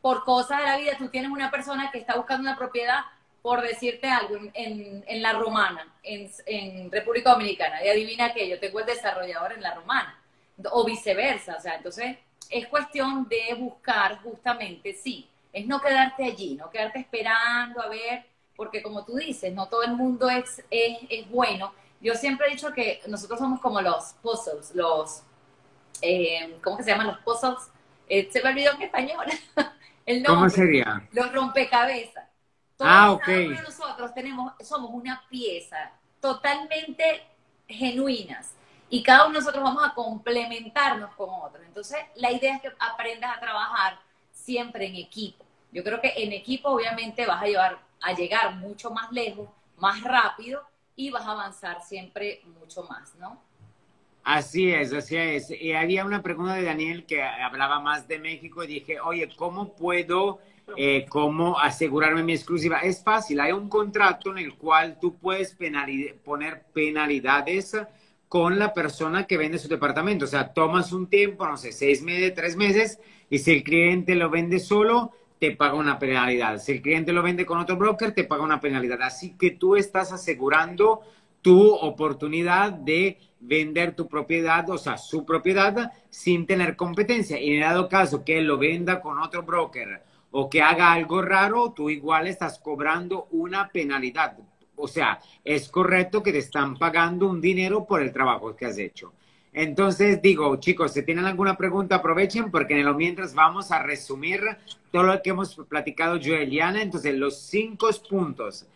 por 0.00 0.22
cosas 0.22 0.60
de 0.60 0.64
la 0.64 0.76
vida, 0.76 0.92
tú 0.96 1.08
tienes 1.08 1.28
una 1.28 1.50
persona 1.50 1.90
que 1.90 1.98
está 1.98 2.14
buscando 2.14 2.48
una 2.48 2.56
propiedad, 2.56 3.00
por 3.42 3.60
decirte 3.62 4.08
algo, 4.08 4.36
en, 4.54 5.04
en 5.04 5.22
la 5.22 5.32
romana, 5.32 5.92
en, 6.04 6.30
en, 6.46 6.92
República 6.92 7.32
Dominicana, 7.32 7.84
y 7.84 7.88
adivina 7.88 8.32
que 8.32 8.48
yo 8.48 8.60
tengo 8.60 8.78
el 8.78 8.86
desarrollador 8.86 9.54
en 9.54 9.62
la 9.62 9.74
romana, 9.74 10.16
o 10.70 10.84
viceversa, 10.84 11.56
o 11.56 11.60
sea, 11.60 11.74
entonces 11.74 12.16
es 12.48 12.68
cuestión 12.68 13.28
de 13.28 13.52
buscar 13.58 14.22
justamente, 14.22 14.94
sí, 14.94 15.28
es 15.52 15.66
no 15.66 15.80
quedarte 15.80 16.26
allí, 16.26 16.54
no 16.54 16.70
quedarte 16.70 17.00
esperando 17.00 17.82
a 17.82 17.88
ver, 17.88 18.24
porque 18.54 18.84
como 18.84 19.04
tú 19.04 19.16
dices, 19.16 19.52
no 19.52 19.66
todo 19.66 19.82
el 19.82 19.96
mundo 19.96 20.30
es, 20.30 20.62
es, 20.70 20.98
es 21.10 21.28
bueno. 21.28 21.72
Yo 22.00 22.14
siempre 22.14 22.46
he 22.46 22.50
dicho 22.50 22.72
que 22.72 23.00
nosotros 23.08 23.40
somos 23.40 23.60
como 23.60 23.80
los 23.80 24.12
puzzles, 24.22 24.72
los 24.74 25.22
eh, 26.02 26.58
¿cómo 26.62 26.76
que 26.76 26.82
se 26.82 26.90
llaman 26.90 27.08
los 27.08 27.18
puzzles? 27.18 27.70
Eh, 28.08 28.28
se 28.30 28.42
me 28.42 28.50
olvidó 28.50 28.72
en 28.72 28.82
español. 28.82 29.26
El 30.06 30.22
nombre, 30.22 30.34
¿Cómo 30.34 30.50
sería? 30.50 31.08
Los 31.12 31.32
rompecabezas. 31.32 32.24
Todos 32.76 32.90
ah, 32.92 33.12
ok. 33.12 33.28
nosotros 33.64 34.14
tenemos, 34.14 34.52
somos 34.60 34.90
una 34.92 35.24
pieza 35.28 35.92
totalmente 36.20 37.22
genuinas 37.66 38.52
y 38.88 39.02
cada 39.02 39.24
uno 39.24 39.34
de 39.34 39.40
nosotros 39.40 39.64
vamos 39.64 39.82
a 39.84 39.94
complementarnos 39.94 41.14
con 41.14 41.28
otros. 41.30 41.64
Entonces, 41.66 41.98
la 42.16 42.30
idea 42.30 42.56
es 42.56 42.62
que 42.62 42.70
aprendas 42.78 43.36
a 43.36 43.40
trabajar 43.40 43.98
siempre 44.30 44.86
en 44.86 44.96
equipo. 44.96 45.44
Yo 45.72 45.82
creo 45.82 46.00
que 46.00 46.12
en 46.16 46.32
equipo 46.32 46.68
obviamente 46.68 47.26
vas 47.26 47.42
a 47.42 47.46
llevar 47.46 47.78
a 48.00 48.12
llegar 48.12 48.54
mucho 48.56 48.90
más 48.90 49.10
lejos, 49.10 49.48
más 49.76 50.02
rápido 50.02 50.62
y 50.94 51.10
vas 51.10 51.26
a 51.26 51.32
avanzar 51.32 51.82
siempre 51.82 52.42
mucho 52.44 52.84
más, 52.84 53.14
¿no? 53.16 53.40
Así 54.26 54.72
es, 54.72 54.92
así 54.92 55.16
es. 55.16 55.52
Y 55.52 55.72
había 55.72 56.04
una 56.04 56.20
pregunta 56.20 56.54
de 56.54 56.64
Daniel 56.64 57.06
que 57.06 57.22
hablaba 57.22 57.78
más 57.78 58.08
de 58.08 58.18
México 58.18 58.64
y 58.64 58.66
dije, 58.66 58.98
oye, 58.98 59.28
¿cómo 59.36 59.76
puedo, 59.76 60.40
eh, 60.76 61.06
cómo 61.08 61.60
asegurarme 61.60 62.24
mi 62.24 62.32
exclusiva? 62.32 62.80
Es 62.80 63.04
fácil, 63.04 63.38
hay 63.38 63.52
un 63.52 63.68
contrato 63.68 64.32
en 64.32 64.38
el 64.38 64.54
cual 64.56 64.98
tú 65.00 65.16
puedes 65.16 65.56
poner 66.24 66.64
penalidades 66.74 67.76
con 68.26 68.58
la 68.58 68.74
persona 68.74 69.28
que 69.28 69.36
vende 69.36 69.58
su 69.60 69.68
departamento. 69.68 70.24
O 70.24 70.28
sea, 70.28 70.52
tomas 70.52 70.92
un 70.92 71.06
tiempo, 71.08 71.46
no 71.46 71.56
sé, 71.56 71.70
seis 71.70 72.02
meses, 72.02 72.34
tres 72.34 72.56
meses, 72.56 72.98
y 73.30 73.38
si 73.38 73.52
el 73.52 73.62
cliente 73.62 74.16
lo 74.16 74.28
vende 74.28 74.58
solo, 74.58 75.12
te 75.38 75.52
paga 75.52 75.74
una 75.74 76.00
penalidad. 76.00 76.58
Si 76.58 76.72
el 76.72 76.82
cliente 76.82 77.12
lo 77.12 77.22
vende 77.22 77.46
con 77.46 77.58
otro 77.58 77.76
broker, 77.76 78.10
te 78.10 78.24
paga 78.24 78.42
una 78.42 78.60
penalidad. 78.60 79.02
Así 79.02 79.36
que 79.38 79.52
tú 79.52 79.76
estás 79.76 80.10
asegurando 80.10 81.02
tu 81.46 81.72
oportunidad 81.72 82.72
de 82.72 83.20
vender 83.38 83.94
tu 83.94 84.08
propiedad, 84.08 84.68
o 84.68 84.76
sea, 84.76 84.98
su 84.98 85.24
propiedad 85.24 85.92
sin 86.10 86.44
tener 86.44 86.74
competencia. 86.74 87.40
Y 87.40 87.54
en 87.54 87.60
dado 87.60 87.88
caso 87.88 88.24
que 88.24 88.38
él 88.38 88.48
lo 88.48 88.58
venda 88.58 89.00
con 89.00 89.20
otro 89.20 89.44
broker 89.44 90.02
o 90.32 90.50
que 90.50 90.60
haga 90.60 90.92
algo 90.92 91.22
raro, 91.22 91.70
tú 91.70 91.88
igual 91.88 92.26
estás 92.26 92.58
cobrando 92.58 93.28
una 93.30 93.68
penalidad. 93.68 94.36
o 94.74 94.88
sea, 94.88 95.20
es 95.44 95.68
correcto 95.68 96.20
que 96.20 96.32
te 96.32 96.38
están 96.38 96.76
pagando 96.76 97.28
un 97.28 97.40
dinero 97.40 97.86
por 97.86 98.02
el 98.02 98.12
trabajo 98.12 98.56
que 98.56 98.66
has 98.66 98.78
hecho. 98.78 99.12
Entonces 99.52 100.20
digo, 100.20 100.56
chicos, 100.56 100.94
si 100.94 101.04
tienen 101.04 101.26
alguna 101.26 101.56
pregunta, 101.56 101.94
aprovechen 101.94 102.50
porque 102.50 102.74
en 102.74 102.84
lo 102.84 102.94
mientras 102.94 103.34
vamos 103.34 103.70
a 103.70 103.84
resumir 103.84 104.40
todo 104.90 105.04
lo 105.04 105.22
que 105.22 105.30
hemos 105.30 105.54
platicado 105.68 106.16
yo 106.16 106.34
y 106.34 106.38
Eliana. 106.38 106.82
Entonces, 106.82 107.14
los 107.14 107.38
cinco 107.38 107.88
puntos 108.10 108.66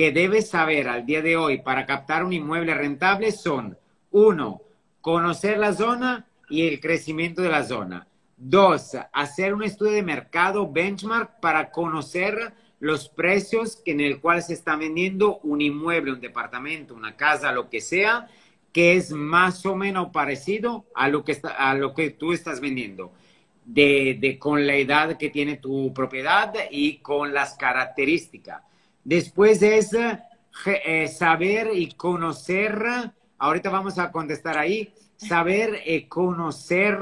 que 0.00 0.12
debes 0.12 0.48
saber 0.48 0.88
al 0.88 1.04
día 1.04 1.20
de 1.20 1.36
hoy 1.36 1.58
para 1.58 1.84
captar 1.84 2.24
un 2.24 2.32
inmueble 2.32 2.72
rentable 2.72 3.32
son, 3.32 3.76
uno, 4.10 4.62
conocer 5.02 5.58
la 5.58 5.74
zona 5.74 6.26
y 6.48 6.66
el 6.66 6.80
crecimiento 6.80 7.42
de 7.42 7.50
la 7.50 7.64
zona. 7.64 8.06
Dos, 8.38 8.96
hacer 9.12 9.52
un 9.52 9.62
estudio 9.62 9.92
de 9.92 10.02
mercado 10.02 10.72
benchmark 10.72 11.38
para 11.40 11.70
conocer 11.70 12.54
los 12.78 13.10
precios 13.10 13.82
en 13.84 14.00
el 14.00 14.20
cual 14.20 14.42
se 14.42 14.54
está 14.54 14.74
vendiendo 14.74 15.38
un 15.42 15.60
inmueble, 15.60 16.12
un 16.12 16.20
departamento, 16.22 16.94
una 16.94 17.14
casa, 17.14 17.52
lo 17.52 17.68
que 17.68 17.82
sea 17.82 18.26
que 18.72 18.94
es 18.94 19.10
más 19.10 19.66
o 19.66 19.76
menos 19.76 20.08
parecido 20.12 20.86
a 20.94 21.10
lo 21.10 21.24
que, 21.24 21.32
está, 21.32 21.50
a 21.50 21.74
lo 21.74 21.92
que 21.92 22.08
tú 22.08 22.32
estás 22.32 22.62
vendiendo, 22.62 23.12
de, 23.66 24.16
de, 24.18 24.38
con 24.38 24.66
la 24.66 24.76
edad 24.76 25.18
que 25.18 25.28
tiene 25.28 25.58
tu 25.58 25.92
propiedad 25.92 26.54
y 26.70 27.00
con 27.00 27.34
las 27.34 27.52
características. 27.52 28.62
Después 29.04 29.62
es 29.62 29.94
eh, 29.94 31.08
saber 31.08 31.70
y 31.74 31.92
conocer, 31.92 32.84
ahorita 33.38 33.70
vamos 33.70 33.98
a 33.98 34.12
contestar 34.12 34.58
ahí, 34.58 34.92
saber 35.16 35.82
y 35.86 36.02
conocer 36.02 36.98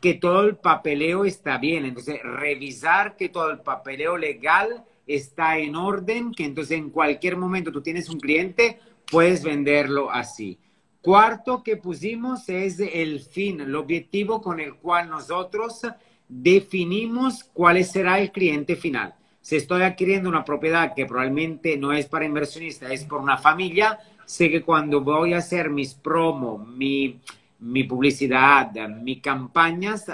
que 0.00 0.14
todo 0.14 0.42
el 0.42 0.56
papeleo 0.56 1.24
está 1.24 1.58
bien, 1.58 1.84
entonces 1.84 2.20
revisar 2.22 3.16
que 3.16 3.28
todo 3.28 3.50
el 3.50 3.60
papeleo 3.60 4.16
legal 4.16 4.84
está 5.06 5.58
en 5.58 5.76
orden, 5.76 6.32
que 6.32 6.44
entonces 6.44 6.78
en 6.78 6.90
cualquier 6.90 7.36
momento 7.36 7.72
tú 7.72 7.82
tienes 7.82 8.08
un 8.08 8.18
cliente, 8.18 8.80
puedes 9.10 9.44
venderlo 9.44 10.10
así. 10.10 10.58
Cuarto 11.00 11.62
que 11.62 11.76
pusimos 11.76 12.48
es 12.48 12.78
el 12.78 13.20
fin, 13.20 13.60
el 13.60 13.74
objetivo 13.74 14.40
con 14.40 14.60
el 14.60 14.74
cual 14.76 15.10
nosotros 15.10 15.82
definimos 16.28 17.44
cuál 17.52 17.84
será 17.84 18.20
el 18.20 18.30
cliente 18.30 18.76
final. 18.76 19.14
Si 19.42 19.56
estoy 19.56 19.82
adquiriendo 19.82 20.28
una 20.28 20.44
propiedad 20.44 20.94
que 20.94 21.04
probablemente 21.04 21.76
no 21.76 21.92
es 21.92 22.06
para 22.06 22.24
inversionistas, 22.24 22.92
es 22.92 23.04
por 23.04 23.20
una 23.20 23.36
familia, 23.36 23.98
sé 24.24 24.48
que 24.48 24.62
cuando 24.62 25.00
voy 25.00 25.34
a 25.34 25.38
hacer 25.38 25.68
mis 25.68 25.94
promos, 25.94 26.64
mi, 26.68 27.20
mi 27.58 27.82
publicidad, 27.82 28.70
mis 28.88 29.20
campañas, 29.20 30.06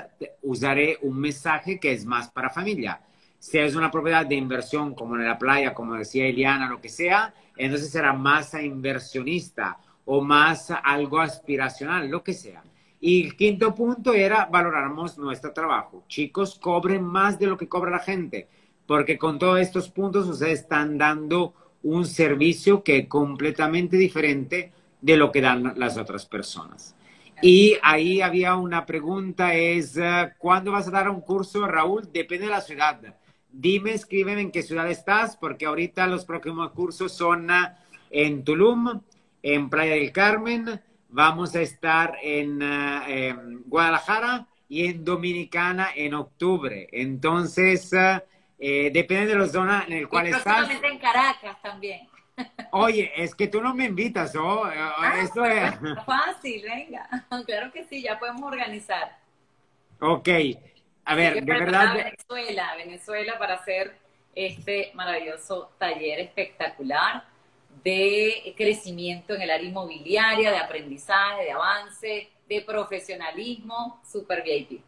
usaré 0.42 0.98
un 1.02 1.20
mensaje 1.20 1.78
que 1.78 1.92
es 1.92 2.06
más 2.06 2.30
para 2.30 2.48
familia. 2.48 3.02
Si 3.38 3.58
es 3.58 3.76
una 3.76 3.90
propiedad 3.90 4.24
de 4.24 4.34
inversión 4.34 4.94
como 4.94 5.14
en 5.16 5.26
la 5.26 5.38
playa, 5.38 5.74
como 5.74 5.94
decía 5.94 6.26
Eliana, 6.26 6.70
lo 6.70 6.80
que 6.80 6.88
sea, 6.88 7.34
entonces 7.54 7.90
será 7.90 8.14
más 8.14 8.54
a 8.54 8.62
inversionista 8.62 9.78
o 10.06 10.22
más 10.22 10.72
algo 10.82 11.20
aspiracional, 11.20 12.08
lo 12.08 12.24
que 12.24 12.32
sea. 12.32 12.62
Y 12.98 13.26
el 13.26 13.36
quinto 13.36 13.74
punto 13.74 14.14
era 14.14 14.46
valorarnos 14.46 15.18
nuestro 15.18 15.52
trabajo. 15.52 16.04
Chicos, 16.08 16.58
cobren 16.58 17.04
más 17.04 17.38
de 17.38 17.46
lo 17.46 17.58
que 17.58 17.68
cobra 17.68 17.90
la 17.90 17.98
gente, 17.98 18.48
porque 18.88 19.18
con 19.18 19.38
todos 19.38 19.60
estos 19.60 19.90
puntos 19.90 20.26
ustedes 20.26 20.60
están 20.60 20.96
dando 20.96 21.52
un 21.82 22.06
servicio 22.06 22.82
que 22.82 22.96
es 22.96 23.06
completamente 23.06 23.98
diferente 23.98 24.72
de 25.02 25.16
lo 25.18 25.30
que 25.30 25.42
dan 25.42 25.74
las 25.76 25.98
otras 25.98 26.24
personas. 26.24 26.96
Y 27.42 27.76
ahí 27.82 28.22
había 28.22 28.56
una 28.56 28.86
pregunta, 28.86 29.54
es, 29.54 29.98
eh, 29.98 30.32
¿cuándo 30.38 30.72
vas 30.72 30.88
a 30.88 30.90
dar 30.90 31.10
un 31.10 31.20
curso, 31.20 31.66
Raúl? 31.66 32.08
Depende 32.10 32.46
de 32.46 32.50
la 32.50 32.62
ciudad. 32.62 32.98
Dime, 33.52 33.92
escríbeme 33.92 34.40
en 34.40 34.50
qué 34.50 34.62
ciudad 34.62 34.90
estás, 34.90 35.36
porque 35.36 35.66
ahorita 35.66 36.06
los 36.06 36.24
próximos 36.24 36.70
cursos 36.72 37.12
son 37.12 37.50
eh, 37.50 37.54
en 38.10 38.42
Tulum, 38.42 39.02
en 39.42 39.68
Playa 39.68 39.96
del 39.96 40.12
Carmen, 40.12 40.80
vamos 41.10 41.54
a 41.54 41.60
estar 41.60 42.16
en, 42.22 42.60
eh, 42.62 43.36
Guadalajara 43.66 44.48
y 44.66 44.86
en 44.86 45.04
Dominicana 45.04 45.88
en 45.94 46.14
octubre. 46.14 46.88
Entonces, 46.90 47.92
eh, 48.58 48.90
depende 48.92 49.26
de 49.32 49.38
la 49.38 49.46
zona 49.46 49.84
en 49.88 50.02
la 50.02 50.08
cual 50.08 50.28
y 50.28 50.30
estás. 50.30 50.68
en 50.70 50.98
Caracas 50.98 51.60
también. 51.62 52.08
Oye, 52.72 53.12
es 53.16 53.34
que 53.34 53.48
tú 53.48 53.60
no 53.60 53.74
me 53.74 53.86
invitas, 53.86 54.34
¿oh? 54.36 54.64
Ah, 54.64 55.16
Esto 55.22 55.44
es... 55.44 55.74
Fácil, 56.04 56.62
venga. 56.62 57.08
Claro 57.46 57.72
que 57.72 57.84
sí, 57.84 58.02
ya 58.02 58.18
podemos 58.18 58.42
organizar. 58.42 59.18
Ok. 60.00 60.28
A 61.04 61.14
ver, 61.14 61.44
de 61.44 61.52
verdad. 61.52 61.94
Venezuela, 61.94 62.74
Venezuela 62.76 63.38
para 63.38 63.54
hacer 63.54 63.96
este 64.34 64.90
maravilloso 64.94 65.72
taller 65.78 66.20
espectacular 66.20 67.24
de 67.82 68.54
crecimiento 68.56 69.34
en 69.34 69.42
el 69.42 69.50
área 69.50 69.68
inmobiliaria, 69.68 70.50
de 70.50 70.58
aprendizaje, 70.58 71.44
de 71.44 71.52
avance, 71.52 72.28
de 72.48 72.60
profesionalismo, 72.62 74.00
super 74.06 74.42
VIP. 74.42 74.82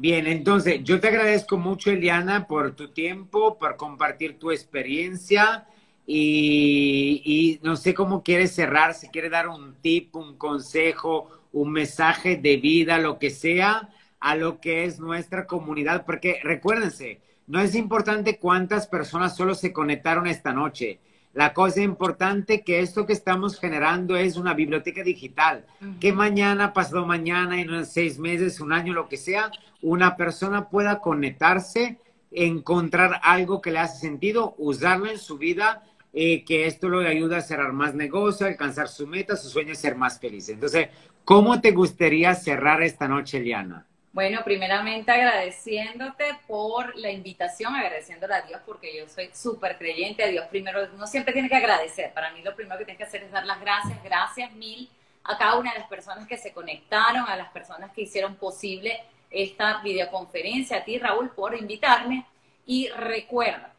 Bien, 0.00 0.28
entonces 0.28 0.84
yo 0.84 1.00
te 1.00 1.08
agradezco 1.08 1.58
mucho, 1.58 1.90
Eliana, 1.90 2.46
por 2.46 2.76
tu 2.76 2.86
tiempo, 2.92 3.58
por 3.58 3.76
compartir 3.76 4.38
tu 4.38 4.52
experiencia 4.52 5.66
y, 6.06 7.58
no 7.64 7.74
sé 7.74 7.94
cómo 7.94 8.22
quieres 8.22 8.52
cerrar, 8.52 8.94
si 8.94 9.08
quieres 9.08 9.32
dar 9.32 9.48
un 9.48 9.74
tip, 9.80 10.14
un 10.14 10.36
consejo, 10.38 11.28
un 11.52 11.72
mensaje 11.72 12.36
de 12.36 12.58
vida, 12.58 12.98
lo 12.98 13.18
que 13.18 13.30
sea, 13.30 13.88
a 14.20 14.36
lo 14.36 14.60
que 14.60 14.84
es 14.84 15.00
nuestra 15.00 15.48
comunidad, 15.48 16.06
porque 16.06 16.38
recuérdense, 16.44 17.20
no 17.48 17.60
es 17.60 17.74
importante 17.74 18.38
cuántas 18.38 18.86
personas 18.86 19.36
solo 19.36 19.56
se 19.56 19.72
conectaron 19.72 20.28
esta 20.28 20.52
noche 20.52 21.00
la 21.34 21.52
cosa 21.52 21.82
importante 21.82 22.62
que 22.62 22.80
esto 22.80 23.06
que 23.06 23.12
estamos 23.12 23.58
generando 23.58 24.16
es 24.16 24.36
una 24.36 24.54
biblioteca 24.54 25.02
digital, 25.02 25.66
que 26.00 26.12
mañana, 26.12 26.72
pasado 26.72 27.06
mañana, 27.06 27.60
en 27.60 27.86
seis 27.86 28.18
meses, 28.18 28.60
un 28.60 28.72
año, 28.72 28.92
lo 28.92 29.08
que 29.08 29.16
sea, 29.16 29.50
una 29.82 30.16
persona 30.16 30.68
pueda 30.68 31.00
conectarse, 31.00 31.98
encontrar 32.30 33.20
algo 33.22 33.60
que 33.60 33.70
le 33.70 33.78
hace 33.78 34.00
sentido, 34.00 34.54
usarlo 34.58 35.06
en 35.06 35.18
su 35.18 35.38
vida, 35.38 35.82
eh, 36.12 36.44
que 36.44 36.66
esto 36.66 36.88
lo 36.88 37.00
ayuda 37.00 37.38
a 37.38 37.42
cerrar 37.42 37.72
más 37.72 37.94
negocio, 37.94 38.46
alcanzar 38.46 38.88
su 38.88 39.06
meta, 39.06 39.36
su 39.36 39.48
sueño, 39.48 39.74
ser 39.74 39.94
más 39.94 40.18
feliz. 40.18 40.48
Entonces, 40.48 40.88
¿cómo 41.24 41.60
te 41.60 41.72
gustaría 41.72 42.34
cerrar 42.34 42.82
esta 42.82 43.06
noche, 43.06 43.40
Liana? 43.40 43.86
Bueno, 44.18 44.40
primeramente 44.42 45.12
agradeciéndote 45.12 46.40
por 46.48 46.96
la 46.96 47.08
invitación, 47.08 47.76
agradeciéndole 47.76 48.34
a 48.34 48.40
Dios 48.40 48.60
porque 48.66 48.98
yo 48.98 49.08
soy 49.08 49.30
súper 49.32 49.78
creyente 49.78 50.24
a 50.24 50.26
Dios. 50.26 50.44
Primero, 50.48 50.88
uno 50.92 51.06
siempre 51.06 51.32
tiene 51.32 51.48
que 51.48 51.54
agradecer. 51.54 52.12
Para 52.12 52.32
mí 52.32 52.42
lo 52.42 52.52
primero 52.56 52.76
que 52.80 52.84
tienes 52.84 52.98
que 52.98 53.04
hacer 53.04 53.22
es 53.22 53.30
dar 53.30 53.46
las 53.46 53.60
gracias, 53.60 54.02
gracias 54.02 54.50
mil 54.54 54.90
a 55.22 55.38
cada 55.38 55.56
una 55.56 55.72
de 55.72 55.78
las 55.78 55.88
personas 55.88 56.26
que 56.26 56.36
se 56.36 56.52
conectaron, 56.52 57.28
a 57.28 57.36
las 57.36 57.50
personas 57.50 57.92
que 57.92 58.02
hicieron 58.02 58.34
posible 58.34 59.04
esta 59.30 59.82
videoconferencia, 59.82 60.78
a 60.78 60.84
ti 60.84 60.98
Raúl 60.98 61.30
por 61.30 61.54
invitarme. 61.56 62.26
Y 62.66 62.88
recuerda, 62.88 63.72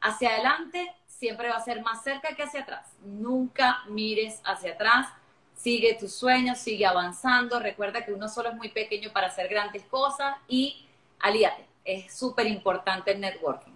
hacia 0.00 0.30
adelante 0.30 0.94
siempre 1.08 1.48
va 1.48 1.56
a 1.56 1.64
ser 1.64 1.82
más 1.82 2.04
cerca 2.04 2.36
que 2.36 2.44
hacia 2.44 2.60
atrás. 2.60 2.86
Nunca 3.02 3.82
mires 3.88 4.40
hacia 4.44 4.74
atrás 4.74 5.08
sigue 5.56 5.96
tus 5.98 6.14
sueños, 6.14 6.58
sigue 6.58 6.86
avanzando, 6.86 7.58
recuerda 7.58 8.04
que 8.04 8.12
uno 8.12 8.28
solo 8.28 8.50
es 8.50 8.54
muy 8.54 8.68
pequeño 8.68 9.10
para 9.12 9.26
hacer 9.28 9.48
grandes 9.48 9.82
cosas 9.84 10.36
y 10.46 10.86
alíate, 11.18 11.64
es 11.84 12.16
súper 12.16 12.46
importante 12.46 13.12
el 13.12 13.20
networking. 13.20 13.72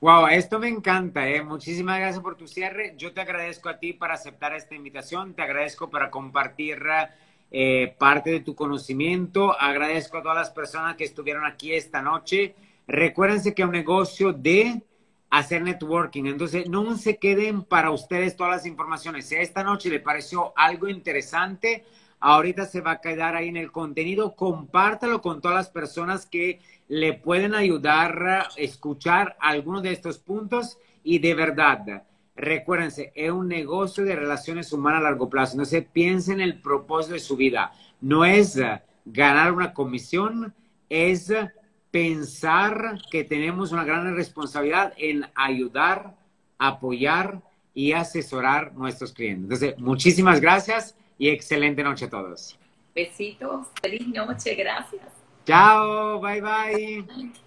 Wow, 0.00 0.28
esto 0.28 0.58
me 0.58 0.68
encanta, 0.68 1.28
¿eh? 1.28 1.42
muchísimas 1.42 1.98
gracias 1.98 2.22
por 2.22 2.36
tu 2.36 2.48
cierre. 2.48 2.94
Yo 2.96 3.12
te 3.12 3.20
agradezco 3.20 3.68
a 3.68 3.78
ti 3.78 3.92
para 3.92 4.14
aceptar 4.14 4.54
esta 4.54 4.74
invitación, 4.74 5.34
te 5.34 5.42
agradezco 5.42 5.90
para 5.90 6.10
compartir 6.10 6.82
eh, 7.50 7.94
parte 7.98 8.30
de 8.30 8.40
tu 8.40 8.54
conocimiento, 8.54 9.56
agradezco 9.60 10.18
a 10.18 10.22
todas 10.22 10.38
las 10.38 10.50
personas 10.50 10.96
que 10.96 11.04
estuvieron 11.04 11.44
aquí 11.44 11.72
esta 11.72 12.02
noche. 12.02 12.56
Recuérdense 12.88 13.54
que 13.54 13.64
un 13.64 13.70
negocio 13.70 14.32
de 14.32 14.82
hacer 15.32 15.62
networking. 15.62 16.26
Entonces, 16.26 16.68
no 16.68 16.94
se 16.98 17.16
queden 17.16 17.62
para 17.62 17.90
ustedes 17.90 18.36
todas 18.36 18.52
las 18.52 18.66
informaciones. 18.66 19.26
Si 19.26 19.34
esta 19.34 19.64
noche 19.64 19.88
le 19.88 19.98
pareció 19.98 20.52
algo 20.54 20.88
interesante, 20.88 21.84
ahorita 22.20 22.66
se 22.66 22.82
va 22.82 22.92
a 22.92 23.00
quedar 23.00 23.34
ahí 23.34 23.48
en 23.48 23.56
el 23.56 23.72
contenido. 23.72 24.36
Compártalo 24.36 25.22
con 25.22 25.40
todas 25.40 25.56
las 25.56 25.70
personas 25.70 26.26
que 26.26 26.60
le 26.86 27.14
pueden 27.14 27.54
ayudar 27.54 28.22
a 28.28 28.48
escuchar 28.58 29.38
algunos 29.40 29.82
de 29.82 29.92
estos 29.92 30.18
puntos. 30.18 30.76
Y 31.02 31.18
de 31.18 31.34
verdad, 31.34 32.04
recuérdense, 32.36 33.10
es 33.14 33.30
un 33.30 33.48
negocio 33.48 34.04
de 34.04 34.16
relaciones 34.16 34.70
humanas 34.70 35.00
a 35.00 35.04
largo 35.04 35.30
plazo. 35.30 35.56
No 35.56 35.64
se 35.64 35.80
piensen 35.80 36.42
en 36.42 36.50
el 36.50 36.60
propósito 36.60 37.14
de 37.14 37.20
su 37.20 37.38
vida. 37.38 37.72
No 38.02 38.26
es 38.26 38.60
ganar 39.06 39.50
una 39.52 39.72
comisión, 39.72 40.54
es 40.90 41.32
pensar 41.92 42.98
que 43.10 43.22
tenemos 43.22 43.70
una 43.70 43.84
gran 43.84 44.16
responsabilidad 44.16 44.94
en 44.96 45.26
ayudar, 45.36 46.16
apoyar 46.58 47.40
y 47.74 47.92
asesorar 47.92 48.74
nuestros 48.74 49.12
clientes. 49.12 49.62
Entonces, 49.62 49.78
muchísimas 49.78 50.40
gracias 50.40 50.96
y 51.18 51.28
excelente 51.28 51.84
noche 51.84 52.06
a 52.06 52.10
todos. 52.10 52.58
Besitos, 52.94 53.68
feliz 53.80 54.08
noche, 54.08 54.54
gracias. 54.54 55.02
Chao, 55.46 56.20
bye 56.20 56.40
bye. 56.40 57.42